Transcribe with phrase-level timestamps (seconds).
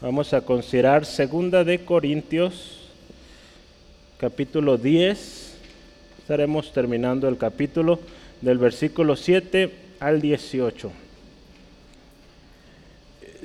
[0.00, 2.90] Vamos a considerar Segunda de Corintios,
[4.18, 5.54] capítulo 10.
[6.18, 8.00] Estaremos terminando el capítulo
[8.40, 9.70] del versículo 7
[10.00, 10.90] al 18.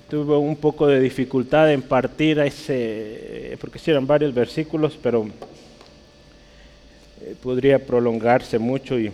[0.09, 5.27] Tuve un poco de dificultad en partir a ese, porque si eran varios versículos, pero
[7.21, 9.11] eh, podría prolongarse mucho y,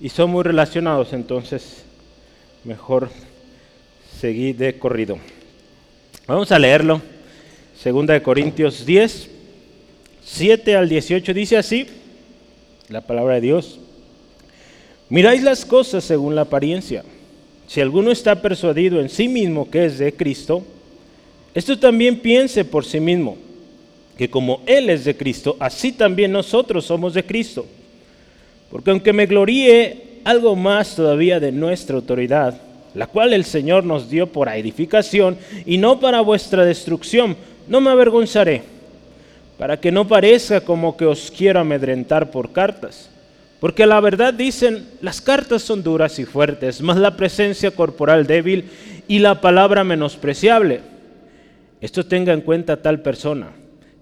[0.00, 1.84] y son muy relacionados, entonces
[2.64, 3.10] mejor
[4.18, 5.18] seguir de corrido.
[6.26, 7.00] Vamos a leerlo.
[7.76, 9.30] Segunda de Corintios 10,
[10.22, 11.86] 7 al 18 dice así,
[12.88, 13.80] la palabra de Dios.
[15.08, 17.04] Miráis las cosas según la apariencia.
[17.66, 20.62] Si alguno está persuadido en sí mismo que es de Cristo,
[21.54, 23.36] esto también piense por sí mismo,
[24.16, 27.66] que como Él es de Cristo, así también nosotros somos de Cristo.
[28.70, 32.60] Porque aunque me gloríe algo más todavía de nuestra autoridad,
[32.94, 37.36] la cual el Señor nos dio por edificación y no para vuestra destrucción.
[37.68, 38.62] No me avergonzaré,
[39.58, 43.08] para que no parezca como que os quiero amedrentar por cartas.
[43.60, 48.70] Porque la verdad dicen, las cartas son duras y fuertes, mas la presencia corporal débil
[49.06, 50.80] y la palabra menospreciable.
[51.80, 53.50] Esto tenga en cuenta tal persona,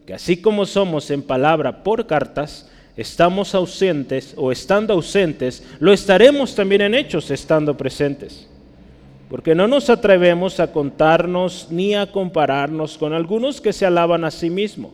[0.07, 6.55] que así como somos en palabra por cartas, estamos ausentes o estando ausentes, lo estaremos
[6.55, 8.49] también en hechos estando presentes
[9.29, 14.31] porque no nos atrevemos a contarnos ni a compararnos con algunos que se alaban a
[14.31, 14.93] sí mismos,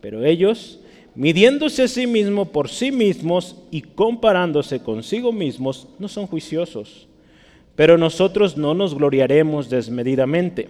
[0.00, 0.80] pero ellos,
[1.14, 7.08] midiéndose a sí mismos por sí mismos y comparándose consigo mismos, no son juiciosos.
[7.74, 10.68] Pero nosotros no nos gloriaremos desmedidamente,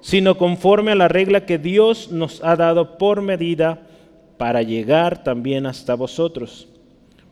[0.00, 3.88] sino conforme a la regla que Dios nos ha dado por medida
[4.36, 6.68] para llegar también hasta vosotros.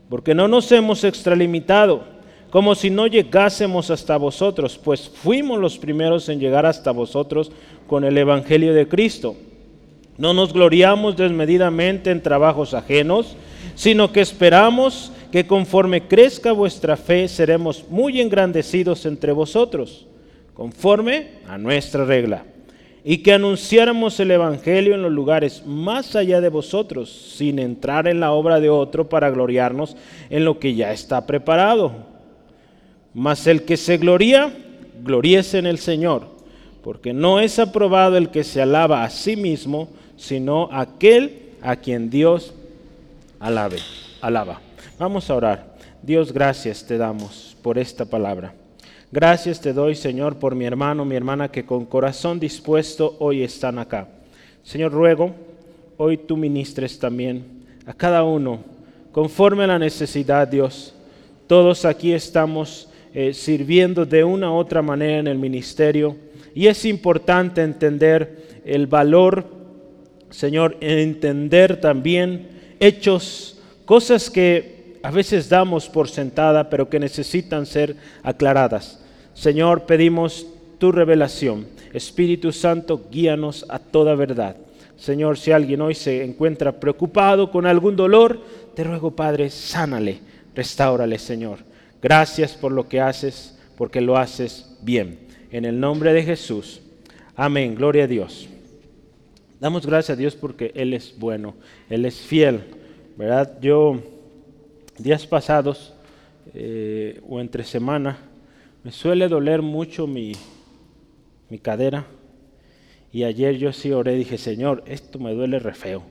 [0.09, 2.12] Porque no nos hemos extralimitado
[2.53, 7.51] como si no llegásemos hasta vosotros, pues fuimos los primeros en llegar hasta vosotros
[7.87, 9.35] con el Evangelio de Cristo.
[10.19, 13.37] No nos gloriamos desmedidamente en trabajos ajenos,
[13.75, 20.07] sino que esperamos que conforme crezca vuestra fe seremos muy engrandecidos entre vosotros,
[20.53, 22.45] conforme a nuestra regla,
[23.03, 28.21] y que anunciáramos el Evangelio en los lugares más allá de vosotros, sin entrar en
[28.21, 29.97] la obra de otro para gloriarnos
[30.29, 32.12] en lo que ya está preparado
[33.15, 34.53] mas el que se gloría,
[35.03, 36.27] gloríese en el Señor,
[36.83, 42.11] porque no es aprobado el que se alaba a sí mismo, sino aquel a quien
[42.11, 42.55] Dios
[43.39, 44.61] alaba.
[44.99, 45.77] Vamos a orar.
[46.03, 48.55] Dios, gracias te damos por esta palabra.
[49.11, 53.79] Gracias te doy, Señor, por mi hermano, mi hermana, que con corazón dispuesto hoy están
[53.79, 54.09] acá.
[54.63, 55.35] Señor, ruego,
[55.97, 57.45] hoy tú ministres también
[57.85, 58.61] a cada uno,
[59.13, 60.95] conforme a la necesidad, Dios.
[61.47, 66.17] Todos aquí estamos eh, sirviendo de una u otra manera en el ministerio.
[66.55, 69.45] Y es importante entender el valor,
[70.31, 72.49] Señor, entender también
[72.81, 79.01] hechos, cosas que a veces damos por sentada, pero que necesitan ser aclaradas.
[79.35, 80.47] Señor, pedimos
[80.79, 81.67] tu revelación.
[81.93, 84.57] Espíritu Santo, guíanos a toda verdad.
[84.97, 88.41] Señor, si alguien hoy se encuentra preocupado con algún dolor,
[88.75, 90.21] te ruego, Padre, sánale,
[90.55, 91.59] restáurale, Señor.
[92.03, 95.21] Gracias por lo que haces, porque lo haces bien.
[95.53, 96.83] En el nombre de Jesús.
[97.37, 97.77] Amén.
[97.77, 98.49] Gloria a Dios.
[99.61, 101.55] Damos gracias a Dios porque Él es bueno,
[101.89, 102.65] Él es fiel.
[103.17, 103.61] ¿Verdad?
[103.61, 104.03] Yo,
[104.99, 105.95] días pasados
[106.55, 108.19] eh, o entre semana,
[108.83, 110.33] me suele doler mucho mi,
[111.49, 112.07] mi cadera.
[113.13, 116.03] Y ayer yo sí oré, dije, Señor, esto me duele re feo.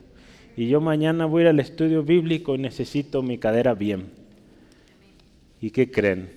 [0.56, 4.20] Y yo mañana voy al estudio bíblico y necesito mi cadera bien.
[5.61, 6.29] ¿Y qué creen?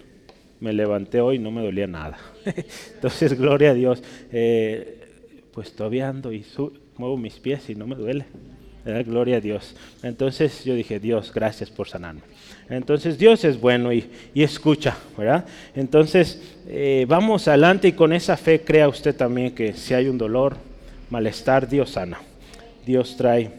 [0.61, 2.19] Me levanté hoy y no me dolía nada.
[2.95, 4.03] Entonces, gloria a Dios.
[4.31, 5.01] Eh,
[5.53, 6.45] pues todavía ando y
[6.97, 8.27] muevo mis pies y no me duele.
[8.85, 9.75] Gloria a Dios.
[10.03, 12.21] Entonces yo dije, Dios, gracias por sanarme.
[12.69, 15.47] Entonces Dios es bueno y, escucha, ¿verdad?
[15.75, 20.19] Entonces eh, vamos adelante y con esa fe crea usted también que si hay un
[20.19, 20.57] dolor,
[21.09, 22.21] malestar, Dios sana.
[22.85, 23.51] Dios trae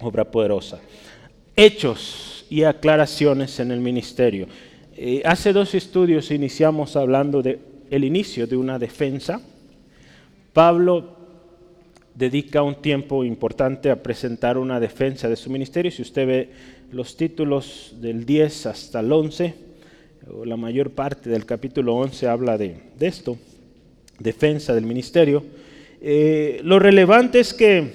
[0.00, 0.80] obra poderosa.
[1.54, 4.46] Hechos y aclaraciones en el ministerio.
[4.94, 9.40] Eh, hace dos estudios iniciamos hablando del el inicio de una defensa.
[10.52, 11.16] Pablo
[12.14, 15.90] dedica un tiempo importante a presentar una defensa de su ministerio.
[15.90, 16.50] Si usted ve
[16.90, 19.54] los títulos del 10 hasta el 11,
[20.30, 23.38] o la mayor parte del capítulo 11 habla de, esto,
[24.18, 25.42] defensa del ministerio.
[26.02, 27.92] Eh, lo relevante es que,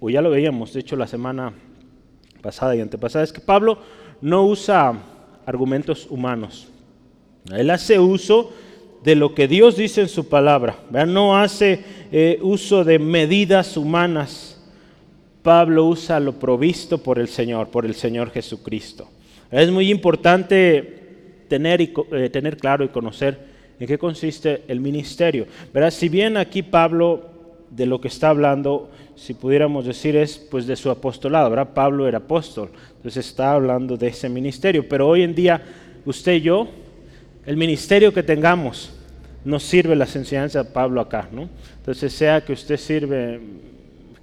[0.00, 1.54] o ya lo veíamos, de hecho la semana
[2.40, 3.78] pasada y antepasada, es que Pablo
[4.20, 4.94] no usa
[5.44, 6.68] argumentos humanos.
[7.54, 8.52] Él hace uso
[9.04, 10.76] de lo que Dios dice en su palabra.
[10.90, 11.80] No hace
[12.10, 14.60] eh, uso de medidas humanas.
[15.42, 19.08] Pablo usa lo provisto por el Señor, por el Señor Jesucristo.
[19.50, 23.38] Es muy importante tener, y, eh, tener claro y conocer
[23.78, 25.46] en qué consiste el ministerio.
[25.72, 25.92] ¿verdad?
[25.92, 27.30] Si bien aquí Pablo
[27.70, 31.70] de lo que está hablando, si pudiéramos decir, es pues de su apostolado, ¿verdad?
[31.74, 35.62] Pablo era apóstol, entonces está hablando de ese ministerio, pero hoy en día
[36.04, 36.68] usted y yo,
[37.46, 38.92] el ministerio que tengamos,
[39.44, 41.48] nos sirve las enseñanzas de Pablo acá, ¿no?
[41.78, 43.40] Entonces sea que usted sirve,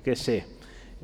[0.03, 0.45] que sé,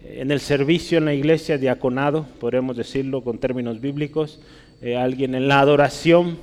[0.03, 4.39] en el servicio en la iglesia, diaconado, podríamos decirlo con términos bíblicos,
[4.81, 6.37] eh, alguien en la adoración,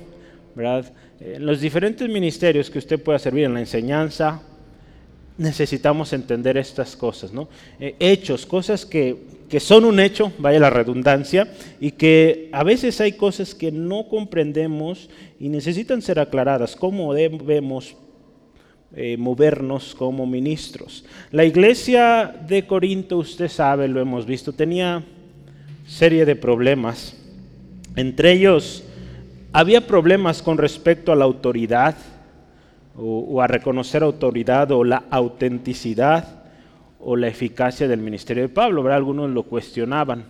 [0.55, 0.91] ¿verdad?
[1.19, 4.41] En los diferentes ministerios que usted pueda servir, en la enseñanza,
[5.37, 7.47] necesitamos entender estas cosas, ¿no?
[7.79, 9.17] Eh, hechos, cosas que,
[9.49, 14.07] que, son un hecho, vaya la redundancia, y que a veces hay cosas que no
[14.07, 17.95] comprendemos y necesitan ser aclaradas, cómo debemos
[18.95, 21.03] eh, movernos como ministros.
[21.31, 25.03] La iglesia de Corinto, usted sabe, lo hemos visto, tenía
[25.85, 27.15] serie de problemas.
[27.95, 28.83] Entre ellos,
[29.51, 31.95] había problemas con respecto a la autoridad,
[32.97, 36.43] o, a reconocer autoridad o la autenticidad
[36.99, 38.83] o la eficacia del ministerio de Pablo.
[38.83, 38.97] ¿verdad?
[38.97, 40.25] Algunos lo cuestionaban.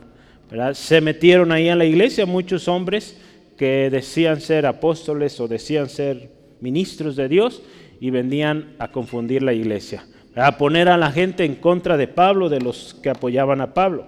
[0.50, 0.74] ¿verdad?
[0.74, 3.18] Se metieron ahí en la iglesia muchos hombres
[3.58, 6.30] que decían ser apóstoles o decían ser
[6.62, 7.64] ministros de Dios
[8.00, 10.06] y venían a confundir la iglesia,
[10.36, 14.06] a poner a la gente en contra de Pablo, de los que apoyaban a Pablo.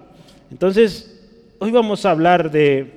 [0.50, 1.20] Entonces,
[1.58, 2.88] hoy vamos a hablar de,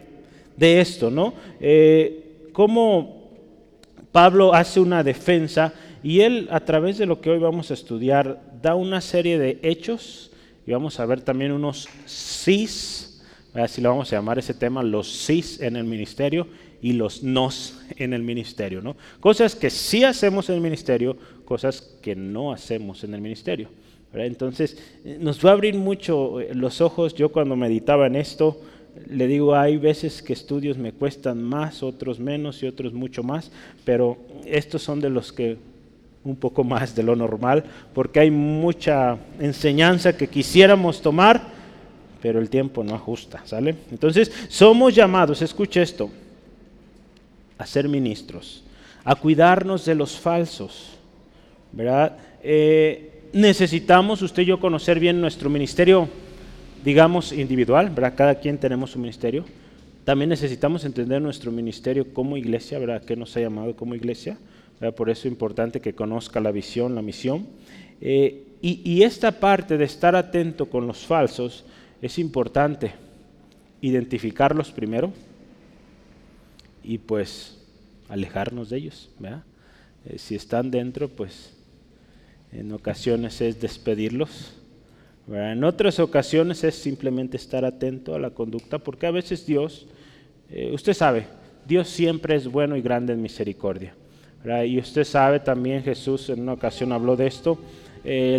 [0.60, 1.34] esto, ¿no?
[1.60, 3.23] Eh, ¿Cómo
[4.14, 5.74] Pablo hace una defensa
[6.04, 9.60] y él a través de lo que hoy vamos a estudiar da una serie de
[9.64, 10.32] hechos
[10.68, 13.24] y vamos a ver también unos sís,
[13.56, 16.48] así lo vamos a llamar ese tema, los sís en el ministerio
[16.80, 18.96] y los nos en el ministerio, ¿no?
[19.20, 23.70] Cosas que sí hacemos en el ministerio, cosas que no hacemos en el ministerio.
[24.14, 27.16] Entonces, nos va a abrir mucho eh, los ojos.
[27.16, 28.62] Yo cuando meditaba en esto,
[29.10, 33.52] le digo, hay veces que estudios me cuestan más, otros menos y otros mucho más,
[33.86, 35.58] pero estos son de los que
[36.24, 37.64] un poco más de lo normal,
[37.94, 41.42] porque hay mucha enseñanza que quisiéramos tomar,
[42.22, 43.76] pero el tiempo no ajusta, ¿sale?
[43.92, 46.10] Entonces, somos llamados, escuche esto,
[47.58, 48.64] a ser ministros,
[49.04, 50.92] a cuidarnos de los falsos,
[51.74, 52.18] ¿verdad?
[52.42, 56.08] Eh, necesitamos usted y yo conocer bien nuestro ministerio
[56.84, 58.14] digamos, individual, ¿verdad?
[58.16, 59.46] Cada quien tenemos su ministerio.
[60.04, 63.04] También necesitamos entender nuestro ministerio como iglesia, ¿verdad?
[63.04, 64.38] Que nos ha llamado como iglesia.
[64.98, 67.48] Por eso es importante que conozca la visión, la misión.
[68.02, 71.66] Eh, y, esta parte de estar atento con los falsos
[72.02, 72.94] es importante.
[73.82, 75.12] Identificarlos primero
[76.84, 77.58] y pues
[78.10, 79.10] alejarnos de ellos.
[80.06, 81.54] Eh, si están dentro, pues
[82.52, 84.54] en ocasiones es despedirlos
[85.28, 89.88] en otras ocasiones es simplemente estar atento a la conducta, porque a veces Dios,
[90.50, 91.28] eh, usted sabe,
[91.66, 93.96] Dios siempre es bueno y grande en misericordia.
[94.66, 97.58] Y usted sabe también, Jesús en una ocasión habló de esto,
[98.04, 98.36] eh,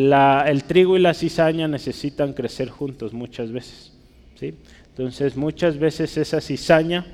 [0.46, 3.92] el trigo y la cizaña necesitan crecer juntos muchas veces.
[4.38, 4.54] ¿sí?
[4.90, 7.06] Entonces muchas veces esa cizaña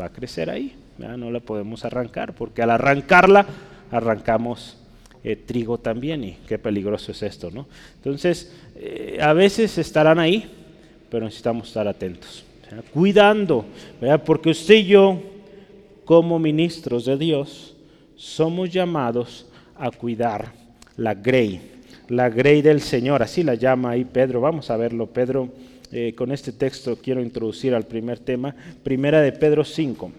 [0.00, 3.46] va a crecer ahí, no la podemos arrancar, porque al arrancarla
[3.90, 4.78] arrancamos
[5.28, 7.66] eh, trigo también y qué peligroso es esto, ¿no?
[7.96, 10.48] Entonces, eh, a veces estarán ahí,
[11.10, 12.44] pero necesitamos estar atentos,
[12.94, 13.64] cuidando,
[14.24, 15.20] porque usted y yo,
[16.04, 17.74] como ministros de Dios,
[18.14, 20.52] somos llamados a cuidar
[20.96, 21.60] la grey,
[22.08, 25.48] la grey del Señor, así la llama ahí Pedro, vamos a verlo, Pedro,
[25.90, 30.12] eh, con este texto quiero introducir al primer tema, primera de Pedro 5.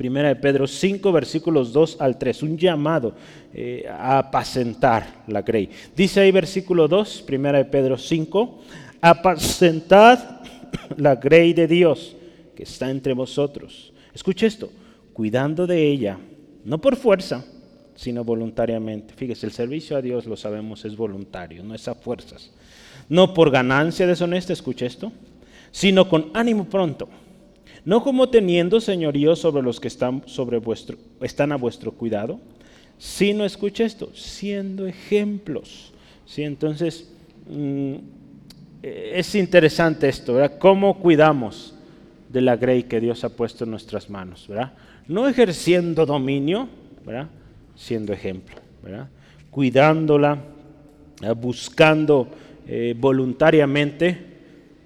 [0.00, 3.12] Primera de Pedro 5, versículos 2 al 3, un llamado
[3.52, 5.68] eh, a apacentar la grey.
[5.94, 8.60] Dice ahí versículo 2, Primera de Pedro 5,
[9.02, 10.40] apacentad
[10.96, 12.16] la grey de Dios
[12.56, 13.92] que está entre vosotros.
[14.14, 14.70] Escuche esto,
[15.12, 16.18] cuidando de ella,
[16.64, 17.44] no por fuerza,
[17.94, 19.12] sino voluntariamente.
[19.14, 22.50] Fíjese, el servicio a Dios, lo sabemos, es voluntario, no es a fuerzas.
[23.10, 25.12] No por ganancia deshonesta, escuche esto,
[25.70, 27.06] sino con ánimo pronto
[27.84, 32.40] no como teniendo señorío sobre los que están, sobre vuestro, están a vuestro cuidado,
[32.98, 35.92] sino, escucha esto, siendo ejemplos.
[36.26, 36.42] ¿sí?
[36.42, 37.10] Entonces,
[37.48, 37.94] mm,
[38.82, 40.58] es interesante esto, ¿verdad?
[40.58, 41.74] ¿Cómo cuidamos
[42.28, 44.46] de la grey que Dios ha puesto en nuestras manos?
[44.48, 44.72] ¿verdad?
[45.08, 46.68] No ejerciendo dominio,
[47.04, 47.28] ¿verdad?
[47.74, 49.08] siendo ejemplo, ¿verdad?
[49.50, 50.38] cuidándola,
[51.36, 52.28] buscando
[52.66, 54.16] eh, voluntariamente,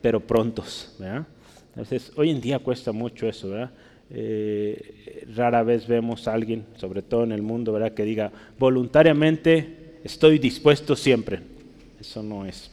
[0.01, 0.95] pero prontos.
[0.99, 1.27] ¿verdad?
[1.75, 3.71] Entonces, hoy en día cuesta mucho eso, ¿verdad?
[4.11, 7.93] Eh, rara vez vemos a alguien, sobre todo en el mundo, ¿verdad?
[7.93, 11.41] que diga voluntariamente estoy dispuesto siempre.
[11.99, 12.71] Eso no es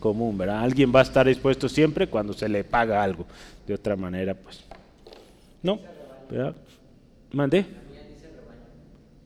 [0.00, 0.60] común, ¿verdad?
[0.60, 3.26] Alguien va a estar dispuesto siempre cuando se le paga algo.
[3.66, 4.64] De otra manera, pues,
[5.62, 5.78] no.
[6.30, 6.54] ¿verdad?
[7.32, 7.64] ¿Mandé?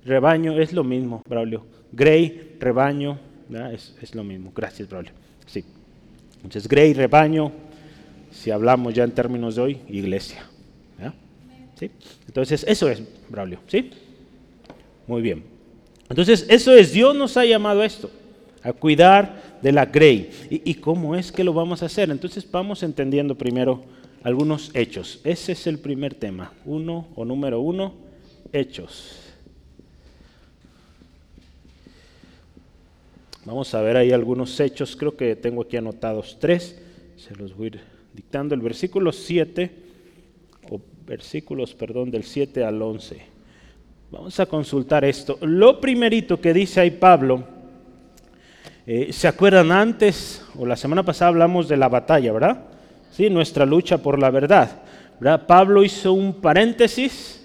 [0.05, 1.65] Rebaño es lo mismo, Braulio.
[1.93, 3.19] Grey, rebaño,
[3.73, 4.53] es, es, lo mismo.
[4.55, 5.13] Gracias, Braulio.
[5.47, 5.65] Sí.
[6.37, 7.53] Entonces, Grey, rebaño,
[8.31, 10.47] si hablamos ya en términos de hoy, iglesia.
[11.79, 11.91] ¿Sí?
[12.27, 13.59] Entonces, eso es, Braulio.
[13.67, 13.91] ¿Sí?
[15.07, 15.43] Muy bien.
[16.11, 18.11] Entonces, eso es, Dios nos ha llamado a esto,
[18.63, 20.31] a cuidar de la Grey.
[20.51, 22.11] ¿Y, ¿Y cómo es que lo vamos a hacer?
[22.11, 23.83] Entonces, vamos entendiendo primero
[24.23, 25.21] algunos hechos.
[25.25, 26.53] Ese es el primer tema.
[26.67, 27.95] Uno o número uno,
[28.53, 29.17] hechos.
[33.45, 36.79] Vamos a ver ahí algunos hechos, creo que tengo aquí anotados tres,
[37.17, 38.55] se los voy a ir dictando.
[38.55, 39.71] El versículo 7,
[40.71, 43.21] o versículos, perdón, del 7 al 11.
[44.11, 45.39] Vamos a consultar esto.
[45.43, 47.45] Lo primerito que dice ahí Pablo,
[48.87, 52.65] eh, ¿se acuerdan antes, o la semana pasada hablamos de la batalla, ¿verdad?
[53.13, 54.83] Sí, nuestra lucha por la verdad.
[55.21, 55.47] ¿verdad?
[55.47, 57.41] Pablo hizo un paréntesis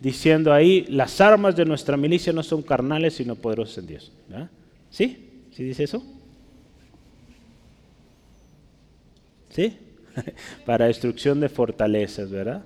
[0.00, 4.12] diciendo ahí, las armas de nuestra milicia no son carnales, sino poderosas en Dios.
[4.90, 5.46] ¿Sí?
[5.52, 6.02] ¿Sí dice eso?
[9.50, 9.78] ¿Sí?
[10.66, 12.62] Para destrucción de fortalezas, ¿verdad?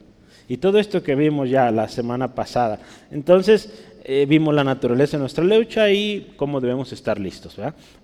[0.49, 2.79] Y todo esto que vimos ya la semana pasada.
[3.11, 3.73] Entonces,
[4.05, 7.57] eh, vimos la naturaleza de nuestra lucha y cómo debemos estar listos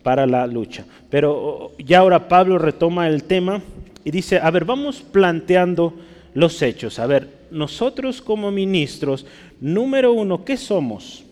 [0.02, 0.84] para la lucha.
[1.08, 3.62] Pero ya ahora Pablo retoma el tema
[4.02, 5.94] y dice, a ver, vamos planteando
[6.34, 6.98] los hechos.
[6.98, 9.24] A ver, nosotros como ministros,
[9.60, 11.24] número uno, ¿qué somos?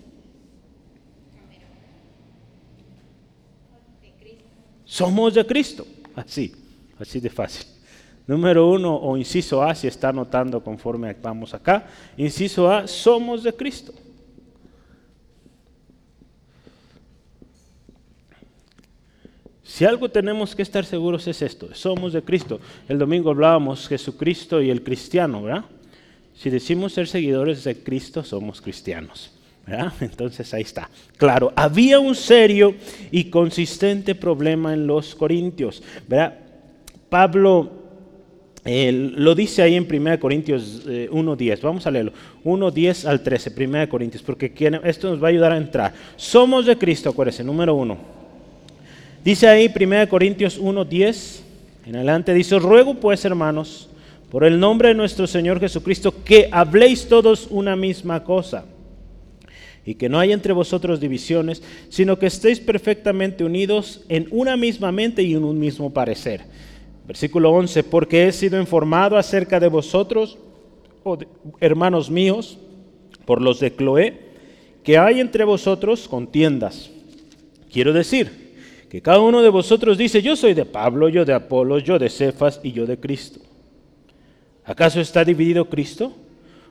[4.85, 5.87] Somos de Cristo.
[6.15, 6.53] Así,
[6.99, 7.67] así de fácil.
[8.31, 11.89] Número uno, o inciso A, si está anotando conforme vamos acá.
[12.17, 13.93] Inciso A, somos de Cristo.
[19.65, 22.61] Si algo tenemos que estar seguros es esto, somos de Cristo.
[22.89, 25.65] El domingo hablábamos Jesucristo y el cristiano, ¿verdad?
[26.33, 29.33] Si decimos ser seguidores de Cristo, somos cristianos.
[30.01, 30.89] Entonces ahí está.
[31.17, 32.77] Claro, había un serio
[33.11, 35.83] y consistente problema en los corintios.
[36.07, 36.39] ¿verdad?
[37.09, 37.80] Pablo
[38.65, 41.53] eh, lo dice ahí en 1 Corintios 1.10.
[41.53, 42.13] Eh, Vamos a leerlo.
[42.45, 44.53] 1.10 al 13, 1 Corintios, porque
[44.85, 45.95] esto nos va a ayudar a entrar.
[46.17, 47.99] Somos de Cristo, acuérdense, número uno.
[49.25, 51.41] Dice ahí 1 Corintios 1.10,
[51.87, 53.89] en adelante dice, ruego pues hermanos,
[54.31, 58.65] por el nombre de nuestro Señor Jesucristo, que habléis todos una misma cosa
[59.85, 64.93] y que no haya entre vosotros divisiones, sino que estéis perfectamente unidos en una misma
[64.93, 66.43] mente y en un mismo parecer.
[67.11, 70.39] Versículo 11, porque he sido informado acerca de vosotros,
[71.03, 71.19] oh,
[71.59, 72.57] hermanos míos,
[73.25, 74.21] por los de Cloé,
[74.85, 76.89] que hay entre vosotros contiendas.
[77.69, 78.53] Quiero decir
[78.89, 82.09] que cada uno de vosotros dice, yo soy de Pablo, yo de Apolo, yo de
[82.09, 83.41] Cefas y yo de Cristo.
[84.65, 86.13] ¿Acaso está dividido Cristo?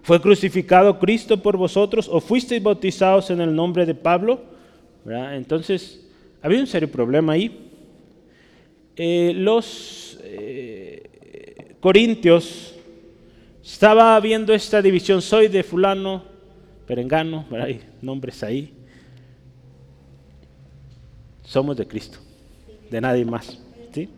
[0.03, 4.39] ¿Fue crucificado Cristo por vosotros o fuisteis bautizados en el nombre de Pablo?
[5.05, 6.08] Entonces,
[6.41, 7.65] había un serio problema ahí.
[8.96, 12.76] Eh, los eh, corintios
[13.64, 16.24] estaba viendo esta división, soy de fulano,
[16.88, 18.74] perengano, hay nombres ahí.
[21.44, 22.20] Somos de Cristo,
[22.90, 23.60] de nadie más.
[23.94, 24.10] ¿sí?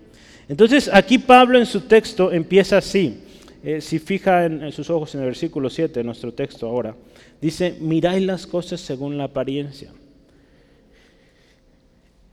[0.48, 3.24] Entonces, aquí Pablo en su texto empieza así.
[3.64, 6.96] Eh, si fija en, sus ojos en el versículo 7, nuestro texto ahora,
[7.40, 9.92] dice, miráis las cosas según la apariencia.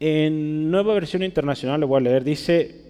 [0.01, 2.88] En nueva versión internacional, le voy a leer, dice,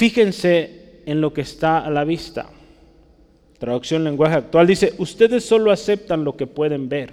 [0.00, 2.48] fíjense en lo que está a la vista.
[3.58, 7.12] Traducción lenguaje actual dice, ustedes solo aceptan lo que pueden ver.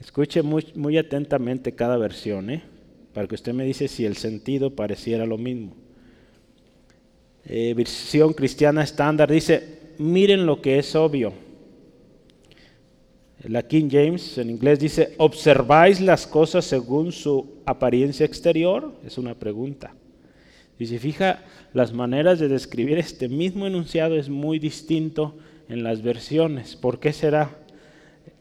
[0.00, 2.62] Escuche muy, atentamente cada versión, ¿eh?
[3.12, 5.76] para que usted me dice si el sentido pareciera lo mismo.
[7.44, 11.34] Eh, versión cristiana estándar, dice, miren lo que es obvio.
[13.44, 18.94] La King James en inglés dice, ¿observáis las cosas según su apariencia exterior?
[19.04, 19.92] Es una pregunta.
[20.86, 21.40] Si fija,
[21.74, 25.34] las maneras de describir este mismo enunciado es muy distinto
[25.68, 26.76] en las versiones.
[26.76, 27.50] ¿Por qué será?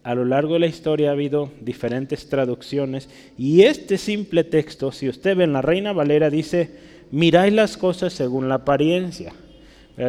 [0.04, 5.10] A lo largo de la historia ha habido diferentes traducciones y este simple texto, si
[5.10, 6.70] usted ve en la Reina Valera, dice,
[7.12, 9.34] miráis las cosas según la apariencia.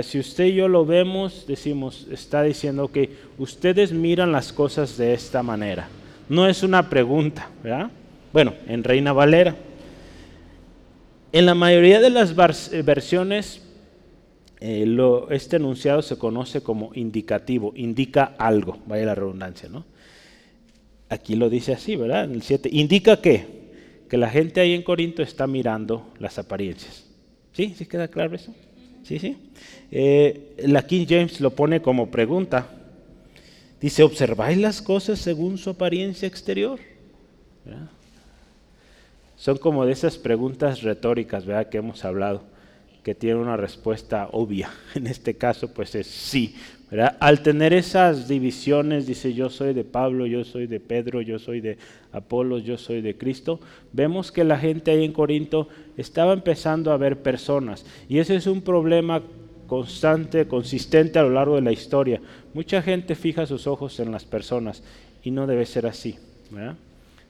[0.02, 5.14] Si usted y yo lo vemos, decimos, está diciendo que ustedes miran las cosas de
[5.14, 5.88] esta manera.
[6.28, 7.90] No es una pregunta, ¿verdad?
[8.32, 9.56] Bueno, en Reina Valera.
[11.30, 13.60] En la mayoría de las versiones
[14.60, 14.96] eh,
[15.30, 19.84] este enunciado se conoce como indicativo, indica algo, vaya la redundancia, ¿no?
[21.10, 22.24] Aquí lo dice así, ¿verdad?
[22.24, 22.68] En el 7.
[22.72, 23.46] ¿Indica qué?
[24.08, 27.06] Que la gente ahí en Corinto está mirando las apariencias.
[27.52, 27.74] ¿Sí?
[27.76, 28.54] ¿Sí queda claro eso?
[29.04, 29.36] Sí, sí.
[29.90, 32.68] Eh, la King James lo pone como pregunta.
[33.80, 36.78] Dice, ¿observáis las cosas según su apariencia exterior?
[39.38, 41.68] Son como de esas preguntas retóricas, ¿verdad?
[41.68, 42.42] Que hemos hablado
[43.04, 44.70] que tiene una respuesta obvia.
[44.94, 46.56] En este caso, pues es sí.
[47.20, 51.60] Al tener esas divisiones, dice yo soy de Pablo, yo soy de Pedro, yo soy
[51.60, 51.78] de
[52.12, 53.60] Apolo, yo soy de Cristo,
[53.92, 57.86] vemos que la gente ahí en Corinto estaba empezando a ver personas.
[58.08, 59.22] Y ese es un problema
[59.66, 62.20] constante, consistente a lo largo de la historia.
[62.54, 64.82] Mucha gente fija sus ojos en las personas
[65.22, 66.18] y no debe ser así.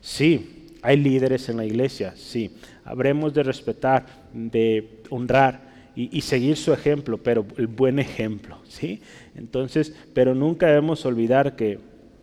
[0.00, 0.57] Sí,
[0.88, 2.50] hay líderes en la iglesia, sí.
[2.82, 5.60] Habremos de respetar, de honrar
[5.94, 9.02] y, seguir su ejemplo, pero el buen ejemplo, ¿sí?
[9.36, 11.78] Entonces, pero nunca debemos olvidar que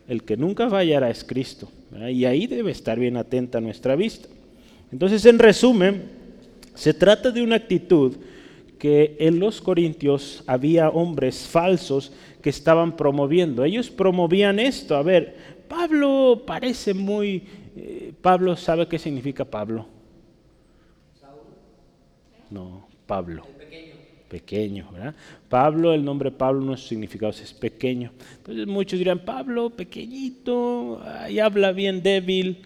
[0.07, 1.69] el que nunca fallará es Cristo,
[2.09, 4.29] y ahí debe estar bien atenta nuestra vista.
[4.91, 6.01] Entonces, en resumen,
[6.73, 8.15] se trata de una actitud
[8.79, 13.63] que en los corintios había hombres falsos que estaban promoviendo.
[13.63, 14.95] Ellos promovían esto.
[14.95, 15.35] A ver,
[15.67, 17.43] Pablo parece muy...
[17.75, 19.85] Eh, Pablo sabe qué significa Pablo.
[22.49, 23.45] No, Pablo
[24.35, 25.15] pequeño, ¿verdad?
[25.47, 28.11] Pablo, el nombre Pablo, no significado es pequeño.
[28.37, 32.57] Entonces muchos dirán, Pablo, pequeñito, y habla bien débil.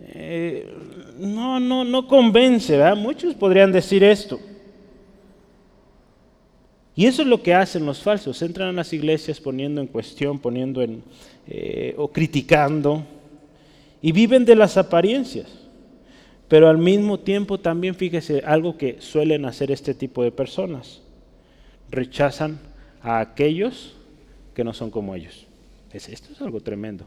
[0.00, 0.68] Eh,
[1.18, 2.96] no, no, no convence, ¿verdad?
[2.96, 4.40] Muchos podrían decir esto.
[6.96, 10.38] Y eso es lo que hacen los falsos, entran a las iglesias poniendo en cuestión,
[10.38, 11.02] poniendo en,
[11.46, 13.04] eh, o criticando,
[14.02, 15.48] y viven de las apariencias.
[16.48, 21.00] Pero al mismo tiempo también fíjese algo que suelen hacer este tipo de personas
[21.90, 22.58] rechazan
[23.00, 23.94] a aquellos
[24.54, 25.46] que no son como ellos.
[25.92, 27.06] esto es algo tremendo.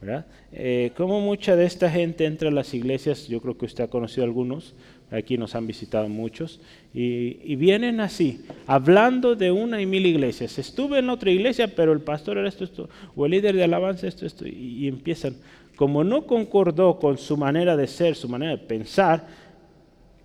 [0.00, 0.26] ¿verdad?
[0.52, 3.88] Eh, como mucha de esta gente entra a las iglesias, yo creo que usted ha
[3.88, 4.74] conocido algunos,
[5.10, 6.60] aquí nos han visitado muchos,
[6.94, 10.58] y, vienen así, hablando de una y mil iglesias.
[10.58, 14.06] Estuve en otra iglesia, pero el pastor era esto, esto, o el líder de alabanza,
[14.06, 15.36] esto, esto, y empiezan.
[15.80, 19.26] Como no concordó con su manera de ser, su manera de pensar,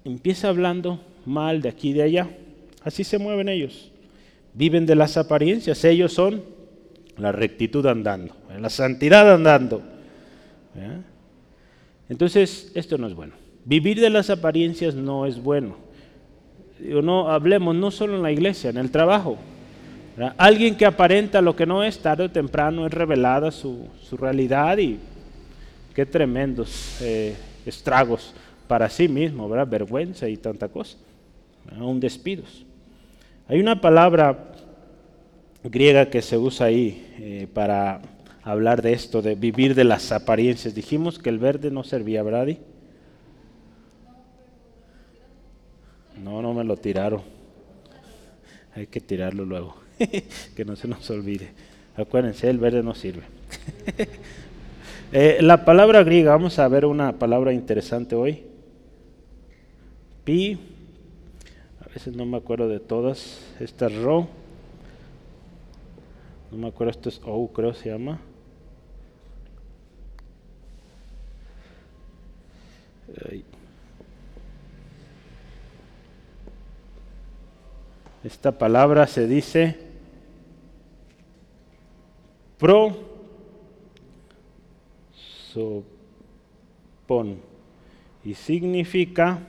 [0.04, 2.28] empieza hablando mal de aquí y de allá.
[2.84, 3.90] Así se mueven ellos.
[4.54, 5.82] Viven de las apariencias.
[5.86, 6.44] Ellos son
[7.18, 9.82] la rectitud andando, la santidad andando.
[12.10, 13.32] Entonces, esto no es bueno.
[13.64, 15.78] Vivir de las apariencias no es bueno.
[16.82, 19.38] No hablemos no solo en la iglesia, en el trabajo.
[20.36, 23.88] Alguien que aparenta lo que no es, tarde o temprano es revelada su,
[24.20, 25.00] realidad y
[25.96, 28.34] qué tremendos eh, estragos
[28.68, 29.68] para sí mismo, ¿verdad?
[29.68, 30.98] vergüenza y tanta cosa,
[31.80, 32.66] aún despidos.
[33.48, 34.52] Hay una palabra
[35.64, 38.02] griega que se usa ahí eh, para
[38.44, 40.76] hablar de esto, de vivir de las apariencias.
[40.76, 42.58] Dijimos que el verde no servía, ¿verdad?
[46.22, 47.22] No, no me lo tiraron.
[48.76, 49.78] Hay que tirarlo luego,
[50.56, 51.52] que no se nos olvide.
[51.96, 53.24] Acuérdense, el verde no sirve.
[55.12, 58.44] Eh, la palabra griega, vamos a ver una palabra interesante hoy.
[60.24, 60.60] Pi
[61.96, 63.40] veces no me acuerdo de todas.
[63.58, 64.28] Esta es Ro.
[66.52, 68.20] No me acuerdo, esto es O, creo se llama.
[78.26, 79.78] Esta palabra se dice
[82.58, 83.15] pro
[85.56, 87.40] sopon
[88.24, 89.40] y significa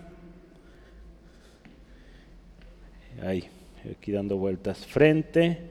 [3.22, 3.48] ahí,
[3.90, 5.70] aquí dando vueltas, frente,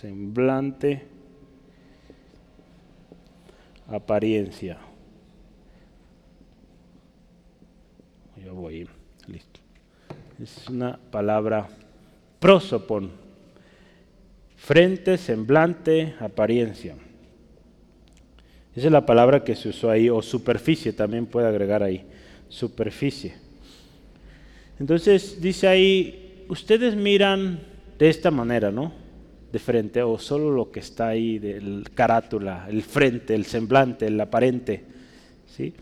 [0.00, 1.06] semblante,
[3.88, 4.78] apariencia.
[8.42, 8.88] Yo voy,
[9.26, 9.60] listo.
[10.40, 11.68] Es una palabra
[12.38, 13.25] prosopon,
[14.56, 16.96] frente, semblante, apariencia.
[18.74, 22.04] Esa es la palabra que se usó ahí, o superficie también puede agregar ahí,
[22.48, 23.34] superficie.
[24.78, 27.60] Entonces dice ahí, ustedes miran
[27.98, 28.92] de esta manera, ¿no?
[29.50, 34.20] De frente, o solo lo que está ahí, del carátula, el frente, el semblante, el
[34.20, 34.84] aparente,
[35.46, 35.72] ¿sí?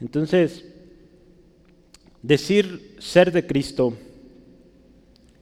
[0.00, 0.64] Entonces,
[2.22, 3.94] decir ser de Cristo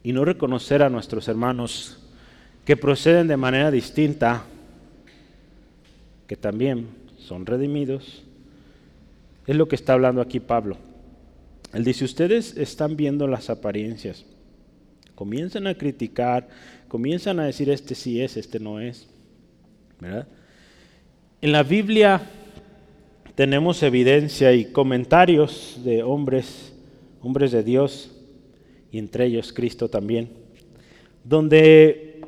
[0.07, 1.99] y no reconocer a nuestros hermanos
[2.63, 4.45] que proceden de manera distinta,
[6.27, 8.23] que también son redimidos,
[9.45, 10.77] es lo que está hablando aquí Pablo.
[11.73, 14.25] Él dice, ustedes están viendo las apariencias,
[15.13, 16.47] comienzan a criticar,
[16.87, 19.09] comienzan a decir, este sí es, este no es.
[21.41, 22.21] En la Biblia
[23.35, 26.71] tenemos evidencia y comentarios de hombres,
[27.21, 28.16] hombres de Dios,
[28.91, 30.29] y entre ellos Cristo también,
[31.23, 32.21] donde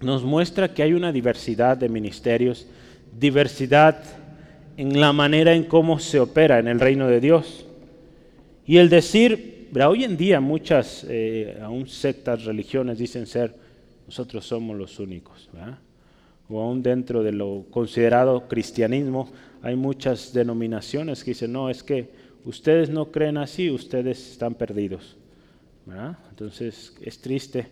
[0.00, 2.66] nos muestra que hay una diversidad de ministerios,
[3.18, 4.02] diversidad
[4.76, 7.66] en la manera en cómo se opera en el reino de Dios.
[8.66, 13.54] Y el decir, hoy en día muchas, eh, sectas, religiones dicen ser,
[14.06, 15.48] nosotros somos los únicos.
[16.48, 19.30] O aún dentro de lo considerado cristianismo,
[19.62, 22.10] hay muchas denominaciones que dicen, no, es que
[22.44, 25.16] ustedes no creen así, ustedes están perdidos.
[26.30, 27.66] Entonces es triste.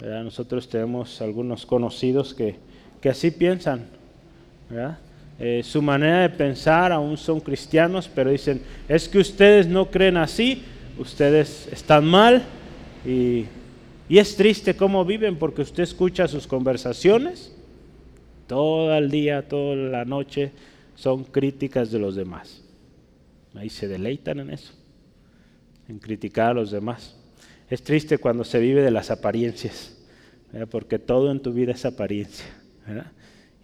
[0.00, 2.56] Nosotros tenemos algunos conocidos que,
[3.00, 3.86] que así piensan.
[5.38, 10.16] Eh, su manera de pensar aún son cristianos, pero dicen, es que ustedes no creen
[10.16, 10.62] así,
[10.98, 12.42] ustedes están mal
[13.06, 13.46] y,
[14.08, 17.54] y es triste cómo viven porque usted escucha sus conversaciones
[18.50, 20.50] todo el día, toda la noche,
[20.96, 22.64] son críticas de los demás.
[23.54, 24.72] Ahí se deleitan en eso,
[25.88, 27.16] en criticar a los demás.
[27.70, 29.96] Es triste cuando se vive de las apariencias,
[30.70, 32.44] porque todo en tu vida es apariencia.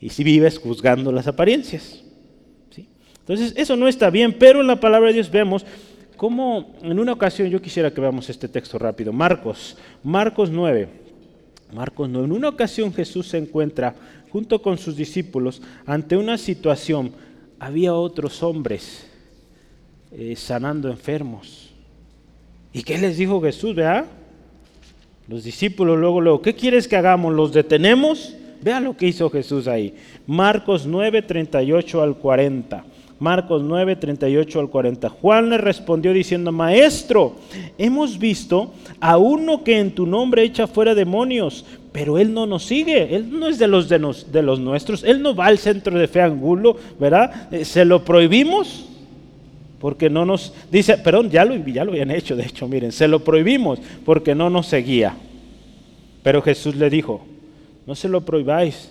[0.00, 2.04] Y si vives juzgando las apariencias.
[2.70, 2.88] ¿sí?
[3.18, 5.66] Entonces, eso no está bien, pero en la palabra de Dios vemos
[6.16, 10.88] cómo en una ocasión, yo quisiera que veamos este texto rápido, Marcos, Marcos 9.
[11.74, 12.26] Marcos 9.
[12.26, 13.96] En una ocasión Jesús se encuentra
[14.30, 17.12] junto con sus discípulos ante una situación.
[17.58, 19.06] Había otros hombres
[20.12, 21.65] eh, sanando enfermos.
[22.76, 23.74] ¿Y qué les dijo Jesús?
[23.74, 24.04] Vea,
[25.28, 27.32] los discípulos luego, luego, ¿qué quieres que hagamos?
[27.32, 28.34] ¿Los detenemos?
[28.60, 29.94] Vea lo que hizo Jesús ahí.
[30.26, 32.84] Marcos 9, 38 al 40.
[33.18, 35.08] Marcos 9, 38 al 40.
[35.08, 37.36] Juan le respondió diciendo, Maestro,
[37.78, 42.66] hemos visto a uno que en tu nombre echa fuera demonios, pero él no nos
[42.66, 43.98] sigue, él no es de los, de,
[44.30, 47.50] de los nuestros, él no va al centro de fe angulo, ¿verdad?
[47.50, 48.84] Eh, se lo prohibimos
[49.78, 53.08] porque no nos, dice, perdón, ya lo, ya lo habían hecho, de hecho, miren, se
[53.08, 55.16] lo prohibimos porque no nos seguía.
[56.22, 57.24] Pero Jesús le dijo,
[57.86, 58.90] no se lo prohibáis,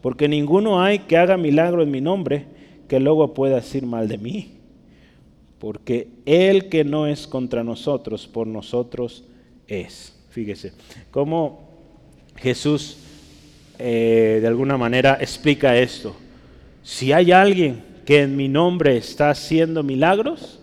[0.00, 2.46] porque ninguno hay que haga milagro en mi nombre
[2.88, 4.50] que luego pueda decir mal de mí.
[5.58, 9.24] Porque el que no es contra nosotros, por nosotros
[9.68, 10.18] es.
[10.30, 10.72] Fíjese,
[11.12, 11.68] cómo
[12.36, 12.98] Jesús
[13.78, 16.16] eh, de alguna manera explica esto.
[16.82, 20.60] Si hay alguien que en mi nombre está haciendo milagros,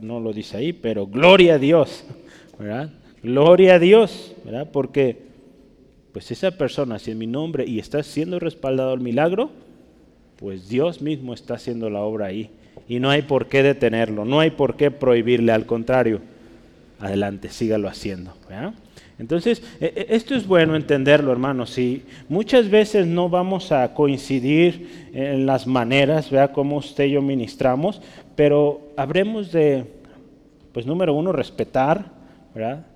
[0.00, 2.04] no lo dice ahí, pero gloria a Dios.
[3.22, 4.34] Gloria a Dios.
[4.72, 5.22] Porque
[6.12, 9.50] pues esa persona, si en mi nombre y está siendo respaldado el milagro,
[10.36, 12.50] pues Dios mismo está haciendo la obra ahí.
[12.86, 16.20] Y no hay por qué detenerlo, no hay por qué prohibirle, al contrario,
[17.00, 18.34] adelante, sígalo haciendo.
[19.18, 21.78] Entonces, e, e, esto es bueno entenderlo, hermanos.
[21.78, 27.22] Y muchas veces no vamos a coincidir en las maneras, vea cómo usted y yo
[27.22, 28.02] ministramos,
[28.34, 29.84] pero habremos de,
[30.72, 32.06] pues número uno, respetar,
[32.54, 32.86] ¿verdad?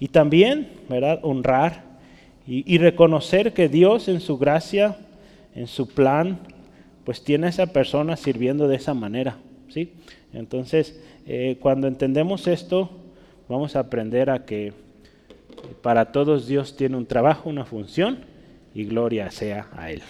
[0.00, 1.20] Y también, ¿verdad?
[1.22, 1.90] Honrar
[2.46, 4.96] y, reconocer que Dios en su gracia,
[5.54, 6.38] en su plan,
[7.04, 9.36] pues tiene a esa persona sirviendo de esa manera.
[9.68, 9.92] ¿sí?
[10.32, 12.90] Entonces, eh, cuando entendemos esto,
[13.48, 14.72] vamos a aprender a que
[15.82, 18.18] para todos Dios tiene un trabajo, una función,
[18.74, 20.02] y gloria sea a Él.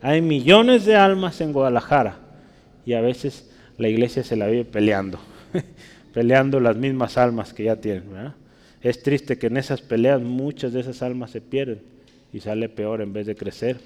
[0.00, 2.16] Hay millones de almas en Guadalajara
[2.84, 5.18] y a veces la iglesia se la vive peleando,
[6.14, 8.04] peleando las mismas almas que ya tienen.
[8.82, 11.80] Es triste que en esas peleas muchas de esas almas se pierden
[12.32, 13.78] y sale peor en vez de crecer,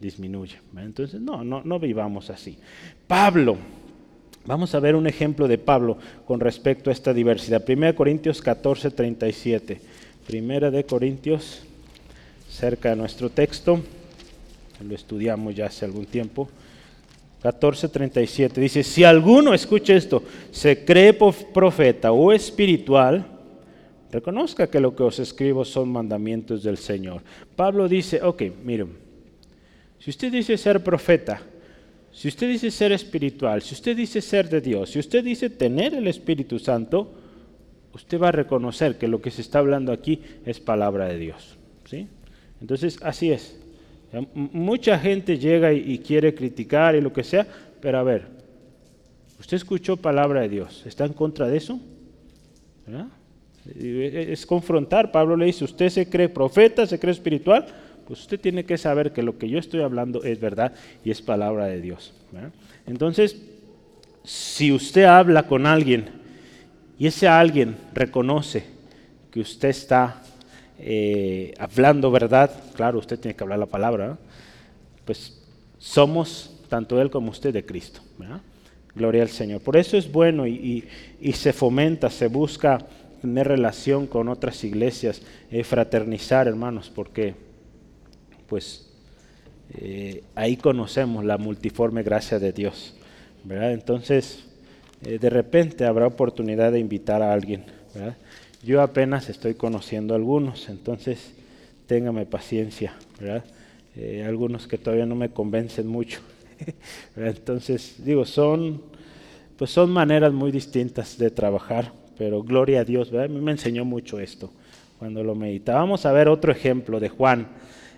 [0.00, 0.56] disminuye.
[0.76, 2.58] Entonces, no, no, no vivamos así.
[3.06, 3.56] Pablo,
[4.44, 7.62] vamos a ver un ejemplo de Pablo con respecto a esta diversidad.
[7.68, 9.91] 1 Corintios 14, 37.
[10.26, 11.62] Primera de Corintios,
[12.50, 13.80] cerca de nuestro texto,
[14.86, 16.48] lo estudiamos ya hace algún tiempo.
[17.42, 23.32] 14:37 dice, si alguno, escuche esto, se cree profeta o espiritual,
[24.12, 27.22] Reconozca que lo que os escribo son mandamientos del Señor.
[27.56, 28.92] Pablo dice, ok, miren,
[29.98, 31.40] si usted dice ser profeta,
[32.12, 35.94] si usted dice ser espiritual, si usted dice ser de Dios, si usted dice tener
[35.94, 37.10] el Espíritu Santo,
[37.94, 41.56] usted va a reconocer que lo que se está hablando aquí es palabra de Dios.
[41.84, 42.08] ¿sí?
[42.60, 43.56] Entonces, así es.
[44.34, 47.46] Mucha gente llega y, quiere criticar y lo que sea,
[47.80, 48.26] pero a ver,
[49.40, 51.80] usted escuchó palabra de Dios, ¿está en contra de eso?
[52.86, 53.06] ¿Verdad?
[53.74, 55.12] Es confrontar.
[55.12, 57.66] Pablo le dice, usted se cree profeta, se cree espiritual,
[58.06, 60.74] pues usted tiene que saber que lo que yo estoy hablando es verdad
[61.04, 62.12] y es palabra de Dios.
[62.86, 63.40] Entonces,
[64.24, 66.21] si usted habla con alguien
[67.02, 68.62] y ese alguien reconoce
[69.32, 70.22] que usted está
[70.78, 74.16] eh, hablando verdad, claro, usted tiene que hablar la palabra,
[75.04, 75.42] pues
[75.78, 78.02] somos, tanto él como usted, de Cristo.
[78.94, 79.62] Gloria al Señor.
[79.62, 80.84] Por eso es bueno y,
[81.34, 82.78] se fomenta, se busca
[83.20, 87.34] tener relación con otras iglesias, eh, fraternizar, hermanos, porque
[88.46, 88.92] pues
[89.74, 92.94] eh, ahí conocemos la multiforme gracia de Dios.
[93.42, 93.72] ¿verdad?
[93.72, 94.44] Entonces,
[95.04, 97.64] eh, de repente habrá oportunidad de invitar a alguien.
[98.62, 101.34] Yo apenas estoy conociendo a algunos, entonces
[101.86, 102.94] téngame paciencia.
[103.96, 106.20] Eh, algunos que todavía no me convencen mucho.
[107.16, 108.82] entonces, digo, son,
[109.58, 113.12] pues son maneras muy distintas de trabajar, pero gloria a Dios.
[113.12, 114.50] A mí me enseñó mucho esto
[114.98, 115.80] cuando lo meditaba.
[115.80, 117.48] Vamos a ver otro ejemplo de Juan.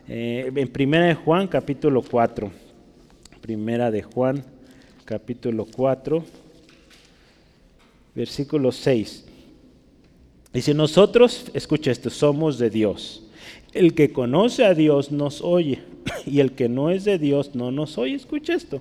[0.09, 2.51] Eh, en Primera de Juan, capítulo 4.
[3.43, 4.43] Primera de Juan,
[5.05, 6.44] capítulo 4
[8.15, 9.25] versículo 6.
[10.53, 13.25] Dice, nosotros, escucha esto, somos de Dios.
[13.73, 15.83] El que conoce a Dios nos oye
[16.27, 18.15] y el que no es de Dios no nos oye.
[18.15, 18.81] Escucha esto.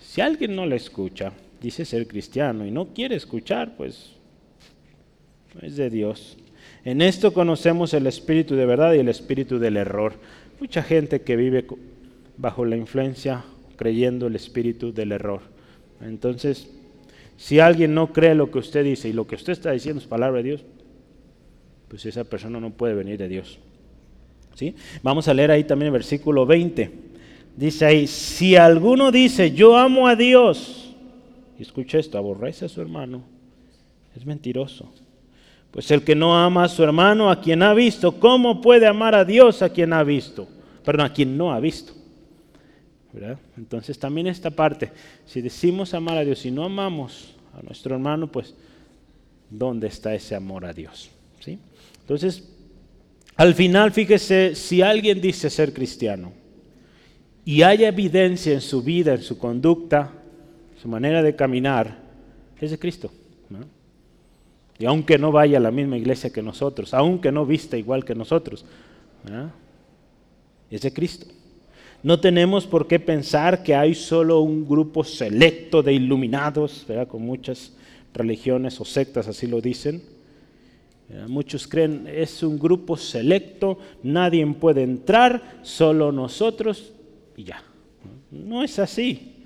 [0.00, 4.10] Si alguien no le escucha, dice ser cristiano y no quiere escuchar, pues
[5.54, 6.36] no es de Dios.
[6.84, 10.14] En esto conocemos el espíritu de verdad y el espíritu del error.
[10.60, 11.66] Mucha gente que vive
[12.36, 13.44] bajo la influencia
[13.76, 15.42] creyendo el espíritu del error.
[16.00, 16.70] Entonces,
[17.38, 20.08] si alguien no cree lo que usted dice y lo que usted está diciendo es
[20.08, 20.64] palabra de Dios,
[21.86, 23.60] pues esa persona no puede venir de Dios.
[24.56, 24.74] ¿Sí?
[25.04, 26.90] Vamos a leer ahí también el versículo 20.
[27.56, 30.96] Dice ahí, si alguno dice, yo amo a Dios,
[31.56, 33.22] y escucha esto, aborrece a su hermano,
[34.16, 34.92] es mentiroso.
[35.70, 39.14] Pues el que no ama a su hermano, a quien ha visto, ¿cómo puede amar
[39.14, 40.48] a Dios a quien ha visto?
[40.84, 41.92] Perdón, a quien no ha visto.
[43.56, 44.92] Entonces también esta parte,
[45.26, 48.54] si decimos amar a Dios y no amamos a nuestro hermano, pues
[49.50, 51.10] ¿dónde está ese amor a Dios?
[52.00, 52.48] Entonces,
[53.36, 56.32] al final, fíjese, si alguien dice ser cristiano
[57.44, 60.12] y hay evidencia en su vida, en su conducta,
[60.80, 61.98] su manera de caminar,
[62.60, 63.10] es de Cristo.
[64.78, 68.14] Y aunque no vaya a la misma iglesia que nosotros, aunque no vista igual que
[68.14, 68.64] nosotros,
[70.70, 71.26] es de Cristo.
[72.02, 77.72] No tenemos por qué pensar que hay solo un grupo selecto de iluminados, con muchas
[78.14, 80.02] religiones o sectas así lo dicen.
[81.26, 86.92] Muchos creen es un grupo selecto, nadie puede entrar, solo nosotros
[87.36, 87.62] y ya.
[88.30, 89.44] No es así.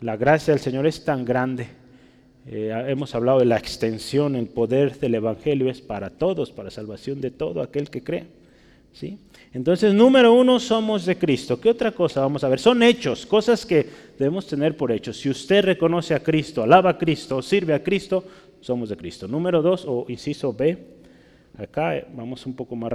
[0.00, 1.68] La gracia del Señor es tan grande.
[2.46, 7.20] Eh, hemos hablado de la extensión, el poder del Evangelio es para todos, para salvación
[7.20, 8.39] de todo aquel que cree.
[9.52, 11.60] Entonces, número uno, somos de Cristo.
[11.60, 12.60] ¿Qué otra cosa vamos a ver?
[12.60, 13.86] Son hechos, cosas que
[14.18, 15.18] debemos tener por hechos.
[15.18, 18.24] Si usted reconoce a Cristo, alaba a Cristo, sirve a Cristo,
[18.60, 19.26] somos de Cristo.
[19.26, 20.78] Número dos, o inciso B,
[21.58, 22.92] acá eh, vamos un poco más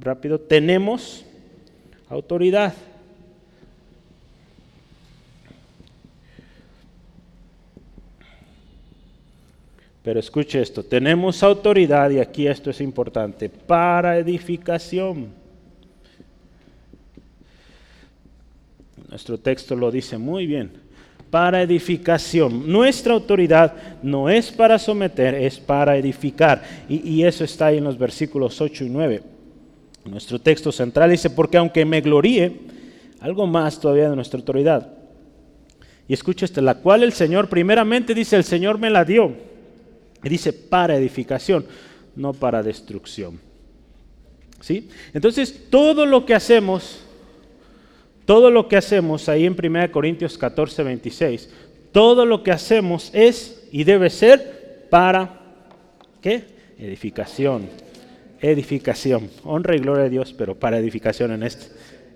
[0.00, 1.24] rápido, tenemos
[2.08, 2.72] autoridad.
[10.08, 15.26] Pero escuche esto, tenemos autoridad, y aquí esto es importante, para edificación.
[19.10, 20.72] Nuestro texto lo dice muy bien.
[21.30, 22.72] Para edificación.
[22.72, 26.62] Nuestra autoridad no es para someter, es para edificar.
[26.88, 29.22] Y, eso está ahí en los versículos 8 y 9.
[30.06, 32.60] Nuestro texto central dice, porque aunque me gloríe,
[33.20, 34.90] algo más todavía de nuestra autoridad.
[36.08, 39.57] Y escucha este, la cual el Señor, primeramente dice, el Señor me la dio.
[40.22, 41.66] Dice, para edificación,
[42.16, 43.40] no para destrucción.
[44.60, 44.88] ¿Sí?
[45.14, 47.04] Entonces, todo lo que hacemos
[48.28, 51.48] todo lo que hacemos ahí en 1 Corintios 14, 26,
[51.92, 55.40] todo lo que hacemos es y debe ser para,
[56.20, 56.44] ¿qué?
[56.78, 57.70] Edificación.
[58.42, 59.30] Edificación.
[59.44, 61.68] Honra y gloria a Dios, pero para edificación en este,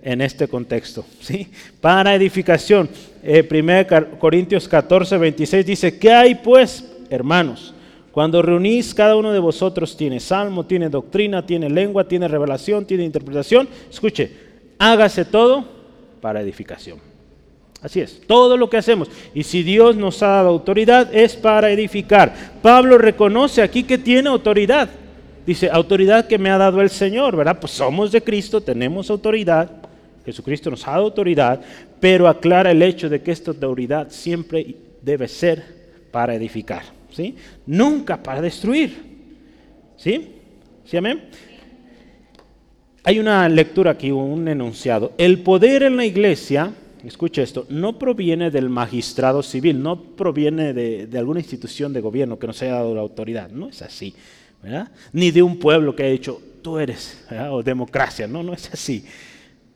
[0.03, 1.03] en este contexto.
[1.19, 1.49] ¿sí?
[1.81, 2.89] Para edificación.
[3.23, 3.87] 1 eh,
[4.19, 7.73] Corintios 14, 26 dice, ¿qué hay pues, hermanos?
[8.13, 13.03] Cuando reunís, cada uno de vosotros tiene salmo, tiene doctrina, tiene lengua, tiene revelación, tiene
[13.03, 13.67] interpretación.
[13.89, 14.31] Escuche,
[14.77, 15.65] hágase todo
[16.21, 16.99] para edificación.
[17.81, 19.09] Así es, todo lo que hacemos.
[19.33, 22.33] Y si Dios nos ha dado autoridad es para edificar.
[22.61, 24.89] Pablo reconoce aquí que tiene autoridad.
[25.45, 27.57] Dice, autoridad que me ha dado el Señor, ¿verdad?
[27.59, 29.69] Pues somos de Cristo, tenemos autoridad.
[30.23, 31.59] Jesucristo nos ha dado autoridad,
[31.99, 35.63] pero aclara el hecho de que esta autoridad siempre debe ser
[36.11, 37.35] para edificar, ¿sí?
[37.65, 39.13] Nunca para destruir.
[39.95, 40.31] ¿Sí?
[40.85, 41.23] ¿Sí, amén?
[43.05, 45.13] Hay una lectura aquí, un enunciado.
[45.17, 46.73] El poder en la iglesia
[47.07, 52.47] escuche esto, no proviene del magistrado civil, no proviene de, alguna institución de gobierno que
[52.47, 54.13] nos haya dado la autoridad, no es así,
[54.61, 54.89] ¿verdad?
[55.11, 59.05] Ni de un pueblo que haya dicho, tú eres, o democracia, no, no es así,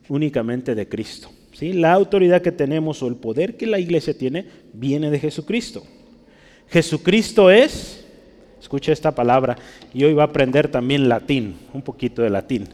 [0.07, 1.29] únicamente de Cristo.
[1.51, 1.73] ¿sí?
[1.73, 5.83] La autoridad que tenemos o el poder que la iglesia tiene viene de Jesucristo.
[6.69, 8.05] Jesucristo es,
[8.59, 9.57] escuche esta palabra,
[9.93, 12.67] y hoy va a aprender también latín, un poquito de latín.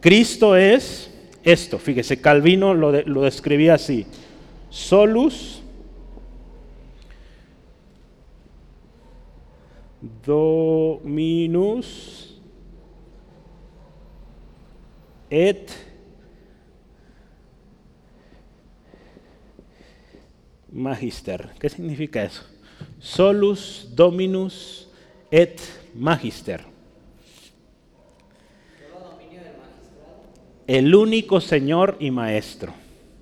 [0.00, 1.10] Cristo es
[1.42, 4.06] esto, fíjese, Calvino lo, lo describía así,
[4.68, 5.62] solus
[10.24, 11.80] dominus
[15.28, 15.70] et
[20.72, 21.50] magister.
[21.58, 22.44] ¿Qué significa eso?
[22.98, 24.88] Solus dominus
[25.30, 25.60] et
[25.94, 26.62] magister.
[30.66, 32.72] El único Señor y Maestro.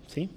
[0.06, 0.28] ¿sí?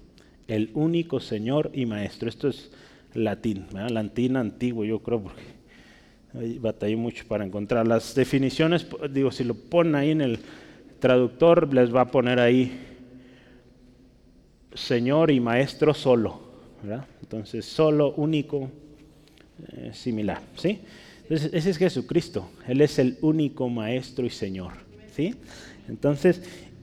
[0.48, 2.30] El único Señor y Maestro.
[2.30, 2.72] Esto es
[3.14, 8.88] latín, latín antiguo, yo creo, porque batallé mucho para encontrar las definiciones.
[9.10, 10.40] Digo, si lo ponen ahí en el
[11.00, 12.80] traductor, les va a poner ahí
[14.74, 16.40] Señor y Maestro solo.
[17.22, 18.72] Entonces, solo, único,
[19.74, 20.42] eh, similar.
[20.56, 20.80] ¿sí?
[21.24, 22.50] Entonces, ese es Jesucristo.
[22.68, 24.74] Él es el único Maestro y Señor.
[25.16, 25.36] ¿sí?
[25.88, 26.42] Entonces,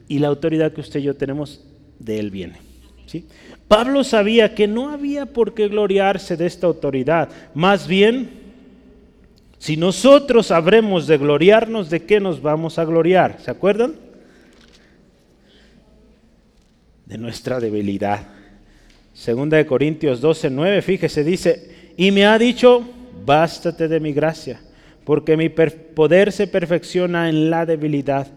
[0.08, 1.64] y la autoridad que usted y yo tenemos
[1.98, 2.58] de Él viene.
[3.06, 3.26] ¿sí?
[3.66, 7.28] Pablo sabía que no había por qué gloriarse de esta autoridad.
[7.54, 8.30] Más bien,
[9.58, 13.38] si nosotros habremos de gloriarnos, ¿de qué nos vamos a gloriar?
[13.40, 13.94] ¿Se acuerdan?
[17.06, 18.26] De nuestra debilidad.
[19.12, 22.82] Segunda de Corintios 12, 9, fíjese, dice, y me ha dicho,
[23.26, 24.60] bástate de mi gracia,
[25.04, 28.28] porque mi poder se perfecciona en la debilidad.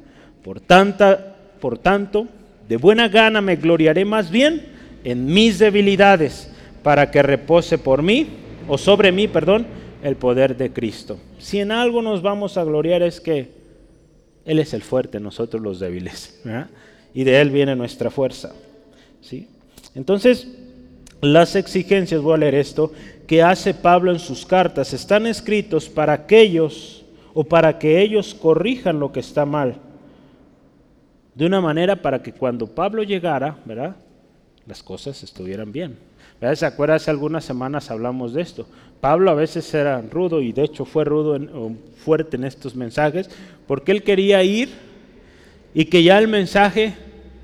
[0.43, 2.27] Por tanto,
[2.67, 4.65] de buena gana me gloriaré más bien
[5.03, 6.49] en mis debilidades,
[6.81, 8.25] para que repose por mí,
[8.67, 9.67] o sobre mí, perdón,
[10.01, 11.19] el poder de Cristo.
[11.37, 13.49] Si en algo nos vamos a gloriar es que
[14.43, 16.41] Él es el fuerte, nosotros los débiles.
[17.13, 18.53] Y de Él viene nuestra fuerza.
[19.21, 19.47] ¿sí?
[19.93, 20.47] Entonces,
[21.21, 22.91] las exigencias, voy a leer esto,
[23.31, 28.99] que hace Pablo en sus cartas, están escritos para aquellos o para que ellos corrijan
[28.99, 29.77] lo que está mal
[31.33, 33.95] de una manera para que cuando Pablo llegara, ¿verdad?
[34.67, 35.97] Las cosas estuvieran bien.
[36.55, 36.95] ¿Se acuerda?
[36.95, 38.67] Hace algunas semanas hablamos de esto.
[38.99, 43.29] Pablo a veces era rudo y de hecho fue rudo, en, fuerte en estos mensajes,
[43.65, 44.71] porque él quería ir
[45.73, 46.95] y que ya el mensaje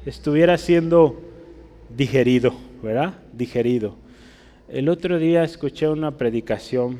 [0.06, 1.21] estuviera siendo
[1.95, 3.13] digerido, ¿verdad?
[3.32, 4.06] Digerido.
[4.69, 6.99] El otro día escuché una predicación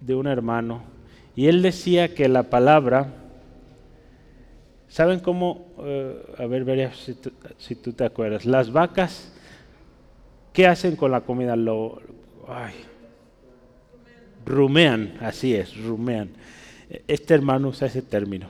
[0.00, 0.82] de un hermano
[1.34, 3.26] y él decía que la palabra
[4.96, 5.74] ¿Saben cómo?
[5.80, 6.90] Eh, a ver, vería
[7.58, 8.46] si, tú te acuerdas.
[8.46, 9.30] Las vacas,
[10.54, 11.54] ¿qué hacen con la comida?
[11.54, 12.00] Lo,
[12.48, 12.72] ay,
[14.46, 16.30] rumean, así es, rumean.
[17.08, 18.48] Este hermano usa ese término.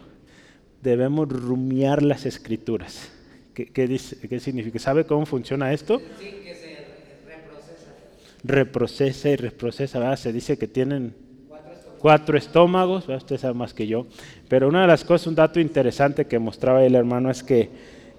[0.82, 3.10] Debemos rumiar las escrituras.
[3.64, 4.78] ¿Qué, dice, ¿Qué, significa?
[4.78, 6.02] ¿Sabe cómo funciona esto?
[6.20, 6.86] Sí, que se
[7.26, 7.94] reprocesa.
[8.44, 9.98] Reprocesa y reprocesa.
[9.98, 10.16] ¿verdad?
[10.16, 11.14] Se dice que tienen
[11.98, 14.06] cuatro estómagos, usted sabe más que yo,
[14.48, 17.70] pero una de las cosas, un dato interesante que mostraba el hermano es que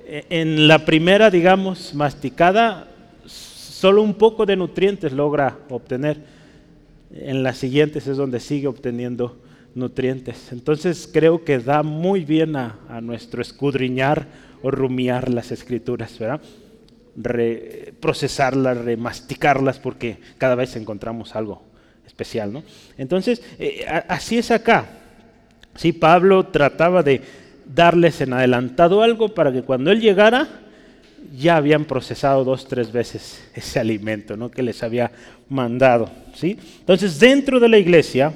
[0.06, 2.88] eh, en la primera, digamos, masticada,
[3.26, 6.18] solo un poco de nutrientes logra obtener,
[7.14, 9.38] en las siguientes es donde sigue obteniendo
[9.76, 10.52] nutrientes.
[10.52, 14.28] Entonces creo que da muy bien a, nuestro escudriñar
[14.62, 16.42] o rumiar las escrituras, ¿verdad?
[17.16, 21.64] Reprocesarlas, remasticarlas, porque cada vez encontramos algo
[22.06, 22.64] especial, ¿no?
[22.98, 24.86] Entonces, eh, así es acá.
[25.76, 27.22] Sí, Pablo trataba de
[27.74, 30.48] darles en adelantado algo para que cuando él llegara
[31.38, 34.50] ya habían procesado dos, tres veces ese alimento, ¿no?
[34.50, 35.12] Que les había
[35.50, 36.58] mandado, ¿sí?
[36.80, 38.34] Entonces, dentro de la iglesia,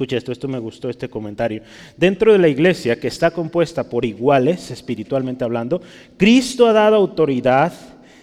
[0.00, 1.62] escucha esto, esto me gustó este comentario.
[1.94, 5.82] Dentro de la iglesia que está compuesta por iguales, espiritualmente hablando,
[6.16, 7.70] Cristo ha dado autoridad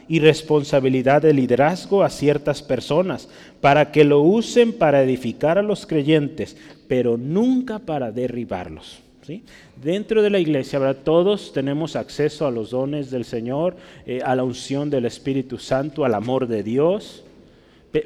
[0.07, 3.29] y responsabilidad de liderazgo a ciertas personas
[3.61, 8.97] para que lo usen para edificar a los creyentes, pero nunca para derribarlos.
[9.21, 9.43] ¿sí?
[9.79, 13.75] Dentro de la iglesia, todos tenemos acceso a los dones del Señor,
[14.07, 17.23] eh, a la unción del Espíritu Santo, al amor de Dios.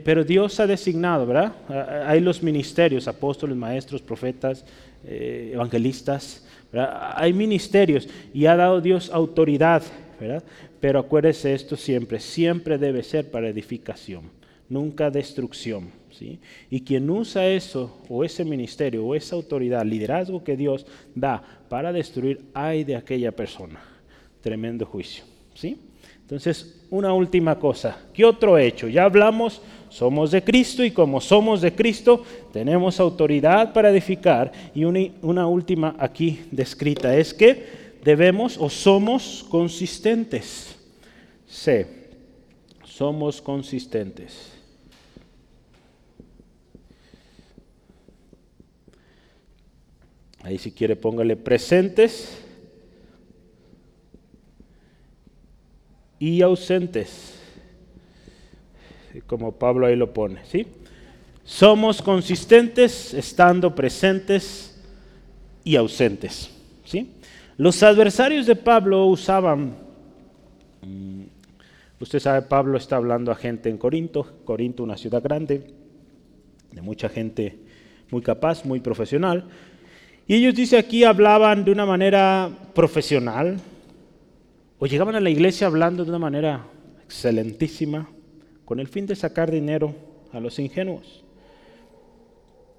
[0.04, 1.54] Pero Dios ha designado, ¿verdad?
[2.06, 4.66] Hay los ministerios, apóstoles, maestros, profetas,
[5.06, 9.84] eh, evangelistas, hay ministerios y ha dado Dios autoridad,
[10.20, 10.44] ¿verdad?
[10.80, 14.24] Pero acuérdese esto siempre, siempre debe ser para edificación,
[14.70, 15.92] nunca destrucción.
[16.12, 16.40] ¿sí?
[16.70, 21.92] Y quien usa eso, o ese ministerio, o esa autoridad, liderazgo que Dios da para
[21.92, 23.80] destruir, hay de aquella persona.
[24.42, 25.24] tremendo juicio.
[25.54, 25.78] ¿sí?
[26.22, 27.98] Entonces, una última cosa.
[28.14, 28.88] ¿Qué otro hecho?
[28.88, 29.62] Ya hablamos,
[29.92, 32.24] somos de Cristo y como somos de Cristo,
[32.54, 34.50] tenemos autoridad para edificar.
[34.74, 40.78] Y una, última aquí descrita es que debemos o somos consistentes.
[41.46, 41.86] C.
[42.86, 44.54] Somos consistentes.
[50.42, 52.38] Ahí si quiere póngale presentes
[56.18, 57.31] y ausentes.
[59.28, 60.68] Como Pablo ahí lo pone, ¿sí?
[61.44, 64.82] Somos consistentes estando presentes
[65.64, 66.50] y ausentes,
[66.86, 67.12] ¿sí?
[67.58, 69.76] Los adversarios de Pablo usaban
[70.82, 71.22] mm,
[72.02, 75.68] Usted sabe, Pablo está hablando a gente en Corinto, Corinto una ciudad grande,
[76.72, 77.60] de mucha gente
[78.10, 79.46] muy capaz, muy profesional,
[80.28, 83.60] y ellos, dice aquí, hablaban de una manera profesional,
[84.80, 86.66] o llegaban a la iglesia hablando de una manera
[87.06, 88.10] excelentísima,
[88.72, 89.94] con el fin de sacar dinero
[90.32, 91.26] a los ingenuos.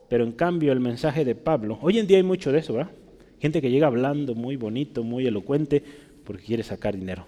[0.08, 2.90] Pero en cambio el mensaje de Pablo, hoy en día hay mucho de eso, ¿verdad?
[3.38, 5.84] Gente que llega hablando muy bonito, muy elocuente,
[6.24, 7.26] porque quiere sacar dinero.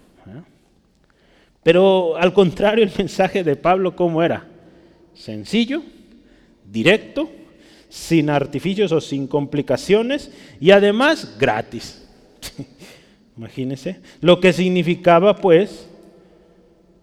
[1.63, 4.49] Pero al contrario, el mensaje de Pablo, ¿cómo era?
[5.13, 5.83] Sencillo,
[6.73, 7.31] directo,
[7.91, 12.09] sin artificios o sin complicaciones y además gratis.
[13.37, 14.01] Imagínense.
[14.23, 15.87] Lo que significaba pues,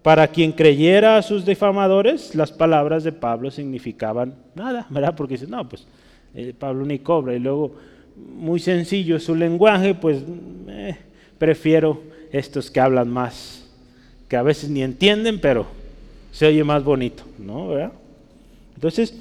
[0.02, 5.14] para quien creyera a sus difamadores, las palabras de Pablo significaban nada, ¿verdad?
[5.16, 5.86] Porque dice, no, pues
[6.34, 7.74] eh, Pablo ni cobra y luego
[8.16, 10.22] muy sencillo su lenguaje, pues
[10.68, 10.96] eh,
[11.38, 13.68] prefiero estos que hablan más,
[14.28, 15.66] que a veces ni entienden, pero
[16.32, 17.68] se oye más bonito, ¿no?
[17.68, 17.92] ¿verdad?
[18.74, 19.14] Entonces,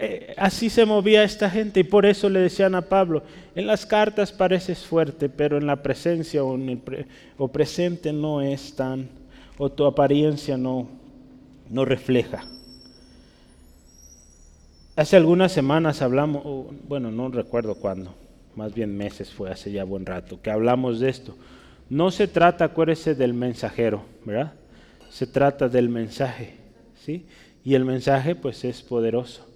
[0.00, 3.22] eh, así se movía esta gente y por eso le decían a Pablo,
[3.54, 9.08] en las cartas pareces fuerte, pero en la presencia o, presente no es tan,
[9.58, 10.88] o tu apariencia no,
[11.70, 12.44] no refleja.
[14.96, 18.14] Hace algunas semanas hablamos, bueno, no recuerdo cuándo,
[18.54, 21.36] más bien meses fue hace ya buen rato, que hablamos de esto.
[21.90, 24.54] No se trata, acuérdese, del mensajero, ¿verdad?
[25.10, 26.54] Se trata del mensaje,
[27.04, 27.26] ¿sí?
[27.64, 29.46] Y el mensaje pues es poderoso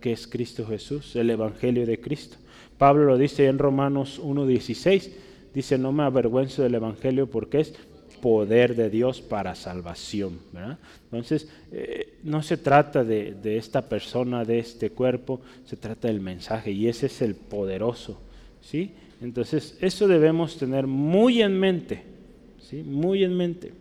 [0.00, 2.36] que es Cristo Jesús, el Evangelio de Cristo.
[2.78, 5.10] Pablo lo dice en Romanos 1.16,
[5.54, 7.74] dice, no me avergüenzo del Evangelio porque es
[8.20, 10.38] poder de Dios para salvación.
[11.04, 16.70] Entonces, eh, no se trata de, esta persona, de este cuerpo, se trata del mensaje
[16.70, 18.20] y ese es el poderoso.
[18.60, 18.92] ¿sí?
[19.20, 22.02] Entonces, eso debemos tener muy en mente,
[22.60, 22.82] ¿sí?
[22.82, 23.72] muy en mente.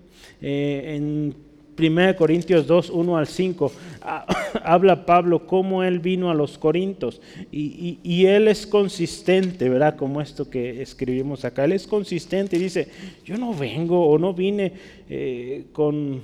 [0.41, 1.46] Eh, en
[1.77, 3.71] 1 Corintios 2, 1 al 5,
[4.63, 7.21] habla Pablo cómo él vino a los Corintos
[7.51, 9.95] y, él es consistente, ¿verdad?
[9.95, 12.87] Como esto que escribimos acá, él es consistente y dice,
[13.23, 14.73] yo no vengo o no vine
[15.09, 16.21] eh, con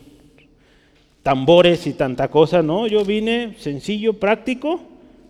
[1.21, 4.81] tambores y tanta cosa, no, yo vine sencillo, práctico,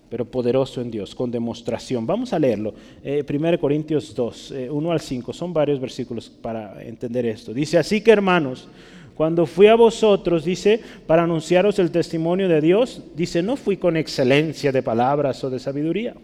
[0.10, 2.06] pero poderoso en Dios, con demostración.
[2.06, 2.70] Vamos a leerlo.
[2.72, 7.52] 1 eh, Corintios 2, 1 eh, al 5, son varios versículos para entender esto.
[7.52, 8.68] Dice, así que hermanos,
[9.16, 13.96] cuando fui a vosotros, dice, para anunciaros el testimonio de Dios, dice, no fui con
[13.96, 16.16] excelencia de palabras o de sabiduría.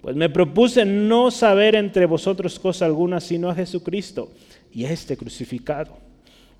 [0.00, 4.30] Pues me propuse no saber entre vosotros cosa alguna, sino a Jesucristo
[4.72, 5.96] y a este crucificado.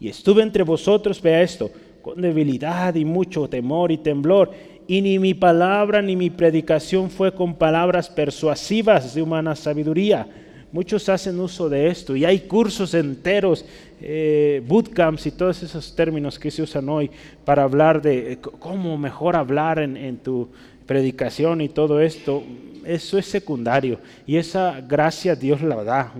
[0.00, 1.70] Y estuve entre vosotros, vea esto,
[2.02, 4.52] con debilidad y mucho temor y temblor.
[4.86, 10.28] Y ni mi palabra ni mi predicación fue con palabras persuasivas de humana sabiduría
[10.70, 13.64] Muchos hacen uso de esto y hay cursos enteros,
[14.02, 17.10] eh, bootcamps y todos esos términos que se usan hoy
[17.46, 20.50] para hablar de eh, cómo mejor hablar en, tu
[20.86, 22.42] predicación y todo esto.
[22.84, 26.12] Eso es secundario y esa gracia Dios la da.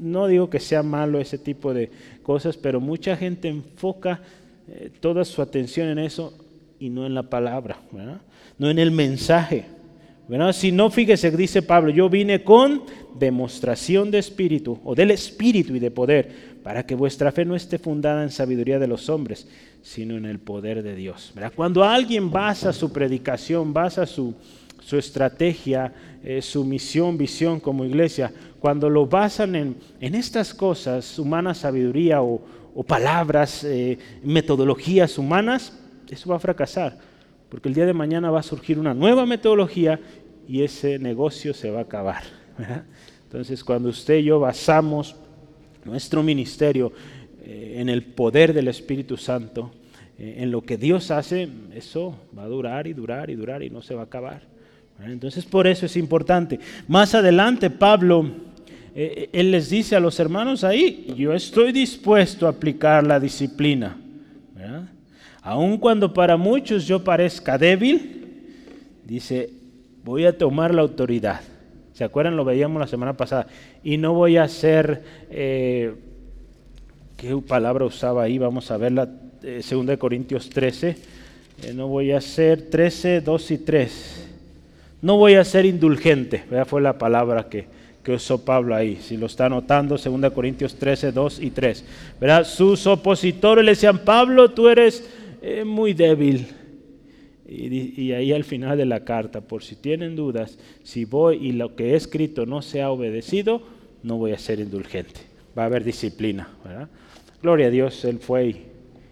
[0.00, 1.90] No digo que sea malo ese tipo de
[2.24, 4.20] cosas, pero mucha gente enfoca
[4.68, 6.36] eh, toda su atención en eso
[6.80, 7.78] y no en la palabra,
[8.58, 9.66] no en el mensaje.
[10.52, 12.82] Si no, fíjese, dice Pablo, yo vine con
[13.18, 17.78] demostración de espíritu o del espíritu y de poder, para que vuestra fe no esté
[17.78, 19.48] fundada en sabiduría de los hombres,
[19.82, 21.32] sino en el poder de Dios.
[21.54, 24.34] Cuando alguien basa su predicación, basa su,
[24.84, 25.92] su estrategia,
[26.22, 32.22] eh, su misión, visión como iglesia, cuando lo basan en, en estas cosas, humana sabiduría
[32.22, 32.40] o,
[32.86, 36.98] palabras, eh, metodologías humanas, eso va a fracasar.
[37.48, 40.00] Porque el día de mañana va a surgir una nueva metodología
[40.48, 42.41] y ese negocio se va a acabar.
[43.24, 45.16] Entonces, cuando usted y yo basamos
[45.84, 46.92] nuestro ministerio
[47.44, 49.72] eh, en el poder del Espíritu Santo,
[50.18, 53.70] eh, en lo que Dios hace, eso va a durar y durar y durar y
[53.70, 54.42] no se va a acabar.
[55.04, 56.60] Entonces, por eso es importante.
[56.86, 58.26] Más adelante, Pablo
[58.94, 63.98] eh, él les dice a los hermanos ahí, yo estoy dispuesto a aplicar la disciplina.
[65.44, 68.44] Aun cuando para muchos yo parezca débil,
[69.04, 69.50] dice,
[70.04, 71.40] voy a tomar la autoridad.
[71.94, 72.36] ¿Se acuerdan?
[72.36, 73.46] Lo veíamos la semana pasada.
[73.84, 75.94] Y no voy a ser, eh,
[77.16, 78.38] ¿qué palabra usaba ahí?
[78.38, 79.08] Vamos a verla,
[79.42, 80.96] eh, 2 Corintios 13.
[81.62, 84.28] Eh, no voy a ser 13, 2 y 3.
[85.02, 86.44] No voy a ser indulgente.
[86.66, 87.66] Fue la palabra que,
[88.02, 88.98] que usó Pablo ahí.
[89.00, 91.84] Si lo está anotando, 2 Corintios 13, 2 y 3.
[92.20, 92.44] ¿Verdad?
[92.44, 95.04] Sus opositores le decían, Pablo, tú eres
[95.40, 96.46] eh, muy débil.
[97.52, 101.76] Y, ahí al final de la carta, por si tienen dudas, si voy y lo
[101.76, 103.62] que he escrito no se ha obedecido,
[104.02, 105.20] no voy a ser indulgente.
[105.56, 106.48] Va a haber disciplina.
[106.64, 106.88] ¿verdad?
[107.42, 108.56] Gloria a Dios, Él fue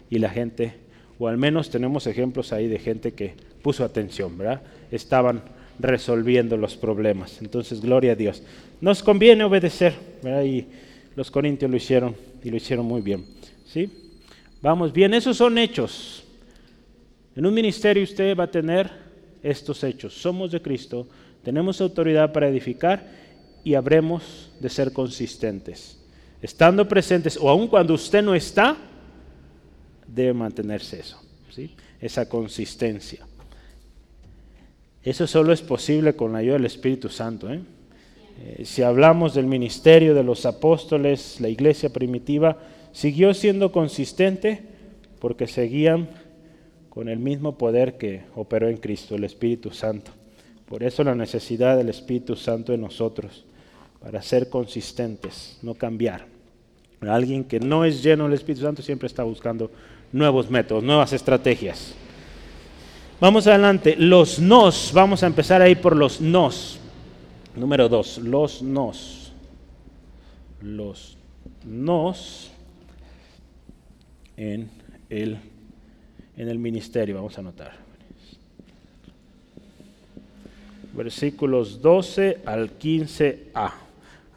[0.08, 0.74] y, la gente,
[1.18, 4.62] o al menos tenemos ejemplos ahí de gente que puso atención, ¿verdad?
[4.90, 5.42] Estaban
[5.78, 7.40] resolviendo los problemas.
[7.42, 8.42] Entonces, gloria a Dios.
[8.80, 9.94] Nos conviene obedecer.
[10.44, 10.64] Y
[11.16, 13.24] los corintios lo hicieron y lo hicieron muy bien.
[13.66, 13.90] ¿Sí?
[14.62, 16.19] Vamos bien, esos son hechos.
[17.36, 18.90] En un ministerio usted va a tener
[19.42, 20.14] estos hechos.
[20.14, 21.06] Somos de Cristo,
[21.42, 23.06] tenemos autoridad para edificar
[23.64, 25.98] y habremos de ser consistentes.
[26.42, 28.76] Estando presentes o aun cuando usted no está,
[30.06, 31.74] debe mantenerse eso, ¿sí?
[32.00, 33.26] esa consistencia.
[35.02, 37.50] Eso solo es posible con la ayuda del Espíritu Santo.
[37.50, 37.60] ¿eh?
[38.42, 42.58] Eh, si hablamos del ministerio de los apóstoles, la iglesia primitiva
[42.92, 44.62] siguió siendo consistente
[45.20, 46.08] porque seguían
[46.90, 50.10] con el mismo poder que operó en Cristo, el Espíritu Santo.
[50.68, 53.44] Por eso la necesidad del Espíritu Santo en nosotros,
[54.00, 56.26] para ser consistentes, no cambiar.
[57.00, 59.70] Alguien que no es lleno del Espíritu Santo siempre está buscando
[60.12, 61.94] nuevos métodos, nuevas estrategias.
[63.20, 63.96] Vamos adelante.
[63.96, 66.78] Los nos, vamos a empezar ahí por los nos.
[67.54, 69.32] Número dos, los nos.
[70.62, 71.16] Los
[71.64, 72.50] nos
[74.36, 74.70] en
[75.10, 75.38] el,
[76.40, 77.72] en el ministerio, vamos a anotar.
[80.94, 83.72] Versículos 12 al 15a,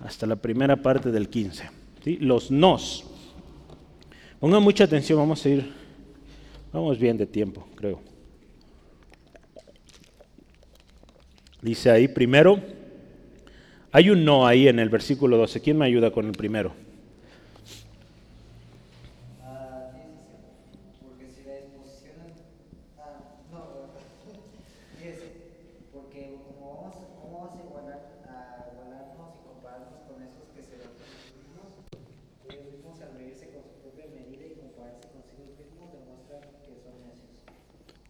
[0.02, 1.70] hasta la primera parte del 15.
[2.04, 2.18] ¿sí?
[2.18, 3.06] Los nos.
[4.42, 5.72] Pongan mucha atención, vamos a ir,
[6.74, 8.02] vamos bien de tiempo, creo.
[11.62, 12.60] Dice ahí primero,
[13.94, 15.62] hay un no ahí en el versículo 12.
[15.62, 16.74] ¿Quién me ayuda con el primero?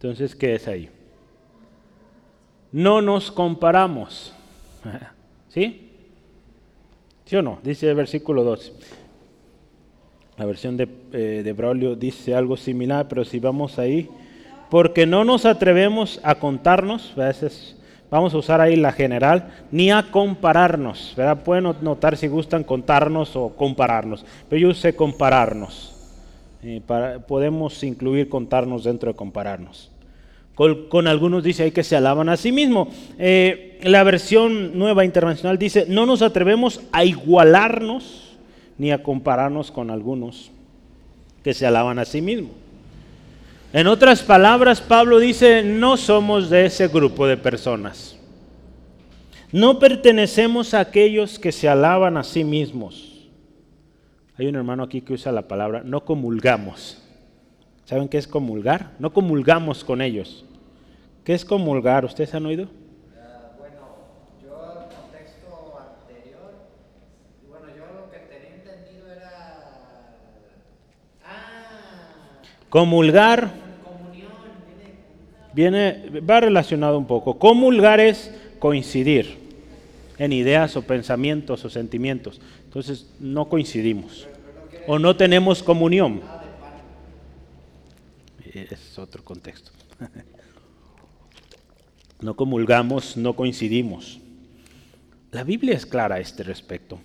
[0.04, 0.90] Entonces, ¿qué es ahí?
[2.72, 4.34] No nos comparamos.
[5.48, 5.92] ¿Sí?
[7.24, 7.58] ¿Sí o no?
[7.62, 8.72] Dice el versículo 12.
[10.36, 14.10] La versión de, eh, de Braulio dice algo similar, pero si vamos ahí,
[14.68, 17.14] porque no nos atrevemos a contarnos,
[18.10, 21.16] vamos a usar ahí la general, ni a compararnos.
[21.46, 25.92] Pueden notar si gustan contarnos o compararnos, pero yo usé compararnos.
[26.62, 26.82] Eh,
[27.26, 29.93] podemos incluir contarnos dentro de compararnos.
[30.54, 32.88] Con, algunos dice ahí que se alaban a sí mismo.
[33.18, 38.36] Eh, la versión nueva internacional dice, no nos atrevemos a igualarnos
[38.78, 40.50] ni a compararnos con algunos
[41.42, 42.50] que se alaban a sí mismo.
[43.72, 48.16] En otras palabras, Pablo dice, no somos de ese grupo de personas.
[49.50, 53.28] No pertenecemos a aquellos que se alaban a sí mismos.
[54.36, 57.03] Hay un hermano aquí que usa la palabra, no comulgamos.
[57.84, 58.92] ¿Saben qué es comulgar?
[58.98, 60.44] No comulgamos con ellos.
[61.24, 62.04] ¿Qué es comulgar?
[62.04, 62.68] ¿Ustedes han oído?
[72.74, 73.52] comulgar
[75.52, 77.38] viene, va relacionado un poco.
[77.38, 79.38] Comulgar es coincidir
[80.18, 82.40] en ideas o pensamientos o sentimientos.
[82.64, 84.26] Entonces no coincidimos
[84.88, 86.20] o no tenemos comunión
[88.60, 89.70] es otro contexto.
[92.20, 94.20] No comulgamos, no coincidimos.
[95.32, 97.00] La Biblia es clara a este respecto.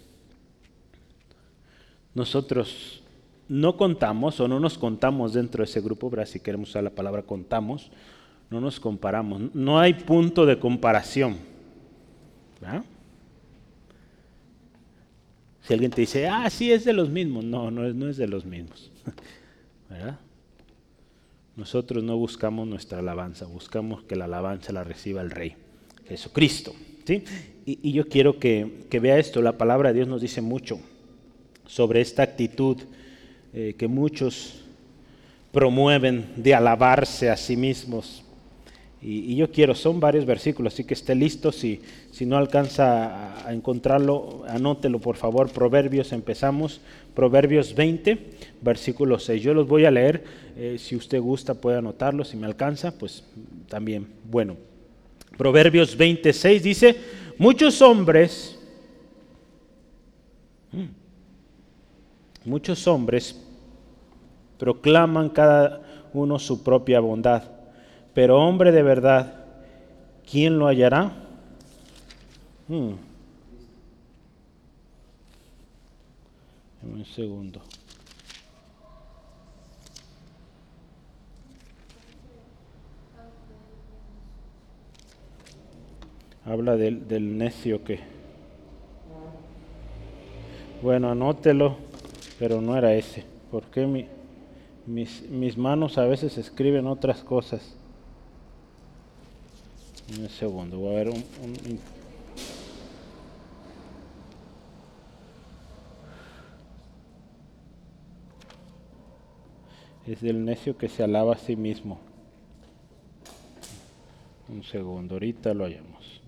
[2.13, 3.01] Nosotros
[3.47, 7.23] no contamos o no nos contamos dentro de ese grupo, si queremos usar la palabra
[7.23, 7.91] contamos,
[8.49, 9.53] no nos comparamos.
[9.53, 11.37] No hay punto de comparación.
[15.63, 18.17] Si alguien te dice, ah, sí es de los mismos, no, no es, no es
[18.17, 18.91] de los mismos.
[19.89, 20.19] ¿Verdad?
[21.59, 25.57] Nosotros no buscamos nuestra alabanza, buscamos que la alabanza la reciba el Rey,
[26.07, 26.73] Jesucristo.
[27.05, 27.21] ¿sí?
[27.65, 30.79] Y, yo quiero que, vea esto, la palabra de Dios nos dice mucho
[31.65, 32.77] sobre esta actitud
[33.53, 34.61] eh, que muchos
[35.51, 38.23] promueven de alabarse a sí mismos.
[39.01, 41.51] Y, yo quiero, son varios versículos, así que esté listo.
[41.51, 41.81] Si,
[42.11, 45.49] si no alcanza a, encontrarlo, anótelo por favor.
[45.49, 46.81] Proverbios, empezamos.
[47.15, 48.17] Proverbios 20,
[48.61, 49.41] versículo 6.
[49.41, 50.23] Yo los voy a leer.
[50.57, 52.25] Eh, si usted gusta, puede anotarlo.
[52.25, 53.23] Si me alcanza, pues
[53.69, 54.07] también.
[54.29, 54.57] Bueno,
[55.37, 56.95] Proverbios 26 dice:
[57.37, 58.59] Muchos hombres,
[60.73, 63.41] mm, muchos hombres
[64.57, 67.58] proclaman cada uno su propia bondad
[68.13, 69.45] pero hombre de verdad,
[70.29, 71.11] ¿quién lo hallará?
[72.67, 72.93] Hmm.
[76.83, 77.61] Un segundo.
[86.45, 87.99] Habla del, del necio que...
[90.81, 91.75] Bueno, anótelo,
[92.39, 93.23] pero no era ese.
[93.51, 94.07] porque mi,
[94.85, 97.78] mis, mis manos a veces escriben otras cosas?
[100.17, 101.23] Un segundo, voy a ver un,
[110.07, 111.99] es del necio que se alaba a sí mismo.
[114.47, 116.21] Un segundo, ahorita lo hallamos.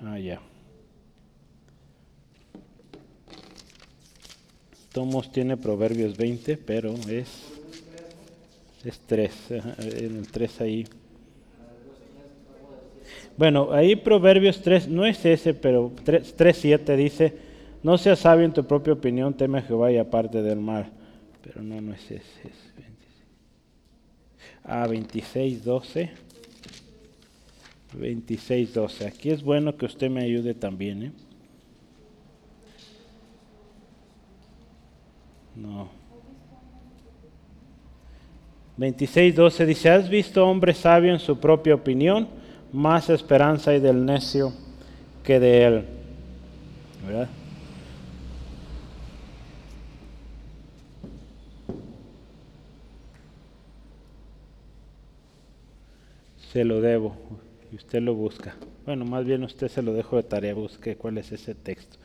[0.00, 0.40] Ah, ya.
[4.92, 7.57] Tomos tiene Proverbios 20, pero es
[8.84, 10.86] es 3, en el 3 ahí.
[13.36, 17.36] Bueno, ahí Proverbios 3, no es ese, pero 3.7 dice,
[17.82, 20.90] no seas sabio en tu propia opinión, teme a Jehová y aparte del mal.
[21.42, 22.16] Pero no, no es ese.
[22.16, 23.24] Es 26.
[24.64, 26.10] Ah, 26, 12.
[27.94, 29.06] 26, 12.
[29.06, 31.02] Aquí es bueno que usted me ayude también.
[31.04, 31.12] ¿eh?
[35.56, 35.88] No.
[38.78, 42.28] 26.12 dice, ¿has visto hombre sabio en su propia opinión?
[42.72, 44.52] Más esperanza hay del necio
[45.24, 45.84] que de él.
[47.04, 47.28] ¿Verdad?
[56.52, 57.16] Se lo debo
[57.72, 58.54] y usted lo busca.
[58.86, 61.97] Bueno, más bien usted se lo dejo de tarea, busque cuál es ese texto.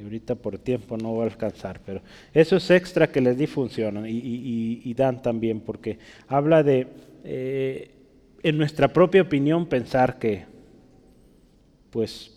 [0.00, 2.00] Y ahorita por tiempo no voy a alcanzar, pero
[2.32, 6.86] esos extra que les di funcionan y, dan también, porque habla de,
[7.22, 7.90] eh,
[8.42, 10.46] en nuestra propia opinión, pensar que,
[11.90, 12.34] pues,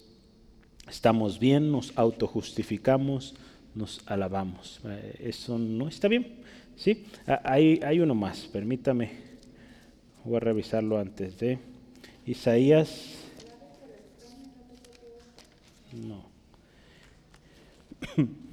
[0.89, 3.33] estamos bien, nos autojustificamos,
[3.75, 4.81] nos alabamos.
[4.83, 6.39] Eh, eso no está bien,
[6.75, 7.05] ¿sí?
[7.25, 9.11] Ah, hay, hay uno más, permítame,
[10.25, 11.59] voy a revisarlo antes de
[12.25, 13.19] Isaías.
[15.93, 16.32] No.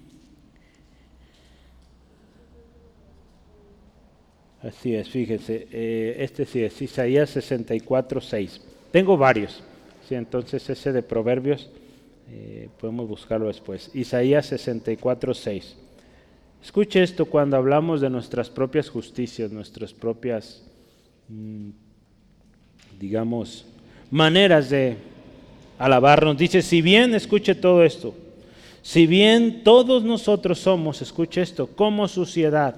[4.62, 8.60] Así es, fíjense, eh, este sí es Isaías 64, 6.
[8.90, 9.62] Tengo varios,
[10.06, 10.14] ¿sí?
[10.14, 11.70] entonces ese de Proverbios
[12.30, 13.90] eh, podemos buscarlo después.
[13.94, 15.76] Isaías 64, 6.
[16.62, 20.62] Escuche esto cuando hablamos de nuestras propias justicias, nuestras propias,
[21.28, 21.70] mm,
[22.98, 23.64] digamos,
[24.10, 24.96] maneras de
[25.78, 26.36] alabarnos.
[26.36, 28.14] Dice, si bien, escuche todo esto,
[28.82, 32.76] si bien todos nosotros somos, escuche esto, como suciedad,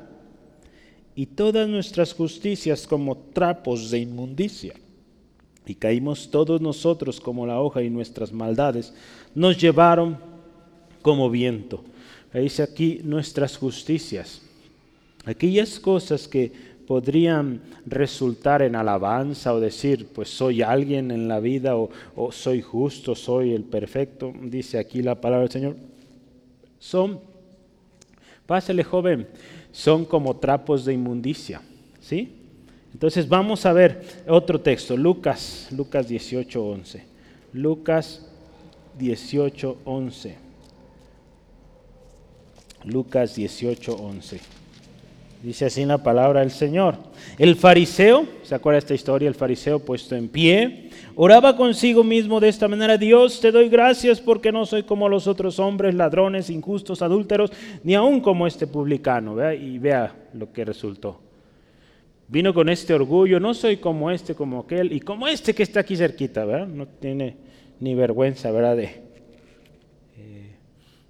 [1.14, 4.74] y todas nuestras justicias como trapos de inmundicia,
[5.66, 8.92] y caímos todos nosotros como la hoja y nuestras maldades
[9.34, 10.18] nos llevaron
[11.02, 11.84] como viento.
[12.34, 14.42] Dice aquí nuestras justicias,
[15.24, 16.50] aquellas cosas que
[16.86, 22.60] podrían resultar en alabanza o decir, pues soy alguien en la vida o, o soy
[22.60, 25.91] justo, soy el perfecto, dice aquí la palabra del Señor
[26.82, 27.20] son,
[28.44, 29.28] pásale joven,
[29.70, 31.62] son como trapos de inmundicia.
[32.00, 32.34] ¿Sí?
[32.92, 37.04] Entonces vamos a ver otro texto, Lucas, Lucas 18, 11.
[37.52, 38.26] Lucas
[38.98, 40.36] 18, 11.
[42.84, 44.40] Lucas 18, 11.
[45.44, 46.96] Dice así la palabra del Señor.
[47.38, 49.28] El fariseo, ¿se acuerda esta historia?
[49.28, 54.20] El fariseo puesto en pie, oraba consigo mismo de esta manera, Dios, te doy gracias
[54.20, 57.52] porque no soy como los otros hombres, ladrones, injustos, adúlteros,
[57.84, 59.34] ni aun como este publicano.
[59.34, 59.54] ¿vea?
[59.54, 61.20] Y vea lo que resultó.
[62.28, 65.80] Vino con este orgullo, no soy como este, como aquel, y como este que está
[65.80, 66.44] aquí cerquita.
[66.66, 67.36] No tiene
[67.78, 68.76] ni vergüenza, ¿verdad?
[68.76, 70.56] De, eh,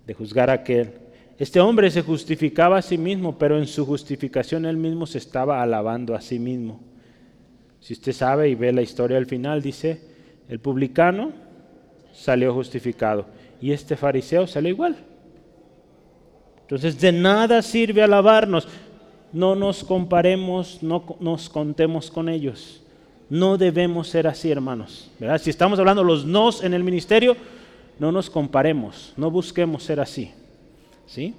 [0.07, 0.91] de juzgar a aquel.
[1.39, 5.63] Este hombre se justificaba a sí mismo, pero en su justificación él mismo se estaba
[5.63, 6.92] alabando a sí mismo.
[7.83, 10.01] Si usted sabe y ve la historia al final, dice,
[10.49, 11.33] el publicano
[12.13, 13.27] salió justificado
[13.61, 14.97] y este fariseo salió igual.
[16.61, 18.69] Entonces de nada sirve alabarnos.
[19.33, 22.85] No nos comparemos, no nos contemos con ellos.
[23.29, 25.11] No debemos ser así, hermanos.
[25.19, 25.39] ¿verdad?
[25.39, 27.37] Si estamos hablando los nos en el ministerio,
[27.99, 30.31] no nos comparemos, no busquemos ser así.
[31.07, 31.35] ¿Sí?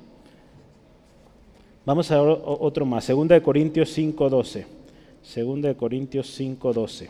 [1.86, 4.83] Vamos a otro más, 2 Corintios 5:12.
[5.24, 7.10] 2 Corintios 5:12.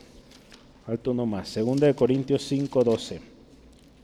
[0.86, 3.20] Falta uno más, 2 Corintios 5:12.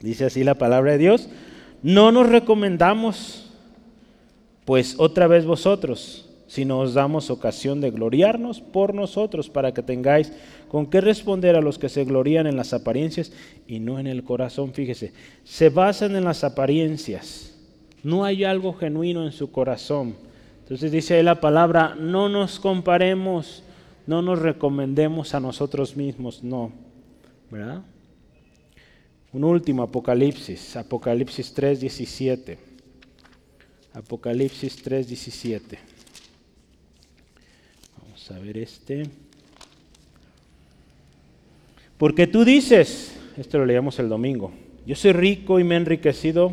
[0.02, 1.30] Dice así la palabra de Dios,
[1.84, 3.46] no nos recomendamos
[4.66, 10.32] pues otra vez vosotros, si nos damos ocasión de gloriarnos por nosotros, para que tengáis
[10.68, 13.32] con qué responder a los que se glorían en las apariencias
[13.68, 14.74] y no en el corazón.
[14.74, 15.12] Fíjese,
[15.44, 17.56] se basan en las apariencias,
[18.04, 20.16] no hay algo genuino en su corazón.
[20.62, 23.64] Entonces dice ahí la palabra, no nos comparemos,
[24.10, 26.72] no nos recomendemos a nosotros mismos, no.
[27.52, 27.84] ¿Verdad?
[29.32, 32.58] Un último, Apocalipsis, Apocalipsis 3, 17.
[33.94, 35.78] Apocalipsis 3:17.
[38.02, 39.04] Vamos a ver este.
[42.00, 44.52] Porque tú dices, esto lo leíamos el domingo,
[44.88, 46.52] yo soy rico y me he enriquecido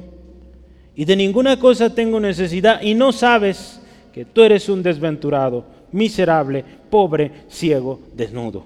[0.95, 3.81] y de ninguna cosa tengo necesidad y no sabes
[4.13, 5.67] que tú eres un desventurado,
[5.97, 8.65] miserable, pobre, ciego, desnudo.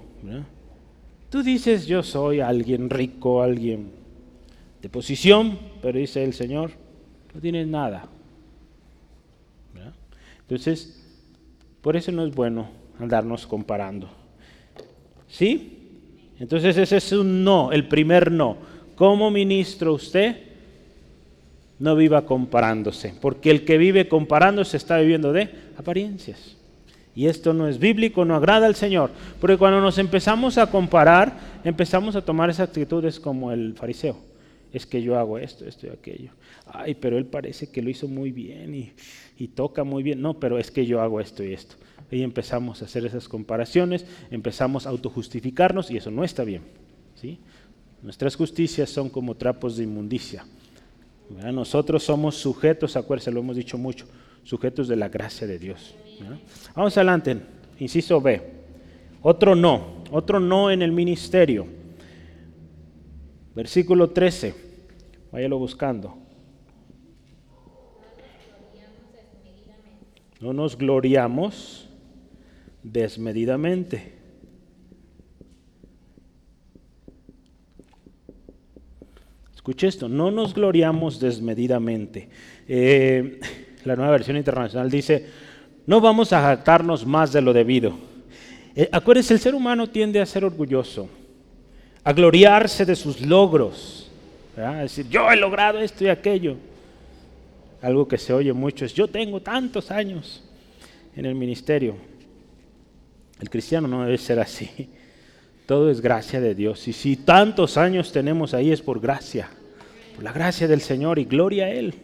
[1.31, 3.93] Tú dices, yo soy alguien rico, alguien
[4.83, 6.73] de posición, pero dice el Señor,
[7.33, 8.09] no tienes nada.
[10.43, 11.01] Entonces,
[11.81, 12.69] por eso no es bueno
[12.99, 14.11] andarnos comparando.
[15.29, 15.79] ¿Sí?
[16.41, 18.57] Entonces ese es un no, el primer no.
[18.97, 20.37] Como ministro usted
[21.79, 26.57] no viva comparándose, porque el que vive comparándose está viviendo de apariencias.
[27.15, 29.11] Y esto no es bíblico, no agrada al Señor.
[29.41, 34.17] Porque cuando nos empezamos a comparar, empezamos a tomar esas actitudes como el fariseo.
[34.73, 36.31] Es que yo hago esto, esto y aquello.
[36.67, 38.93] Ay, pero él parece que lo hizo muy bien y,
[39.37, 40.23] y toca muy bien.
[40.23, 41.75] No, pero es que yo hago esto y esto.
[42.11, 46.63] Y empezamos a hacer esas comparaciones, empezamos a autojustificarnos y eso no está bien.
[47.17, 47.39] ¿sí?
[48.03, 50.45] Nuestras justicias son como trapos de inmundicia.
[51.53, 54.07] Nosotros somos sujetos, acuérdense, lo hemos dicho mucho,
[54.43, 55.95] sujetos de la gracia de Dios.
[56.75, 57.37] Vamos adelante,
[57.79, 58.41] inciso B.
[59.23, 61.67] Otro no, otro no en el ministerio.
[63.55, 64.55] Versículo 13,
[65.33, 66.17] váyalo buscando.
[70.41, 71.89] No nos gloriamos
[72.83, 74.21] desmedidamente.
[79.55, 82.31] Escuche esto, no nos gloriamos desmedidamente.
[82.67, 83.39] Eh,
[83.85, 85.27] la nueva versión internacional dice,
[85.91, 87.95] no vamos a jactarnos más de lo debido.
[88.77, 91.09] Eh, acuérdense, el ser humano tiende a ser orgulloso,
[92.05, 94.09] a gloriarse de sus logros,
[94.57, 96.59] a decir, yo he logrado esto y aquello
[97.83, 100.45] algo que se oye mucho es, yo tengo tantos años
[101.17, 101.97] en el ministerio.
[103.41, 104.91] El cristiano no debe ser así.
[105.67, 106.87] Todo es gracia de Dios.
[106.87, 109.51] Y si tantos años tenemos ahí es por gracia,
[110.15, 111.95] por la gracia del Señor y gloria a Él.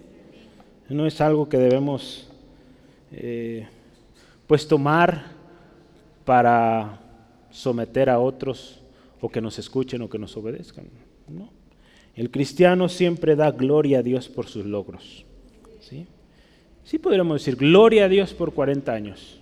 [0.89, 2.27] No es algo que debemos
[3.13, 3.69] eh,
[4.47, 5.33] pues tomar
[6.25, 7.01] para
[7.51, 8.81] someter a otros
[9.21, 10.87] o que nos escuchen o que nos obedezcan.
[11.29, 11.51] No.
[12.15, 15.25] El cristiano siempre da gloria a Dios por sus logros.
[15.81, 16.07] ¿sí?
[16.85, 19.41] Sí podríamos decir, gloria a Dios por 40 años,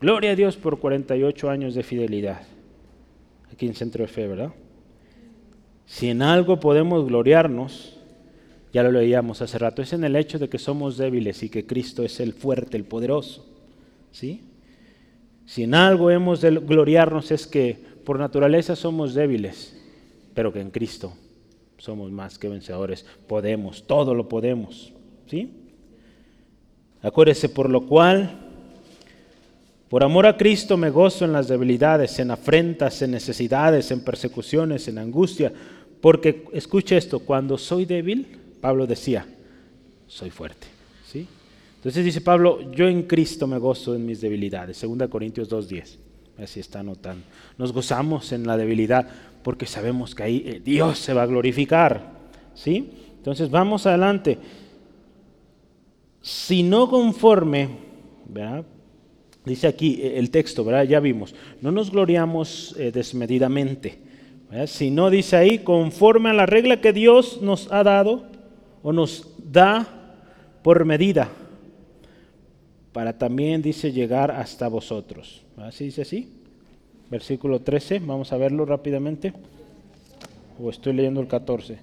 [0.00, 2.42] gloria a Dios por 48 años de fidelidad,
[3.50, 4.52] aquí en Centro de Fe, ¿verdad?
[5.86, 7.96] Si en algo podemos gloriarnos,
[8.72, 11.64] ya lo leíamos hace rato, es en el hecho de que somos débiles y que
[11.66, 13.46] Cristo es el fuerte, el poderoso,
[14.14, 14.40] ¿sí?
[15.44, 19.76] Si en algo hemos de gloriarnos es que por naturaleza somos débiles,
[20.32, 21.12] pero que en Cristo
[21.76, 24.92] somos más que vencedores, podemos, todo lo podemos,
[25.26, 25.52] ¿sí?
[27.02, 28.30] Acuérdese, por lo cual,
[29.90, 34.88] por amor a Cristo me gozo en las debilidades, en afrentas, en necesidades, en persecuciones,
[34.88, 35.52] en angustia,
[36.00, 38.26] porque, escuche esto, cuando soy débil,
[38.60, 39.26] Pablo decía,
[40.06, 40.66] soy fuerte.
[41.06, 41.26] ¿sí?
[41.84, 45.98] Entonces dice Pablo, yo en Cristo me gozo en mis debilidades, 2 Corintios 2.10,
[46.42, 47.22] así está anotando.
[47.58, 49.06] Nos gozamos en la debilidad
[49.42, 52.10] porque sabemos que ahí eh, Dios se va a glorificar.
[52.54, 52.90] ¿sí?
[53.18, 54.38] Entonces vamos adelante
[56.22, 57.68] si no conforme,
[59.44, 60.84] dice aquí eh, el texto, ¿verdad?
[60.84, 63.98] ya vimos, no nos gloriamos eh, desmedidamente,
[64.68, 68.24] si no dice ahí, conforme a la regla que Dios nos ha dado
[68.82, 69.86] o nos da
[70.62, 71.28] por medida,
[72.94, 75.42] para también, dice, llegar hasta vosotros.
[75.58, 76.28] ¿Así dice así?
[77.10, 79.32] versículo 13, vamos a verlo rápidamente.
[80.60, 81.78] O estoy leyendo el 14.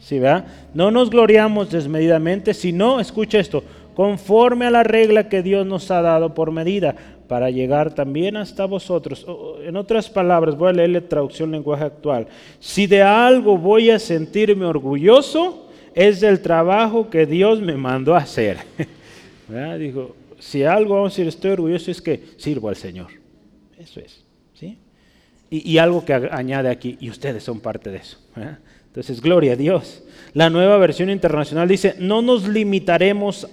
[0.00, 0.46] ¿Sí, verdad?
[0.74, 3.62] No nos gloriamos desmedidamente, sino, escucha esto,
[3.94, 6.96] conforme a la regla que Dios nos ha dado por medida,
[7.28, 9.24] para llegar también hasta vosotros.
[9.64, 12.26] En otras palabras, voy a leer la traducción lenguaje actual.
[12.58, 18.58] Si de algo voy a sentirme orgulloso, es del trabajo que Dios me mandó hacer.
[19.78, 23.08] Dijo, si algo vamos a decir estoy orgulloso es que sirvo al Señor.
[23.78, 24.24] Eso es.
[24.54, 24.78] ¿sí?
[25.50, 28.18] Y, algo que añade aquí, y ustedes son parte de eso.
[28.86, 30.02] Entonces, gloria a Dios.
[30.34, 33.48] La nueva versión internacional dice, no nos limitaremos,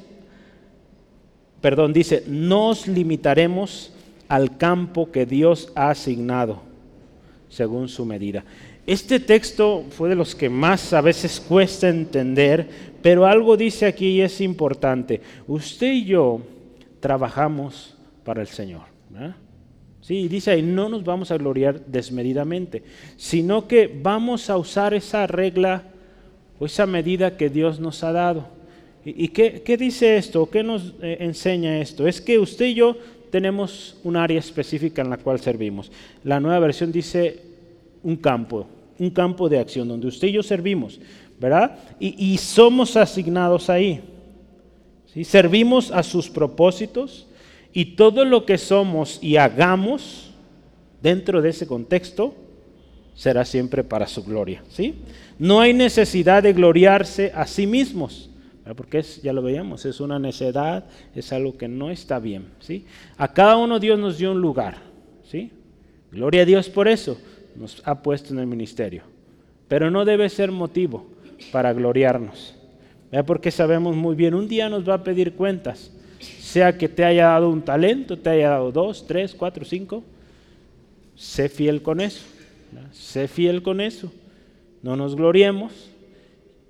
[1.61, 3.93] perdón, dice, nos limitaremos
[4.29, 6.61] al campo que Dios ha asignado
[7.49, 8.45] según su medida.
[8.89, 12.67] Este texto fue de los que más a veces cuesta entender,
[13.03, 15.21] pero algo dice aquí y es importante.
[15.47, 16.41] Usted y yo
[16.99, 18.81] trabajamos para el Señor.
[20.01, 22.81] Sí, dice ahí, no nos vamos a gloriar desmedidamente,
[23.15, 25.83] sino que vamos a usar esa regla
[26.57, 28.47] o esa medida que Dios nos ha dado.
[29.05, 30.49] ¿Y, qué, qué, dice esto?
[30.49, 32.07] ¿Qué nos eh, enseña esto?
[32.07, 32.97] Es que usted y yo
[33.29, 35.91] tenemos un área específica en la cual servimos.
[36.23, 37.39] La nueva versión dice
[38.01, 38.65] un campo,
[39.00, 41.00] un campo de acción donde usted y yo servimos,
[41.39, 41.78] ¿verdad?
[42.00, 44.02] Y, somos asignados ahí.
[45.14, 45.24] ¿sí?
[45.24, 47.28] Servimos a sus propósitos
[47.74, 50.32] y todo lo que somos y hagamos
[51.02, 52.36] dentro de ese contexto
[53.16, 54.64] será siempre para su gloria.
[54.70, 54.95] ¿sí?
[55.38, 58.30] No hay necesidad de gloriarse a sí mismos,
[58.76, 60.86] porque ya lo veíamos, es una necedad,
[61.16, 62.50] es algo que no está bien.
[62.60, 62.86] ¿sí?
[63.18, 64.78] A cada uno Dios nos dio un lugar.
[65.24, 65.52] ¿sí?
[66.12, 67.18] Gloria a Dios por eso
[67.56, 69.04] nos ha puesto en el ministerio.
[69.68, 71.06] Pero no debe ser motivo
[71.52, 72.56] para gloriarnos.
[73.26, 77.28] Porque sabemos muy bien, un día nos va a pedir cuentas, sea que te haya
[77.28, 80.04] dado un talento, te haya dado dos, tres, cuatro, cinco.
[81.16, 82.22] Sé fiel con eso.
[82.91, 84.12] Sé fiel con eso.
[84.82, 85.91] No nos gloriemos.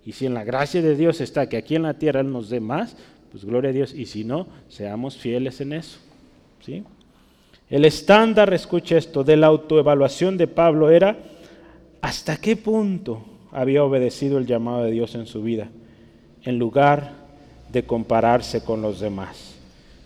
[0.06, 2.50] Y si en la gracia de Dios está que aquí en la tierra Él nos
[2.50, 2.96] dé más,
[3.32, 3.94] pues gloria a Dios.
[3.94, 6.00] Y si no, seamos fieles en eso.
[6.66, 6.84] ¿sí?
[7.70, 11.18] El estándar, escucha esto, de la autoevaluación de Pablo era
[12.02, 15.70] hasta qué punto había obedecido el llamado de Dios en su vida,
[16.44, 17.12] en lugar
[17.72, 19.56] de compararse con los demás.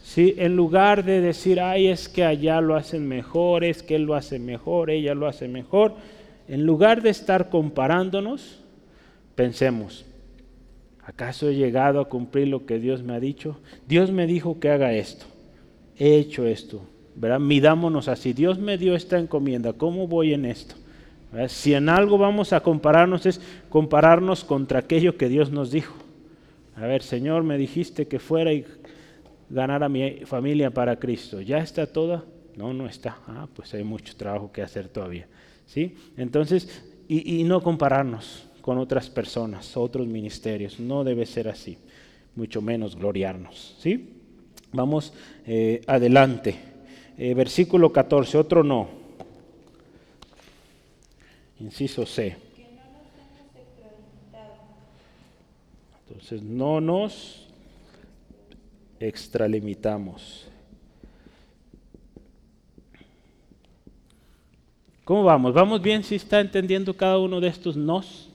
[0.03, 0.35] ¿Sí?
[0.37, 4.15] En lugar de decir, ay, es que allá lo hacen mejor, es que él lo
[4.15, 5.95] hace mejor, ella lo hace mejor,
[6.49, 8.59] en lugar de estar comparándonos,
[9.35, 10.05] pensemos,
[11.05, 13.57] ¿acaso he llegado a cumplir lo que Dios me ha dicho?
[13.87, 15.25] Dios me dijo que haga esto,
[15.97, 16.81] he hecho esto,
[17.15, 17.39] ¿verdad?
[17.39, 18.33] Midámonos así.
[18.33, 20.75] Dios me dio esta encomienda, ¿cómo voy en esto?
[21.47, 25.95] Si en algo vamos a compararnos es compararnos contra aquello que Dios nos dijo.
[26.75, 28.65] A ver, Señor, me dijiste que fuera y
[29.49, 31.41] ganara mi familia para Cristo.
[31.41, 32.23] ¿Ya está toda?
[32.55, 33.17] No, no está.
[33.27, 35.27] Ah, pues hay mucho trabajo que hacer todavía.
[35.65, 35.95] ¿Sí?
[36.17, 40.79] Entonces, y, no compararnos con otras personas, otros ministerios.
[40.79, 41.77] No debe ser así.
[42.35, 43.75] Mucho menos gloriarnos.
[43.79, 44.09] ¿Sí?
[44.71, 45.13] Vamos
[45.45, 46.72] eh, adelante.
[47.17, 48.87] Eh, versículo 14, otro no.
[51.59, 52.35] Inciso C.
[56.07, 57.47] Entonces, no nos
[58.99, 60.47] extralimitamos.
[65.05, 65.53] ¿Cómo vamos?
[65.53, 68.29] ¿Vamos bien si está entendiendo cada uno de estos nos?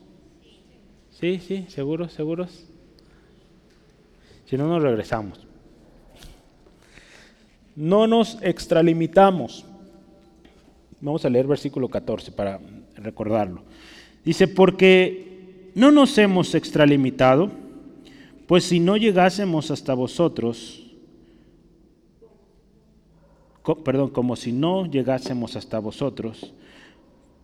[1.18, 2.66] Sí, sí, seguros, seguros.
[4.46, 5.47] Si no, nos regresamos
[7.78, 9.64] no nos extralimitamos.
[11.00, 12.58] Vamos a leer versículo 14 para
[12.96, 13.62] recordarlo.
[14.24, 17.52] Dice, porque no nos hemos extralimitado,
[18.48, 20.90] pues si no llegásemos hasta vosotros,
[23.84, 26.52] perdón, como si no llegásemos hasta vosotros,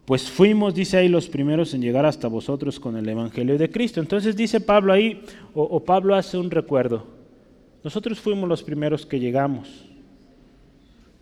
[0.05, 4.01] pues fuimos, dice ahí, los primeros en llegar hasta vosotros con el Evangelio de Cristo.
[4.01, 5.22] Entonces dice Pablo ahí,
[5.55, 7.07] o, o Pablo hace un recuerdo,
[7.85, 9.94] nosotros fuimos los primeros que llegamos.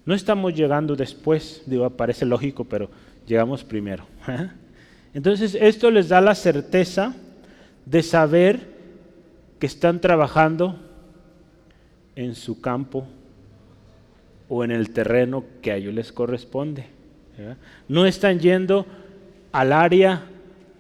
[0.05, 2.91] No estamos llegando después, digo, parece lógico, pero
[3.27, 4.05] llegamos primero.
[5.15, 7.15] Entonces, esto les da la certeza
[7.87, 8.73] de saber
[9.59, 10.77] que están trabajando
[12.17, 13.07] en su campo
[14.49, 16.87] o en el terreno que a ellos les corresponde.
[17.89, 18.87] No están yendo
[19.53, 20.25] al área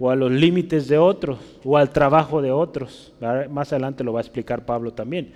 [0.00, 3.12] o a los límites de otros o al trabajo de otros.
[3.50, 5.32] Más adelante lo va a explicar Pablo también.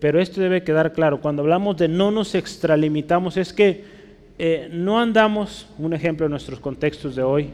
[0.00, 1.20] Pero esto debe quedar claro.
[1.20, 3.84] Cuando hablamos de no nos extralimitamos, es que
[4.38, 7.50] eh, no andamos, un ejemplo en nuestros contextos de hoy,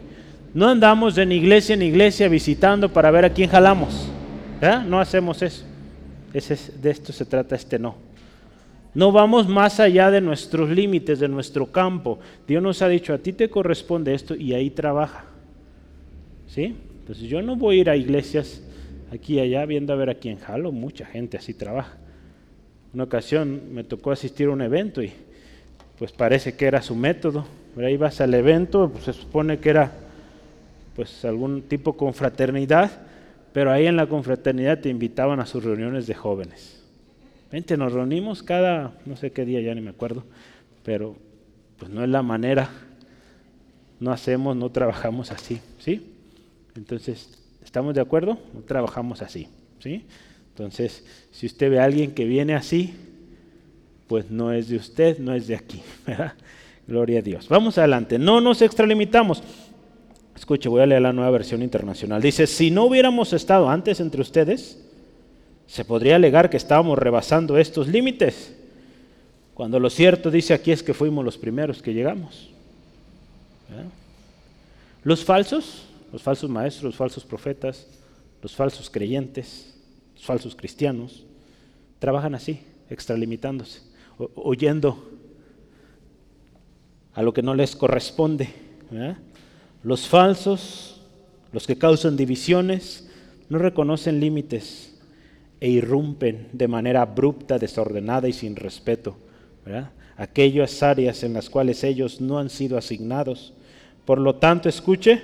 [0.55, 4.09] no andamos de iglesia en iglesia visitando para ver a quién jalamos.
[4.87, 5.64] No hacemos eso.
[6.35, 7.97] Ese de esto se trata este no.
[8.93, 12.18] No vamos más allá de nuestros límites, de nuestro campo.
[12.47, 15.24] Dios nos ha dicho, a ti te corresponde esto y ahí trabaja.
[16.49, 16.76] ¿Sí?
[17.01, 18.62] Entonces yo no voy a ir a iglesias
[19.12, 21.97] aquí y allá viendo a ver aquí en Jalo, mucha gente así trabaja.
[22.93, 25.12] Una ocasión me tocó asistir a un evento y
[25.99, 27.47] pues parece que era su método.
[27.76, 29.93] Ahí vas al evento, pues se supone que era
[30.97, 32.91] pues algún tipo de confraternidad,
[33.53, 36.82] pero ahí en la confraternidad te invitaban a sus reuniones de jóvenes.
[37.51, 40.24] Vente, nos reunimos cada, no sé qué día, ya ni me acuerdo,
[40.84, 41.16] pero
[41.78, 42.70] pues no es la manera,
[43.99, 46.12] no hacemos, no trabajamos así, ¿sí?
[46.76, 48.38] Entonces, ¿estamos de acuerdo?
[48.55, 50.05] No trabajamos así, ¿sí?
[50.51, 52.94] Entonces, si usted ve a alguien que viene así,
[54.07, 55.82] pues no es de usted, no es de aquí.
[56.86, 57.48] Gloria a Dios.
[57.48, 59.42] Vamos adelante, no nos extralimitamos.
[60.34, 62.20] Escuche, voy a leer la nueva versión internacional.
[62.20, 64.82] Dice, si no hubiéramos estado antes entre ustedes,
[65.66, 68.57] se podría alegar que estábamos rebasando estos límites,
[69.55, 72.48] cuando lo cierto dice aquí es que fuimos los primeros que llegamos.
[75.05, 77.86] Los falsos, los falsos maestros, los falsos profetas,
[78.42, 79.74] los falsos creyentes,
[80.22, 81.24] falsos cristianos,
[81.98, 83.82] trabajan así, extralimitándose,
[84.34, 85.10] oyendo
[87.14, 88.48] a lo que no les corresponde.
[89.82, 91.00] Los falsos,
[91.52, 93.08] los que causan divisiones,
[93.48, 94.98] no reconocen límites
[95.60, 99.16] e irrumpen de manera abrupta, desordenada y sin respeto.
[100.16, 103.52] Aquellas áreas en las cuales ellos no han sido asignados.
[104.04, 105.22] Por lo tanto, escuche,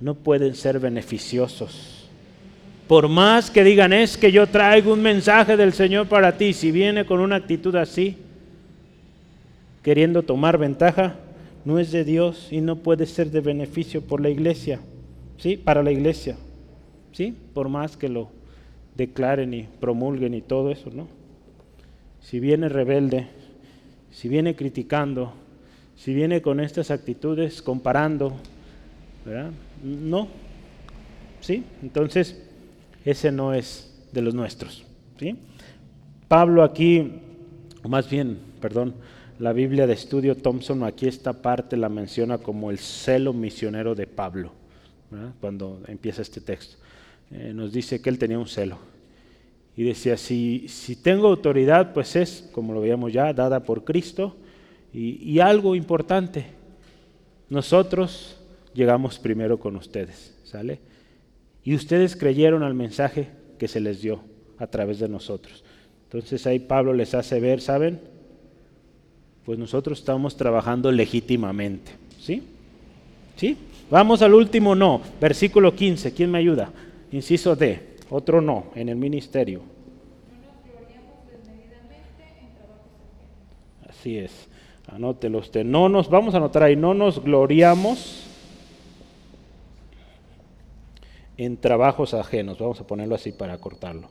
[0.00, 1.97] no pueden ser beneficiosos.
[2.88, 6.72] Por más que digan es que yo traigo un mensaje del Señor para ti, si
[6.72, 8.16] viene con una actitud así,
[9.82, 11.16] queriendo tomar ventaja,
[11.66, 14.80] no es de Dios y no puede ser de beneficio por la iglesia,
[15.36, 15.58] ¿sí?
[15.58, 16.36] Para la iglesia,
[17.12, 17.36] ¿sí?
[17.52, 18.30] Por más que lo
[18.96, 21.08] declaren y promulguen y todo eso, ¿no?
[22.22, 23.26] Si viene rebelde,
[24.10, 25.34] si viene criticando,
[25.94, 28.32] si viene con estas actitudes, comparando,
[29.26, 29.50] ¿verdad?
[29.84, 30.28] No,
[31.42, 31.64] ¿sí?
[31.82, 32.47] Entonces,
[33.10, 34.84] ese no es de los nuestros,
[35.18, 35.36] ¿sí?
[36.28, 37.12] Pablo aquí,
[37.82, 38.94] o más bien, perdón,
[39.38, 44.06] la Biblia de estudio Thompson aquí esta parte la menciona como el celo misionero de
[44.06, 44.52] Pablo,
[45.40, 46.76] cuando empieza este texto.
[47.30, 48.78] Eh, nos dice que él tenía un celo.
[49.74, 54.36] Y decía, si, si tengo autoridad, pues es, como lo veíamos ya, dada por Cristo.
[54.92, 56.46] Y, y algo importante,
[57.48, 58.36] nosotros
[58.74, 60.80] llegamos primero con ustedes, ¿sale?
[61.68, 64.20] Y ustedes creyeron al mensaje que se les dio
[64.56, 65.62] a través de nosotros.
[66.04, 68.00] Entonces ahí Pablo les hace ver, ¿saben?
[69.44, 72.42] Pues nosotros estamos trabajando legítimamente, ¿sí?
[73.36, 73.58] ¿Sí?
[73.90, 76.72] Vamos al último no, versículo 15, ¿quién me ayuda?
[77.12, 79.60] Inciso D, otro no, en el ministerio.
[83.86, 84.48] Así es,
[84.86, 85.66] anótelo usted.
[85.66, 88.27] No nos, vamos a anotar ahí, no nos gloriamos
[91.38, 92.58] en trabajos ajenos.
[92.58, 94.10] Vamos a ponerlo así para cortarlo.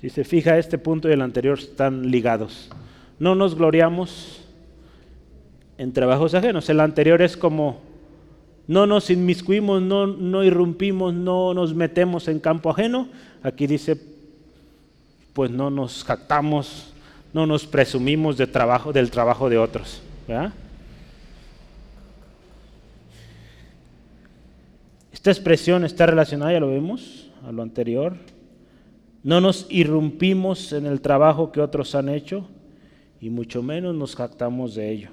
[0.00, 2.68] Si se fija, este punto y el anterior están ligados.
[3.18, 4.44] No nos gloriamos
[5.78, 6.68] en trabajos ajenos.
[6.68, 7.80] El anterior es como
[8.66, 13.08] no nos inmiscuimos, no, no irrumpimos, no nos metemos en campo ajeno.
[13.42, 13.98] Aquí dice,
[15.32, 16.92] pues no nos jactamos,
[17.32, 20.02] no nos presumimos de trabajo, del trabajo de otros.
[25.24, 28.14] Esta expresión está relacionada, ya lo vemos, a lo anterior.
[29.22, 32.46] No nos irrumpimos en el trabajo que otros han hecho
[33.22, 35.08] y mucho menos nos jactamos de ello.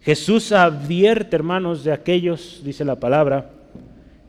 [0.00, 3.52] Jesús advierte, hermanos, de aquellos, dice la palabra,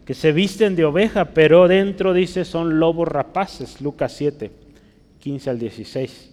[0.05, 4.51] que se visten de oveja, pero dentro, dice, son lobos rapaces, Lucas 7,
[5.17, 6.31] 15 al 16.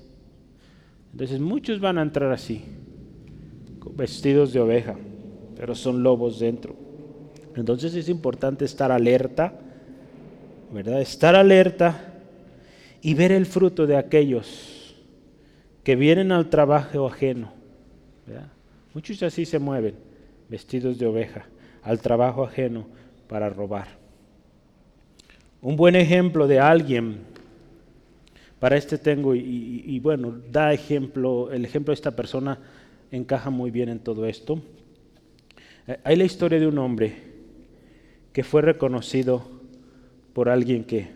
[1.12, 2.66] Entonces muchos van a entrar así,
[3.96, 4.94] vestidos de oveja,
[5.56, 6.87] pero son lobos dentro.
[7.58, 9.52] Entonces es importante estar alerta,
[10.72, 11.00] ¿verdad?
[11.00, 12.14] Estar alerta
[13.02, 14.94] y ver el fruto de aquellos
[15.82, 17.52] que vienen al trabajo ajeno,
[18.26, 18.48] ¿verdad?
[18.94, 19.94] Muchos así se mueven,
[20.48, 21.46] vestidos de oveja,
[21.82, 22.86] al trabajo ajeno
[23.28, 23.88] para robar.
[25.60, 27.18] Un buen ejemplo de alguien,
[28.60, 32.58] para este tengo, y, bueno, da ejemplo, el ejemplo de esta persona
[33.10, 34.60] encaja muy bien en todo esto.
[35.86, 37.27] Eh, hay la historia de un hombre
[38.38, 39.42] que fue reconocido
[40.32, 41.08] por alguien que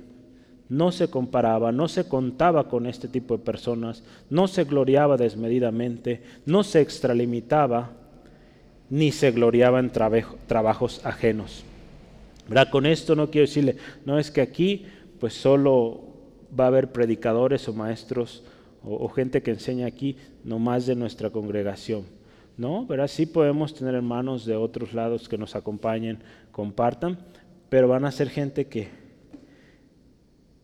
[0.68, 6.20] no se comparaba, no se contaba con este tipo de personas, no se gloriaba desmedidamente,
[6.46, 7.92] no se extralimitaba,
[8.90, 11.62] ni se gloriaba en trabajos ajenos.
[12.72, 14.86] Con esto no quiero decirle, no es que aquí
[15.20, 16.00] pues solo
[16.58, 18.42] va a haber predicadores o maestros
[18.82, 22.02] o, gente que enseña aquí, no más de nuestra congregación.
[22.54, 22.84] ¿No?
[22.84, 23.06] ¿Verdad?
[23.06, 26.18] Sí podemos tener hermanos de otros lados que nos acompañen,
[26.52, 27.18] compartan,
[27.68, 28.88] pero van a ser gente que,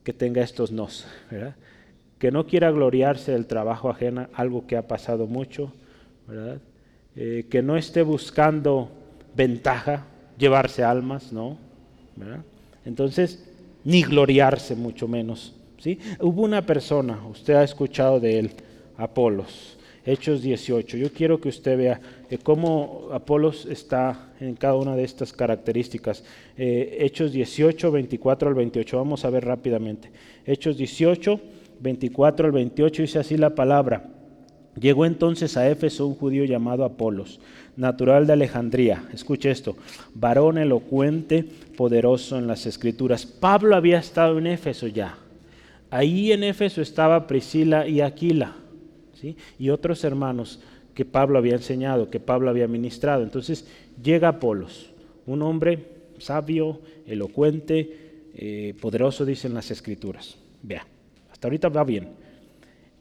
[0.05, 1.57] que tenga estos nos, ¿verdad?
[2.19, 5.73] que no quiera gloriarse del trabajo ajeno, algo que ha pasado mucho,
[6.27, 6.61] ¿verdad?
[7.17, 8.91] Eh, que no esté buscando
[9.35, 11.59] ventaja, llevarse almas, ¿no?
[12.17, 12.41] ¿verdad?
[12.85, 13.49] Entonces,
[13.85, 15.55] ni gloriarse mucho menos.
[15.79, 15.99] ¿sí?
[16.21, 18.51] Hubo una persona, usted ha escuchado de él,
[18.97, 20.97] Apolos, Hechos 18.
[20.97, 22.01] Yo quiero que usted vea
[22.37, 26.25] cómo Apolos está en cada una de estas características.
[26.59, 28.97] Eh, Hechos 18, 24 al 28.
[28.99, 30.11] Vamos a ver rápidamente.
[30.45, 31.41] Hechos 18,
[31.81, 34.11] 24 al 28 dice así la palabra.
[34.79, 37.41] Llegó entonces a Éfeso un judío llamado Apolos,
[37.77, 39.05] natural de Alejandría.
[39.13, 39.77] Escuche esto,
[40.15, 41.45] varón elocuente,
[41.77, 43.27] poderoso en las escrituras.
[43.27, 45.19] Pablo había estado en Éfeso ya.
[45.91, 48.57] Ahí en Éfeso estaba Priscila y Aquila,
[49.15, 49.37] ¿sí?
[49.59, 50.61] y otros hermanos
[50.99, 53.23] que Pablo había enseñado, que Pablo había ministrado.
[53.23, 53.65] Entonces
[54.03, 54.91] llega Apolos,
[55.27, 55.79] un hombre
[56.19, 60.37] sabio, elocuente, eh, poderoso, dicen las escrituras.
[60.61, 60.85] Vea,
[61.31, 62.09] hasta ahorita va bien.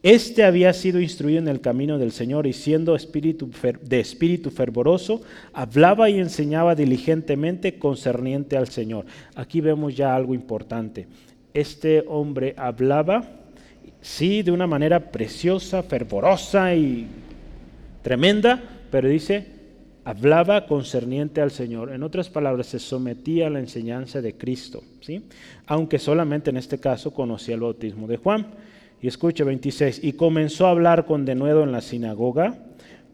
[0.04, 3.50] Este había sido instruido en el camino del Señor y siendo espíritu
[3.82, 9.08] de espíritu fervoroso, hablaba y enseñaba diligentemente concerniente al Señor.
[9.34, 11.08] Aquí vemos ya algo importante
[11.60, 13.24] este hombre hablaba,
[14.00, 17.08] sí, de una manera preciosa, fervorosa y
[18.08, 19.46] tremenda, pero dice,
[20.06, 21.92] hablaba concerniente al Señor.
[21.92, 25.24] En otras palabras, se sometía a la enseñanza de Cristo, ¿sí?
[25.66, 28.48] aunque solamente en este caso conocía el bautismo de Juan.
[29.02, 32.58] Y escuche 26, y comenzó a hablar con denuedo en la sinagoga,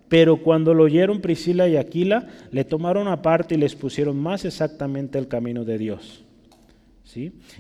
[0.10, 5.18] pero cuando lo oyeron Priscila y Aquila, le tomaron aparte y les pusieron más exactamente
[5.18, 6.22] el camino de Dios.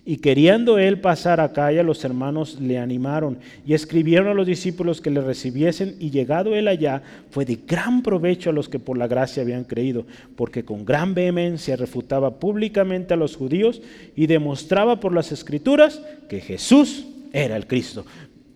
[0.05, 4.99] Y queriendo él pasar a Acaya, los hermanos le animaron y escribieron a los discípulos
[4.99, 8.97] que le recibiesen y llegado él allá, fue de gran provecho a los que por
[8.97, 13.81] la gracia habían creído, porque con gran vehemencia refutaba públicamente a los judíos
[14.15, 18.05] y demostraba por las escrituras que Jesús era el Cristo.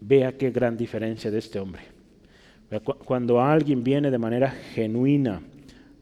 [0.01, 1.81] Vea qué gran diferencia de este hombre.
[3.05, 5.41] Cuando alguien viene de manera genuina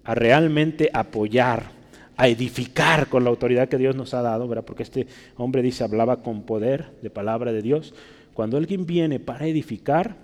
[0.04, 1.75] a realmente apoyar,
[2.18, 4.66] a edificar con la autoridad que Dios nos ha dado, ¿verdad?
[4.66, 5.08] porque este
[5.38, 7.94] hombre dice, hablaba con poder de palabra de Dios.
[8.34, 10.16] Cuando alguien viene para edificar,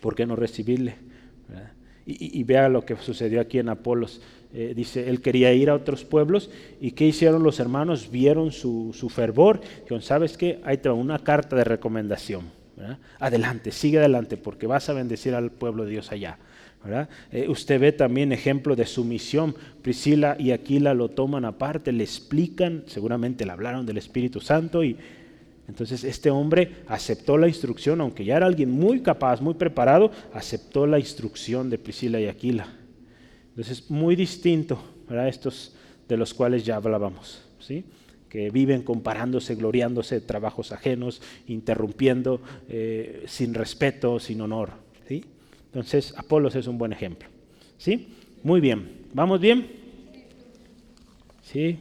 [0.00, 0.96] ¿por qué no recibirle?
[2.06, 4.20] Y, vea lo que sucedió aquí en Apolos.
[4.52, 6.50] Eh, dice, él quería ir a otros pueblos
[6.80, 8.10] y ¿qué hicieron los hermanos?
[8.10, 10.60] Vieron su, fervor, dijeron, ¿sabes qué?
[10.64, 12.50] Ahí te una carta de recomendación.
[13.20, 16.38] Adelante, sigue adelante porque vas a bendecir al pueblo de Dios allá.
[17.30, 19.54] Eh, usted ve también ejemplo de sumisión.
[19.82, 24.96] Priscila y Aquila lo toman aparte, le explican, seguramente le hablaron del Espíritu Santo y
[25.68, 30.86] entonces este hombre aceptó la instrucción, aunque ya era alguien muy capaz, muy preparado, aceptó
[30.86, 32.66] la instrucción de Priscila y Aquila.
[33.50, 35.76] Entonces muy distinto a estos
[36.08, 37.84] de los cuales ya hablábamos, ¿sí?
[38.28, 44.70] que viven comparándose, gloriándose de trabajos ajenos, interrumpiendo eh, sin respeto, sin honor.
[45.06, 45.24] ¿sí?
[45.70, 47.28] Entonces, Apolos es un buen ejemplo.
[47.78, 48.08] ¿Sí?
[48.42, 49.06] Muy bien.
[49.14, 49.70] ¿Vamos bien?
[51.42, 51.78] ¿Sí?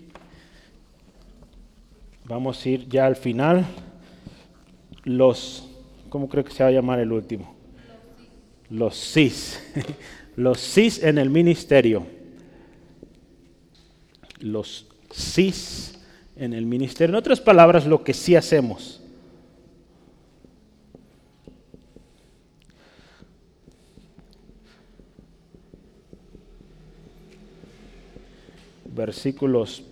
[2.26, 3.66] Vamos a ir ya al final.
[5.04, 5.68] Los,
[6.10, 7.56] ¿cómo creo que se va a llamar el último?
[8.70, 9.60] Los cis.
[10.36, 12.06] Los cis en el ministerio.
[14.40, 16.00] Los cis
[16.36, 17.16] en el ministerio.
[17.16, 18.99] En otras palabras, lo que sí hacemos.
[28.94, 29.84] Versículos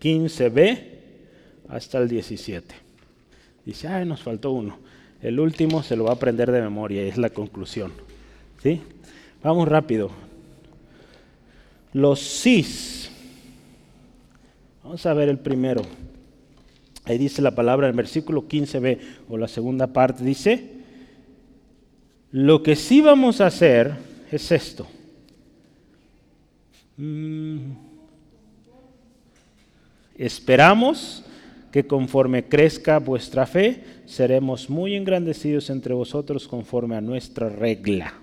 [0.00, 0.82] 15b
[1.68, 2.74] hasta el 17.
[3.64, 4.78] Dice, ay, nos faltó uno.
[5.20, 7.92] El último se lo va a aprender de memoria es la conclusión.
[8.62, 8.80] ¿Sí?
[9.42, 10.10] Vamos rápido.
[11.92, 13.10] Los cis.
[14.82, 15.82] Vamos a ver el primero.
[17.04, 18.98] Ahí dice la palabra en versículo 15b
[19.28, 20.24] o la segunda parte.
[20.24, 20.78] Dice,
[22.30, 23.94] lo que sí vamos a hacer
[24.30, 24.86] es esto.
[26.96, 27.87] Mm.
[30.18, 31.24] Esperamos
[31.70, 38.14] que conforme crezca vuestra fe, seremos muy engrandecidos entre vosotros conforme a nuestra regla.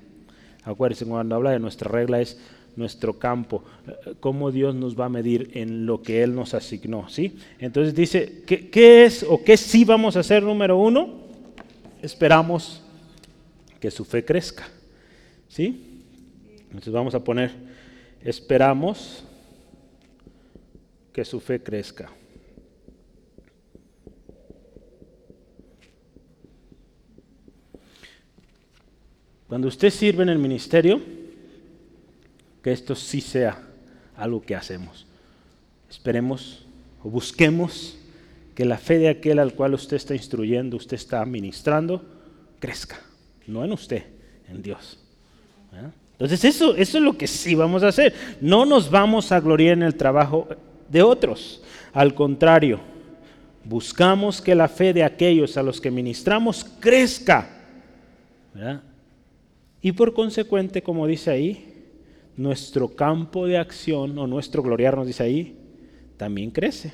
[0.63, 2.39] Acuérdense, cuando habla de nuestra regla es
[2.75, 3.63] nuestro campo,
[4.19, 7.07] cómo Dios nos va a medir en lo que Él nos asignó.
[7.07, 7.37] ¿sí?
[7.59, 11.13] Entonces dice, ¿qué, ¿qué, es o qué sí vamos a hacer número uno?
[12.01, 12.81] Esperamos
[13.79, 14.67] que su fe crezca.
[15.47, 16.01] ¿sí?
[16.65, 17.51] Entonces vamos a poner,
[18.21, 19.23] esperamos
[21.15, 22.09] que su fe crezca.
[29.47, 31.01] Cuando usted sirve en el ministerio,
[32.61, 33.65] que esto sí sea
[34.17, 35.05] algo que hacemos.
[35.89, 36.65] Esperemos
[37.01, 37.97] o busquemos
[38.53, 42.03] que la fe de aquel al cual usted está instruyendo, usted está ministrando,
[42.59, 42.99] crezca.
[43.47, 44.03] No en usted,
[44.49, 44.99] en Dios.
[45.71, 45.91] ¿Ah?
[46.11, 48.13] Entonces eso, eso es lo que sí vamos a hacer.
[48.41, 50.49] No nos vamos a gloriar en el trabajo
[50.89, 51.61] de otros.
[51.93, 52.79] Al contrario,
[53.63, 57.49] buscamos que la fe de aquellos a los que ministramos crezca.
[59.81, 61.73] Y por consecuente, como dice ahí,
[62.37, 65.57] nuestro campo de acción o nuestro gloriarnos, dice ahí,
[66.17, 66.93] también crece.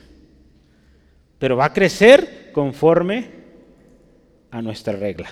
[1.39, 3.29] Pero va a crecer conforme
[4.51, 5.29] a nuestra regla.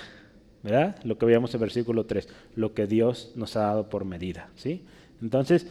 [0.62, 0.96] ¿verdad?
[1.04, 4.82] Lo que veíamos en versículo 3, lo que Dios nos ha dado por medida, ¿sí?
[5.22, 5.66] Entonces,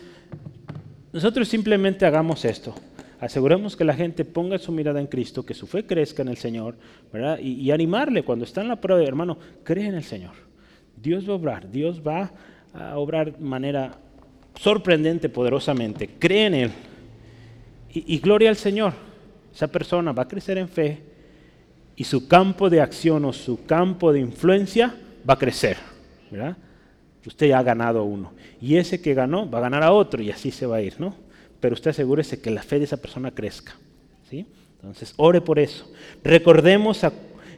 [1.11, 2.75] nosotros simplemente hagamos esto.
[3.19, 6.37] Aseguremos que la gente ponga su mirada en Cristo, que su fe crezca en el
[6.37, 6.75] Señor,
[7.11, 7.39] ¿verdad?
[7.39, 10.31] Y, animarle cuando está en la prueba, hermano, cree en el Señor.
[10.95, 12.31] Dios va a obrar, Dios va
[12.73, 13.97] a obrar de manera
[14.55, 16.09] sorprendente, poderosamente.
[16.17, 16.71] Cree en Él.
[17.91, 18.93] Y, y gloria al Señor.
[19.53, 21.01] Esa persona va a crecer en fe,
[21.97, 24.95] y su campo de acción o su campo de influencia
[25.29, 25.75] va a crecer.
[26.31, 26.55] ¿verdad?
[27.25, 28.31] Usted ya ha ganado uno.
[28.61, 30.99] Y ese que ganó va a ganar a otro y así se va a ir,
[30.99, 31.15] ¿no?
[31.59, 33.75] Pero usted asegúrese que la fe de esa persona crezca.
[34.29, 34.45] ¿sí?
[34.77, 35.91] Entonces, ore por eso.
[36.23, 37.05] Recordemos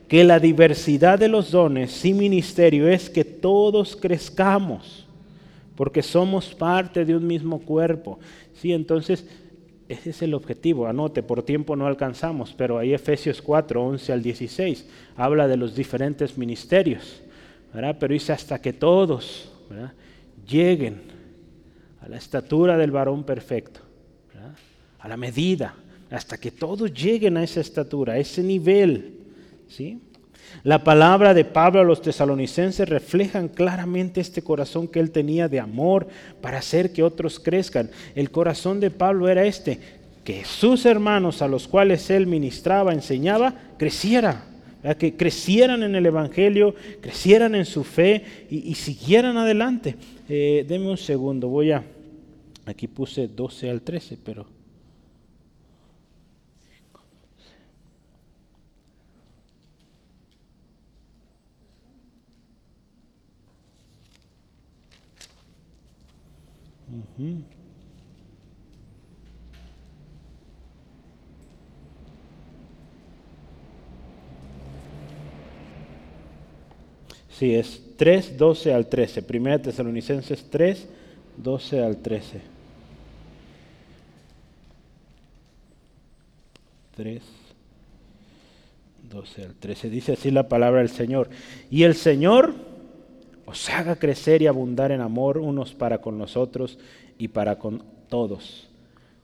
[0.08, 5.06] que la diversidad de los dones y ministerio es que todos crezcamos,
[5.76, 8.20] porque somos parte de un mismo cuerpo.
[8.56, 8.74] ¿sí?
[8.74, 9.26] Entonces,
[9.88, 10.88] ese es el objetivo.
[10.88, 15.76] Anote, por tiempo no alcanzamos, pero ahí Efesios 4, 11 al 16 habla de los
[15.76, 17.22] diferentes ministerios.
[17.72, 19.51] Pero dice hasta que todos
[20.48, 21.02] lleguen
[22.02, 23.82] a la estatura del varón perfecto,
[25.00, 25.76] a la medida,
[26.10, 29.14] hasta que todos lleguen a esa estatura, a ese nivel.
[29.68, 30.00] ¿sí?
[30.64, 35.60] La palabra de Pablo a los tesalonicenses reflejan claramente este corazón que él tenía de
[35.60, 36.08] amor
[36.42, 37.90] para hacer que otros crezcan.
[38.16, 39.80] El corazón de Pablo era este,
[40.24, 44.46] que sus hermanos a los cuales él ministraba, enseñaba, creciera,
[44.98, 49.96] que crecieran en el Evangelio, crecieran en su fe y, siguieran adelante.
[50.28, 51.84] Eh, deme un segundo, voy a,
[52.66, 54.62] aquí puse 12 al 13, pero...
[77.42, 79.24] Sí, es 3, 12 al 13.
[79.24, 80.88] Primera Tesalonicenses 3,
[81.38, 82.40] 12 al 13.
[86.96, 87.24] 3,
[89.10, 89.90] 12 al 13.
[89.90, 91.32] Dice así la palabra del Señor.
[91.72, 92.54] Y el Señor
[93.48, 96.78] os haga crecer y abundar en amor unos para con nosotros
[97.18, 98.68] y para con todos,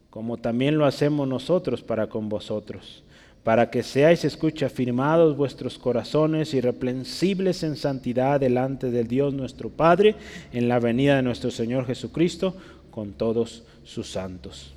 [0.10, 3.04] como también lo hacemos nosotros para con vosotros,
[3.48, 10.16] para que seáis, escucha, afirmados vuestros corazones irreprensibles en santidad delante del Dios nuestro Padre,
[10.52, 12.58] en la venida de nuestro Señor Jesucristo,
[12.92, 14.76] con todos sus santos.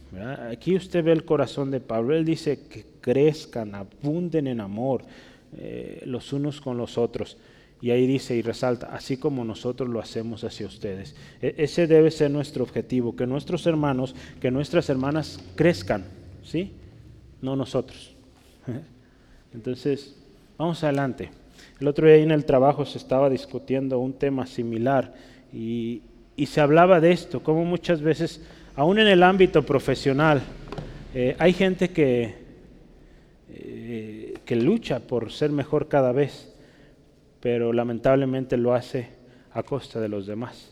[0.48, 5.02] Aquí usted ve el corazón de Pablo, él dice que crezcan, abunden en amor
[5.58, 7.38] eh, los unos con los otros.
[7.82, 11.16] Y ahí dice y resalta, así como nosotros lo hacemos hacia ustedes.
[11.42, 16.04] E, ese debe ser nuestro objetivo, que nuestros hermanos, que nuestras hermanas crezcan,
[16.44, 16.70] ¿sí?
[17.42, 18.09] No nosotros.
[19.52, 20.16] Entonces,
[20.58, 21.30] vamos adelante.
[21.80, 25.14] El otro día en el trabajo se estaba discutiendo un tema similar
[25.52, 26.02] y,
[26.46, 28.40] se hablaba de esto, como muchas veces,
[28.74, 30.40] aún en el ámbito profesional,
[31.14, 32.34] eh, hay gente que,
[33.50, 36.50] eh, que lucha por ser mejor cada vez
[37.40, 39.08] pero lamentablemente lo hace
[39.52, 40.70] a costa de los demás.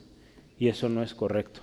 [0.58, 1.60] Y eso no es correcto.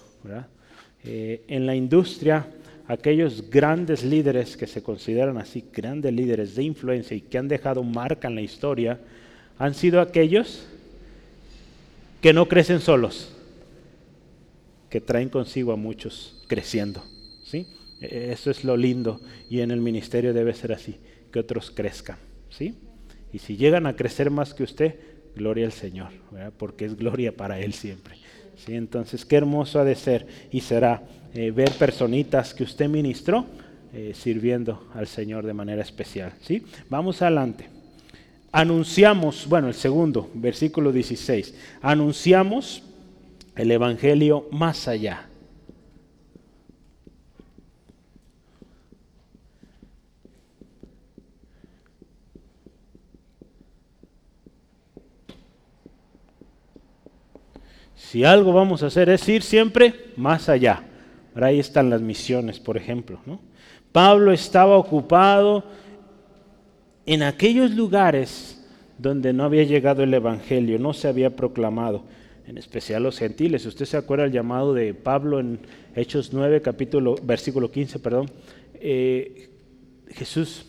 [1.04, 2.48] Eh, en la industria,
[2.88, 7.84] aquellos grandes líderes que se consideran así, grandes líderes de influencia y que han dejado
[7.84, 9.00] marca en la historia,
[9.58, 10.66] han sido aquellos
[12.22, 13.32] que no crecen solos,
[14.90, 17.04] que traen consigo a muchos creciendo.
[17.44, 17.68] ¿sí?
[18.02, 20.98] Eso es lo lindo y en el ministerio debe ser así,
[21.32, 22.18] que otros crezcan.
[22.50, 22.76] ¿sí?
[23.34, 24.96] Y si llegan a crecer más que usted,
[25.36, 26.12] gloria al Señor,
[26.58, 28.16] porque es gloria para Él siempre.
[28.64, 28.76] ¿sí?
[28.76, 31.04] Entonces, qué hermoso ha de ser y será
[31.36, 33.46] eh, ver personitas que usted ministró
[33.94, 36.34] eh, sirviendo al Señor de manera especial.
[36.42, 36.64] ¿sí?
[36.90, 37.70] Vamos adelante.
[38.52, 42.84] Anunciamos, bueno, el segundo, versículo 16, anunciamos
[43.56, 45.28] el Evangelio más allá
[58.16, 60.84] Si algo vamos a hacer es ir siempre más allá.
[61.36, 63.20] Ahí están las misiones, por ejemplo.
[63.92, 65.64] Pablo estaba ocupado
[67.06, 68.66] en aquellos lugares
[68.98, 72.06] donde no había llegado el Evangelio, no se había proclamado,
[72.48, 73.66] en especial los gentiles.
[73.66, 75.60] Usted se acuerda el llamado de Pablo en
[75.96, 78.32] Hechos 9, capítulo, versículo 15, perdón.
[78.76, 79.50] Eh,
[80.10, 80.66] Jesús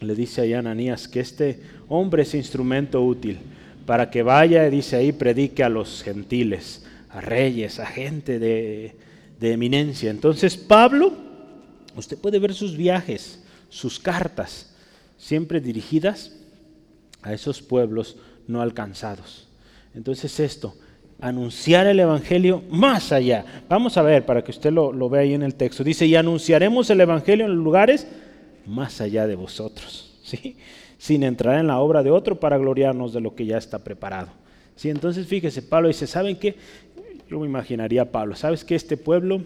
[0.00, 3.38] le dice a Ananías que este hombre es instrumento útil
[3.86, 8.96] para que vaya, dice ahí, predique a los gentiles, a reyes, a gente de,
[9.44, 10.10] de eminencia.
[10.10, 11.12] Entonces Pablo,
[11.96, 14.74] usted puede ver sus viajes, sus cartas,
[15.18, 16.32] siempre dirigidas
[17.22, 18.16] a esos pueblos
[18.46, 19.46] no alcanzados.
[19.94, 20.74] Entonces esto,
[21.20, 23.44] anunciar el Evangelio más allá.
[23.68, 25.84] Vamos a ver para que usted lo, vea ahí en el texto.
[25.84, 28.06] Dice, y anunciaremos el Evangelio en lugares
[28.66, 30.10] más allá de vosotros.
[30.24, 30.56] ¿sí?
[30.96, 34.28] sin entrar en la obra de otro para gloriarnos de lo que ya está preparado.
[34.74, 34.88] ¿Sí?
[34.88, 36.56] Entonces fíjese, Pablo dice, ¿saben qué?
[37.34, 39.42] Yo me imaginaría Pablo, ¿sabes que este pueblo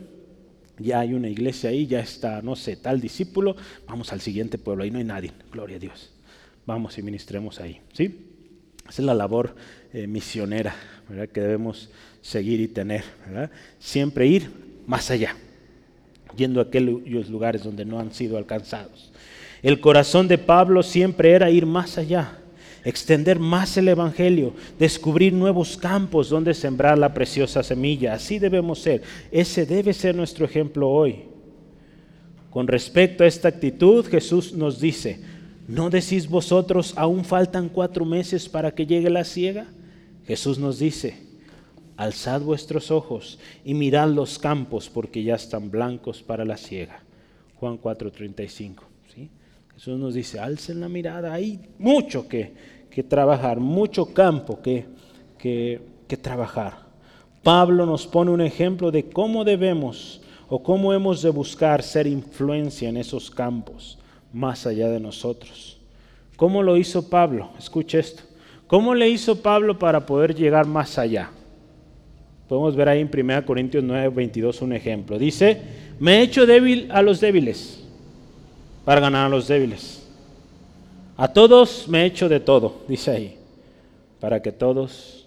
[0.78, 3.56] ya hay una iglesia ahí, ya está, no sé, tal discípulo,
[3.86, 6.12] vamos al siguiente pueblo, ahí no hay nadie, gloria a Dios.
[6.66, 8.27] Vamos y ministremos ahí, ¿sí?
[8.86, 9.56] Esa es la labor
[9.94, 10.77] eh, misionera
[11.32, 11.89] que debemos
[12.20, 13.51] seguir y tener, ¿verdad?
[13.78, 14.51] Siempre ir
[14.86, 15.35] más allá,
[16.36, 19.12] yendo a aquellos lugares donde no han sido alcanzados.
[19.62, 22.36] El corazón de Pablo siempre era ir más allá,
[22.89, 28.15] extender más el Evangelio, descubrir nuevos campos donde sembrar la preciosa semilla.
[28.15, 29.02] Así debemos ser.
[29.31, 31.24] Ese debe ser nuestro ejemplo hoy.
[32.48, 35.20] Con respecto a esta actitud, Jesús nos dice,
[35.69, 39.66] ¿no decís vosotros, aún faltan cuatro meses para que llegue la siega?
[40.27, 41.19] Jesús nos dice,
[41.98, 47.02] alzad vuestros ojos y mirad los campos porque ya están blancos para la siega.
[47.56, 48.89] Juan 4:35.
[49.78, 52.52] Jesús nos dice, alcen la mirada, hay mucho que,
[53.02, 54.86] trabajar, mucho campo que,
[55.38, 56.88] que trabajar.
[57.42, 62.88] Pablo nos pone un ejemplo de cómo debemos o cómo hemos de buscar ser influencia
[62.88, 63.98] en esos campos
[64.32, 65.78] más allá de nosotros.
[66.36, 67.50] ¿Cómo lo hizo Pablo?
[67.58, 68.22] Escuche esto.
[68.66, 71.30] ¿Cómo le hizo Pablo para poder llegar más allá?
[72.48, 75.18] Podemos ver ahí en 1 Corintios 9, 22 un ejemplo.
[75.18, 75.60] Dice,
[75.98, 77.82] me he hecho débil a los débiles
[78.84, 79.97] para ganar a los débiles.
[81.20, 83.36] A todos me he hecho de todo, dice ahí,
[84.20, 85.26] para que todos,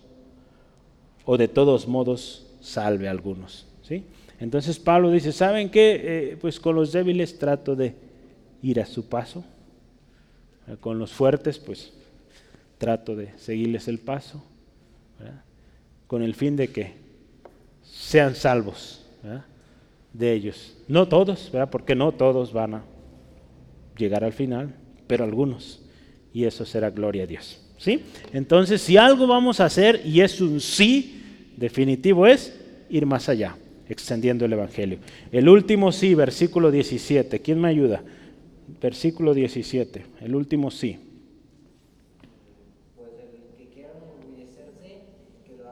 [1.25, 3.67] o de todos modos, salve a algunos.
[3.83, 4.05] ¿sí?
[4.39, 6.01] Entonces Pablo dice, ¿saben qué?
[6.01, 7.93] Eh, pues con los débiles trato de
[8.61, 9.43] ir a su paso.
[10.79, 11.91] Con los fuertes, pues
[12.77, 14.41] trato de seguirles el paso.
[16.07, 16.93] Con el fin de que
[17.83, 19.05] sean salvos
[20.13, 20.77] de ellos.
[20.87, 21.69] No todos, ¿verdad?
[21.69, 22.83] porque no todos van a
[23.97, 24.73] llegar al final,
[25.07, 25.80] pero algunos.
[26.33, 27.59] Y eso será gloria a Dios.
[27.77, 28.01] ¿Sí?
[28.31, 31.21] Entonces, si algo vamos a hacer, y es un sí
[31.57, 32.53] definitivo, es
[32.89, 33.55] ir más allá,
[33.89, 34.99] extendiendo el Evangelio.
[35.31, 37.39] El último sí, versículo 17.
[37.39, 38.03] ¿Quién me ayuda?
[38.79, 40.97] Versículo 17, el último sí.
[42.95, 43.89] Pues el que quiera
[45.45, 45.63] que lo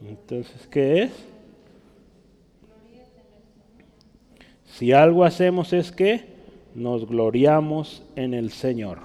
[0.00, 0.18] Señor.
[0.18, 1.10] Entonces, ¿qué es?
[4.78, 6.33] Si algo hacemos es que
[6.74, 8.98] nos gloriamos en el Señor.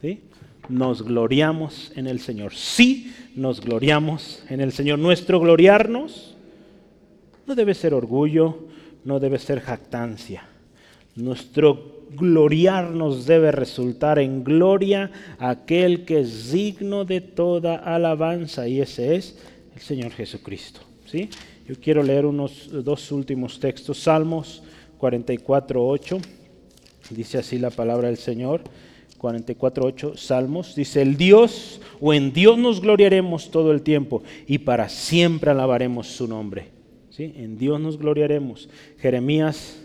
[0.00, 0.20] ¿sí?
[0.68, 2.54] Nos gloriamos en el Señor.
[2.54, 4.98] Sí, nos gloriamos en el Señor.
[4.98, 6.36] Nuestro gloriarnos
[7.46, 8.68] no debe ser orgullo,
[9.04, 10.44] no debe ser jactancia.
[11.16, 18.80] Nuestro gloriarnos debe resultar en gloria a aquel que es digno de toda alabanza y
[18.80, 19.38] ese es
[19.74, 20.80] el Señor Jesucristo.
[21.06, 21.28] ¿sí?
[21.66, 24.62] Yo quiero leer unos dos últimos textos, Salmos
[24.98, 26.20] 44, 8.
[27.14, 28.62] Dice así la palabra del Señor,
[29.20, 30.74] 44.8 Salmos.
[30.74, 36.08] Dice, el Dios, o en Dios nos gloriaremos todo el tiempo y para siempre alabaremos
[36.08, 36.68] su nombre.
[37.10, 37.34] ¿Sí?
[37.36, 38.68] En Dios nos gloriaremos.
[38.98, 39.78] Jeremías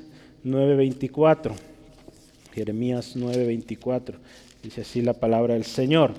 [0.46, 1.52] 9.24.
[2.54, 4.16] Jeremías 9.24.
[4.64, 6.14] Dice así la palabra del Señor.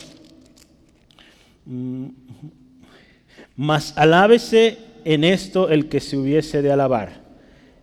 [1.65, 2.09] Mm,
[3.57, 7.23] mas alábese en esto el que se hubiese de alabar,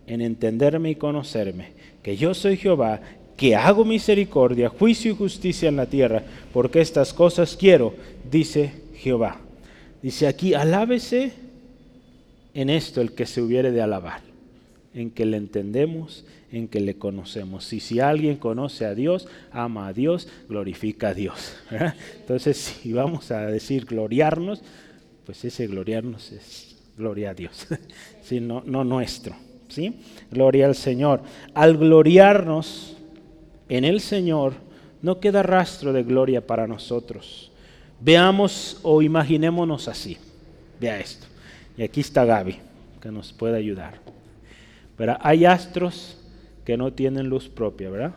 [0.06, 1.76] en entenderme y conocerme
[2.06, 3.00] que yo soy Jehová,
[3.36, 6.22] que hago misericordia, juicio y justicia en la tierra,
[6.52, 7.94] porque estas cosas quiero,
[8.30, 9.40] dice Jehová.
[10.02, 11.32] Dice aquí, alábese
[12.54, 14.20] en esto el que se hubiere de alabar,
[14.94, 17.72] en que le entendemos, en que le conocemos.
[17.72, 21.54] Y si alguien conoce a Dios, ama a Dios, glorifica a Dios.
[22.20, 24.62] Entonces, si vamos a decir gloriarnos,
[25.26, 27.66] pues ese gloriarnos es gloria a Dios,
[28.22, 29.34] sino no nuestro.
[29.68, 29.96] ¿sí?
[30.30, 31.22] Gloria al Señor.
[31.52, 32.95] Al gloriarnos
[33.68, 34.54] en el Señor,
[35.02, 37.50] no queda rastro de gloria para nosotros.
[38.00, 40.16] Veamos o imaginémonos así.
[40.80, 41.26] vea esto.
[41.76, 42.58] Y aquí está Gaby,
[43.00, 44.00] que nos puede ayudar.
[44.96, 46.18] Pero hay astros
[46.64, 48.14] que no tienen luz propia, ¿verdad?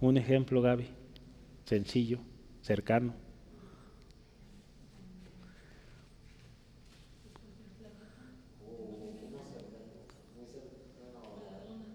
[0.00, 0.86] Un ejemplo, Gaby,
[1.64, 2.18] sencillo,
[2.62, 3.14] cercano.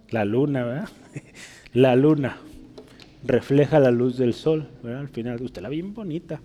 [0.09, 0.89] La luna, ¿verdad?
[1.73, 2.37] La luna
[3.23, 5.01] refleja la luz del sol, ¿verdad?
[5.01, 6.39] Al final, usted la ve bien bonita,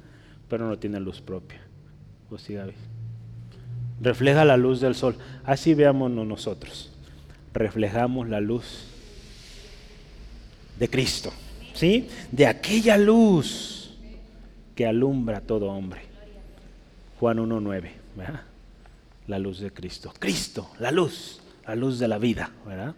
[0.48, 1.60] pero no tiene luz propia.
[2.30, 2.72] ¿O sí, Gaby?
[4.00, 5.16] Refleja la luz del sol.
[5.44, 6.92] Así veámonos nosotros.
[7.52, 8.88] Reflejamos la luz
[10.78, 11.32] de Cristo,
[11.72, 12.08] ¿sí?
[12.32, 13.96] De aquella luz
[14.74, 16.02] que alumbra a todo hombre.
[17.20, 18.42] Juan 1.9, ¿verdad?
[19.28, 20.12] La luz de Cristo.
[20.18, 22.94] Cristo, la luz, la luz de la vida, ¿verdad?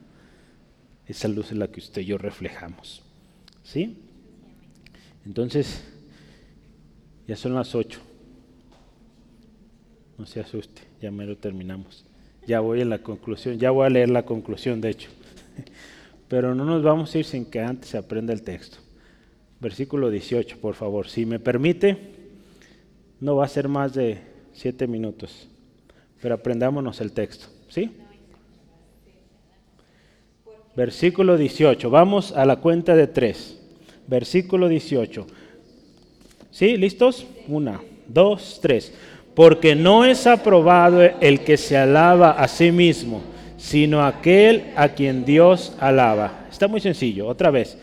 [1.07, 3.03] Esa luz es la que usted y yo reflejamos.
[3.63, 3.97] ¿Sí?
[5.25, 5.85] Entonces,
[7.27, 8.01] ya son las ocho.
[10.19, 12.05] No se asuste, ya me lo terminamos.
[12.47, 15.11] Ya voy en la conclusión, ya voy a leer la conclusión, de hecho.
[16.29, 18.79] Pero no nos vamos a ir sin que antes se aprenda el texto.
[19.61, 21.09] Versículo 18, por favor.
[21.09, 21.97] Si me permite,
[23.21, 24.19] no va a ser más de
[24.53, 25.49] siete minutos,
[26.21, 27.47] pero aprendámonos el texto.
[27.69, 27.91] ¿Sí?
[30.77, 31.89] Versículo 18.
[31.89, 33.59] Vamos a la cuenta de tres.
[34.07, 35.27] Versículo 18.
[36.51, 36.77] ¿Sí?
[36.77, 37.27] ¿Listos?
[37.49, 38.93] Una, dos, tres.
[39.35, 43.23] Porque no es aprobado el que se alaba a sí mismo,
[43.57, 46.47] sino aquel a quien Dios alaba.
[46.51, 47.79] Está muy sencillo, otra vez.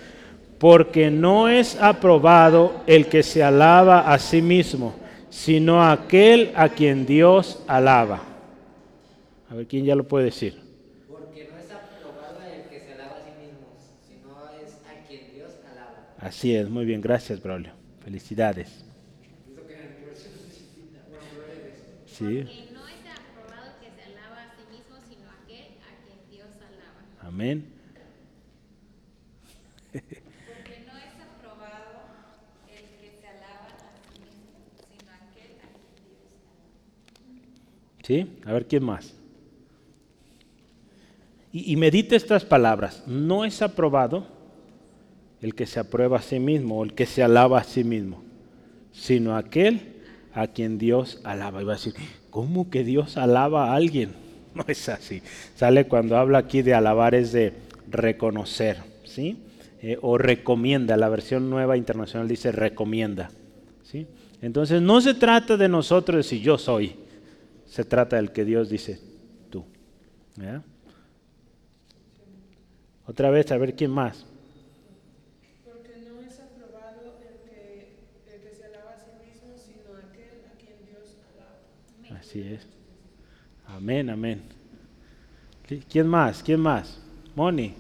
[0.60, 4.96] Porque no es aprobado el que se alaba a sí mismo,
[5.30, 8.22] sino aquel a quien Dios alaba.
[9.50, 10.63] A ver, ¿quién ya lo puede decir?
[16.24, 17.74] Así es, muy bien, gracias, Braulio.
[18.02, 18.86] Felicidades.
[22.06, 22.46] Sí.
[22.46, 26.48] Porque no es aprobado que se alaba a sí mismo, sino aquel a quien Dios
[26.56, 27.28] alaba.
[27.28, 27.66] Amén.
[29.92, 32.08] Porque no es aprobado
[32.70, 36.32] el que se alaba a sí mismo, sino aquel a quien Dios
[37.18, 38.02] alaba.
[38.02, 38.40] ¿Sí?
[38.46, 39.14] A ver, ¿quién más?
[41.52, 43.04] Y, y medite estas palabras.
[43.06, 44.33] No es aprobado
[45.44, 48.24] el que se aprueba a sí mismo o el que se alaba a sí mismo,
[48.94, 49.82] sino aquel
[50.34, 51.62] a quien Dios alaba.
[51.62, 51.94] Y va a decir,
[52.30, 54.12] ¿cómo que Dios alaba a alguien?
[54.56, 55.24] No es así.
[55.56, 57.54] Sale cuando habla aquí de alabar es de
[57.90, 59.36] reconocer, ¿sí?
[59.82, 60.96] Eh, o recomienda.
[60.96, 63.32] La versión nueva internacional dice recomienda,
[63.82, 64.06] ¿sí?
[64.44, 66.98] Entonces no se trata de nosotros decir yo soy,
[67.66, 69.00] se trata del que Dios dice
[69.50, 69.66] tú.
[73.08, 74.28] Otra vez, a ver quién más.
[82.24, 82.66] Así es.
[83.68, 84.42] Amén, amén.
[85.90, 86.42] ¿Quién más?
[86.42, 87.02] ¿Quién más?
[87.36, 87.76] Moni.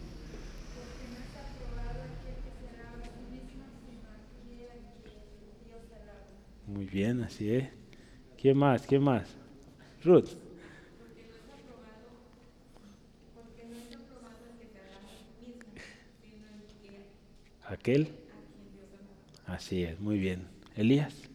[6.67, 7.69] Muy bien, así es.
[8.37, 8.85] ¿Quién más?
[8.85, 9.29] ¿Quién más?
[10.03, 10.31] Ruth.
[17.69, 18.09] Aquel.
[19.47, 20.45] Así es, muy bien.
[20.75, 21.32] Elías.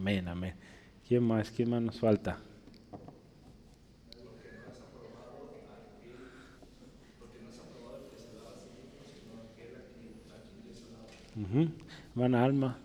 [0.00, 0.54] Amén, amén.
[1.06, 1.50] ¿Quién más?
[1.50, 2.38] ¿Quién más nos falta?
[11.36, 11.68] Uh
[12.16, 12.34] -huh.
[12.34, 12.78] Alma.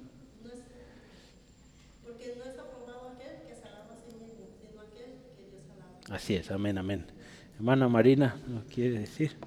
[2.04, 5.64] Porque no es aprobado aquel que se alaba a sí mismo, sino aquel que Dios
[5.74, 6.16] alaba.
[6.18, 7.06] Así es, amén, amén.
[7.56, 9.38] Hermana Marina, ¿no quiere decir?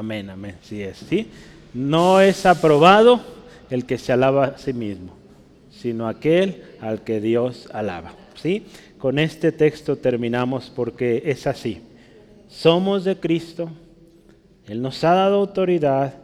[0.00, 1.26] Amén, amén, sí es, ¿sí?
[1.74, 3.20] No es aprobado
[3.68, 5.12] el que se alaba a sí mismo,
[5.70, 8.64] sino aquel al que Dios alaba, ¿sí?
[8.96, 11.82] Con este texto terminamos porque es así.
[12.48, 13.68] Somos de Cristo,
[14.66, 16.14] Él nos ha dado autoridad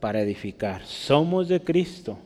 [0.00, 0.80] para edificar.
[0.86, 2.16] Somos de Cristo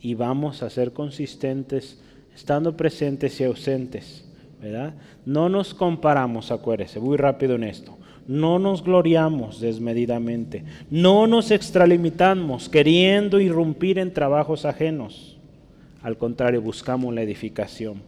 [0.00, 2.00] y vamos a ser consistentes
[2.34, 4.24] estando presentes y ausentes,
[4.60, 4.92] ¿verdad?
[5.24, 7.99] No nos comparamos, acuérdese, muy rápido en esto
[8.30, 15.36] no nos gloriamos desmedidamente, no nos extralimitamos queriendo irrumpir en trabajos ajenos.
[16.00, 18.02] Al contrario, buscamos la edificación.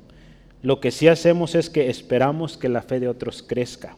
[0.63, 3.97] Lo que sí hacemos es que esperamos que la fe de otros crezca.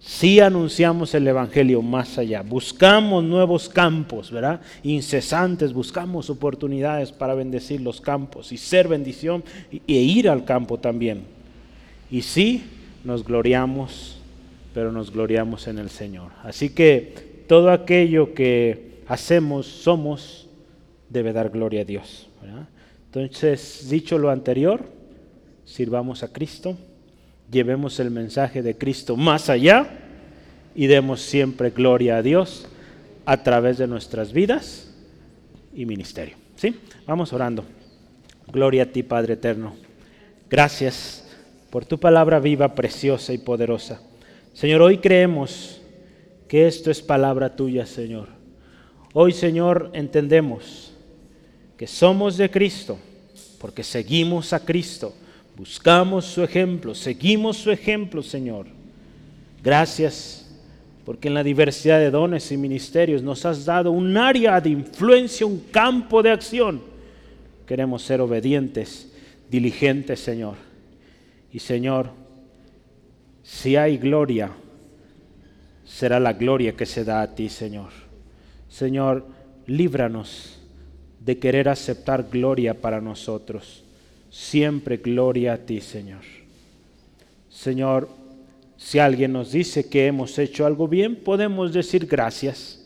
[0.00, 4.60] Sí anunciamos el Evangelio más allá, buscamos nuevos campos, ¿verdad?
[4.82, 11.22] Incesantes, buscamos oportunidades para bendecir los campos y ser bendición e ir al campo también.
[12.10, 12.64] Y sí,
[13.04, 14.18] nos gloriamos,
[14.74, 16.32] pero nos gloriamos en el Señor.
[16.42, 20.48] Así que todo aquello que hacemos, somos,
[21.08, 22.28] debe dar gloria a Dios.
[23.06, 24.84] Entonces, dicho lo anterior,
[25.64, 26.76] sirvamos a Cristo,
[27.50, 29.86] llevemos el mensaje de Cristo más allá
[30.74, 32.66] y demos siempre gloria a Dios
[33.26, 34.90] a través de nuestras vidas
[35.74, 36.36] y ministerio.
[36.56, 36.74] ¿Sí?
[37.06, 37.64] Vamos orando.
[38.50, 39.74] Gloria a ti, Padre eterno.
[40.48, 41.28] Gracias
[41.70, 44.00] por tu palabra viva, preciosa y poderosa.
[44.52, 45.80] Señor, hoy creemos
[46.46, 48.28] que esto es palabra tuya, Señor.
[49.14, 50.92] Hoy, Señor, entendemos
[51.76, 52.98] que somos de Cristo
[53.58, 55.14] porque seguimos a Cristo,
[55.56, 58.66] buscamos su ejemplo, seguimos su ejemplo, Señor.
[59.62, 60.42] Gracias
[61.04, 65.46] porque en la diversidad de dones y ministerios nos has dado un área de influencia,
[65.46, 66.80] un campo de acción.
[67.66, 69.12] Queremos ser obedientes,
[69.50, 70.56] diligentes, Señor.
[71.52, 72.10] Y Señor,
[73.42, 74.50] si hay gloria,
[75.84, 77.90] será la gloria que se da a ti, Señor.
[78.68, 79.26] Señor,
[79.66, 80.58] líbranos
[81.20, 83.84] de querer aceptar gloria para nosotros.
[84.30, 86.22] Siempre gloria a ti, Señor.
[87.50, 88.08] Señor,
[88.76, 92.82] si alguien nos dice que hemos hecho algo bien, podemos decir gracias,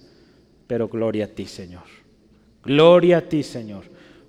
[0.66, 1.84] pero gloria a ti, Señor.
[2.64, 3.84] Gloria a ti, Señor,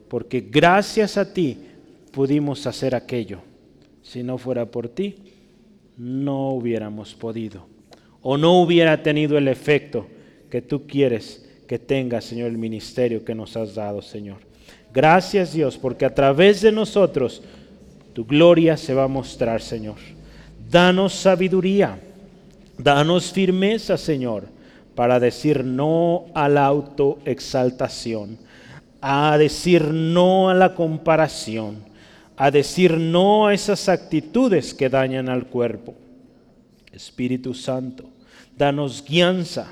[0.08, 1.58] porque gracias a ti
[2.12, 3.40] pudimos hacer aquello.
[4.04, 5.16] Si no fuera por ti,
[5.98, 7.65] no hubiéramos podido
[8.22, 10.07] o no hubiera tenido el efecto
[10.49, 14.38] que tú quieres que tenga, Señor, el ministerio que nos has dado, Señor.
[14.94, 17.41] Gracias Dios, porque a través de nosotros
[18.14, 19.98] tu gloria se va a mostrar, Señor.
[20.69, 21.99] Danos sabiduría,
[22.78, 24.45] danos firmeza, Señor,
[24.95, 28.38] para decir no a la autoexaltación,
[29.02, 31.86] a decir no a la comparación,
[32.38, 35.95] a decir no a esas actitudes que dañan al cuerpo.
[36.93, 38.05] Espíritu Santo,
[38.55, 39.68] danos guianza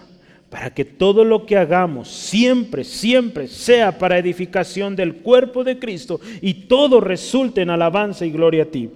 [0.49, 6.19] para que todo lo que hagamos siempre, siempre sea para edificación del cuerpo de Cristo
[6.41, 8.89] y todo resulte en alabanza y gloria a ti.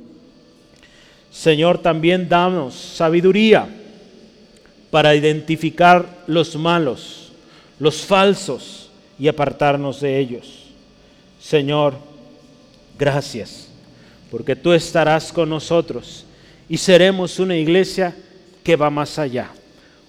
[1.31, 3.67] Señor, también danos sabiduría
[4.89, 7.31] para identificar los malos,
[7.79, 8.89] los falsos
[9.19, 10.71] y apartarnos de ellos.
[11.39, 12.08] Señor,
[12.99, 13.67] gracias,
[14.29, 16.25] porque tú estarás con nosotros
[16.67, 18.13] y seremos una iglesia
[18.63, 19.49] que va más allá.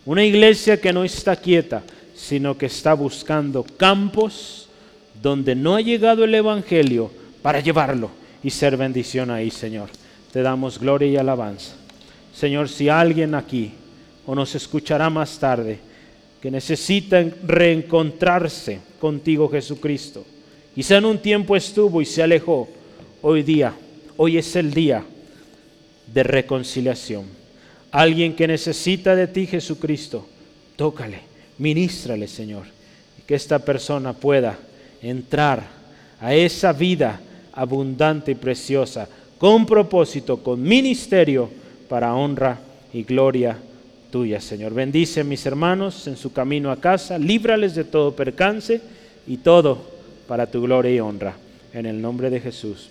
[0.04, 1.82] Una iglesia que no está quieta,
[2.14, 4.68] sino que está buscando campos
[5.22, 7.10] donde no ha llegado el Evangelio
[7.40, 8.10] para llevarlo
[8.42, 9.88] y ser bendición ahí, Señor
[10.32, 11.72] te damos gloria y alabanza.
[12.34, 13.72] Señor, si alguien aquí
[14.26, 15.78] o nos escuchará más tarde
[16.40, 20.24] que necesita reencontrarse contigo Jesucristo,
[20.74, 22.68] quizá en un tiempo estuvo y se alejó,
[23.22, 23.74] hoy día,
[24.16, 25.04] hoy es el día
[26.12, 27.24] de reconciliación.
[27.90, 30.26] Alguien que necesita de ti Jesucristo,
[30.76, 31.20] tócale,
[31.58, 32.64] ministrale Señor,
[33.18, 34.58] y que esta persona pueda
[35.02, 35.64] entrar
[36.20, 37.20] a esa vida
[37.52, 41.48] abundante y preciosa con propósito, con ministerio,
[41.88, 42.60] para honra
[42.92, 43.56] y gloria
[44.12, 44.74] tuya, Señor.
[44.74, 48.80] Bendice a mis hermanos en su camino a casa, líbrales de todo percance
[49.26, 49.78] y todo
[50.28, 51.34] para tu gloria y honra.
[51.72, 52.90] En el nombre de Jesús.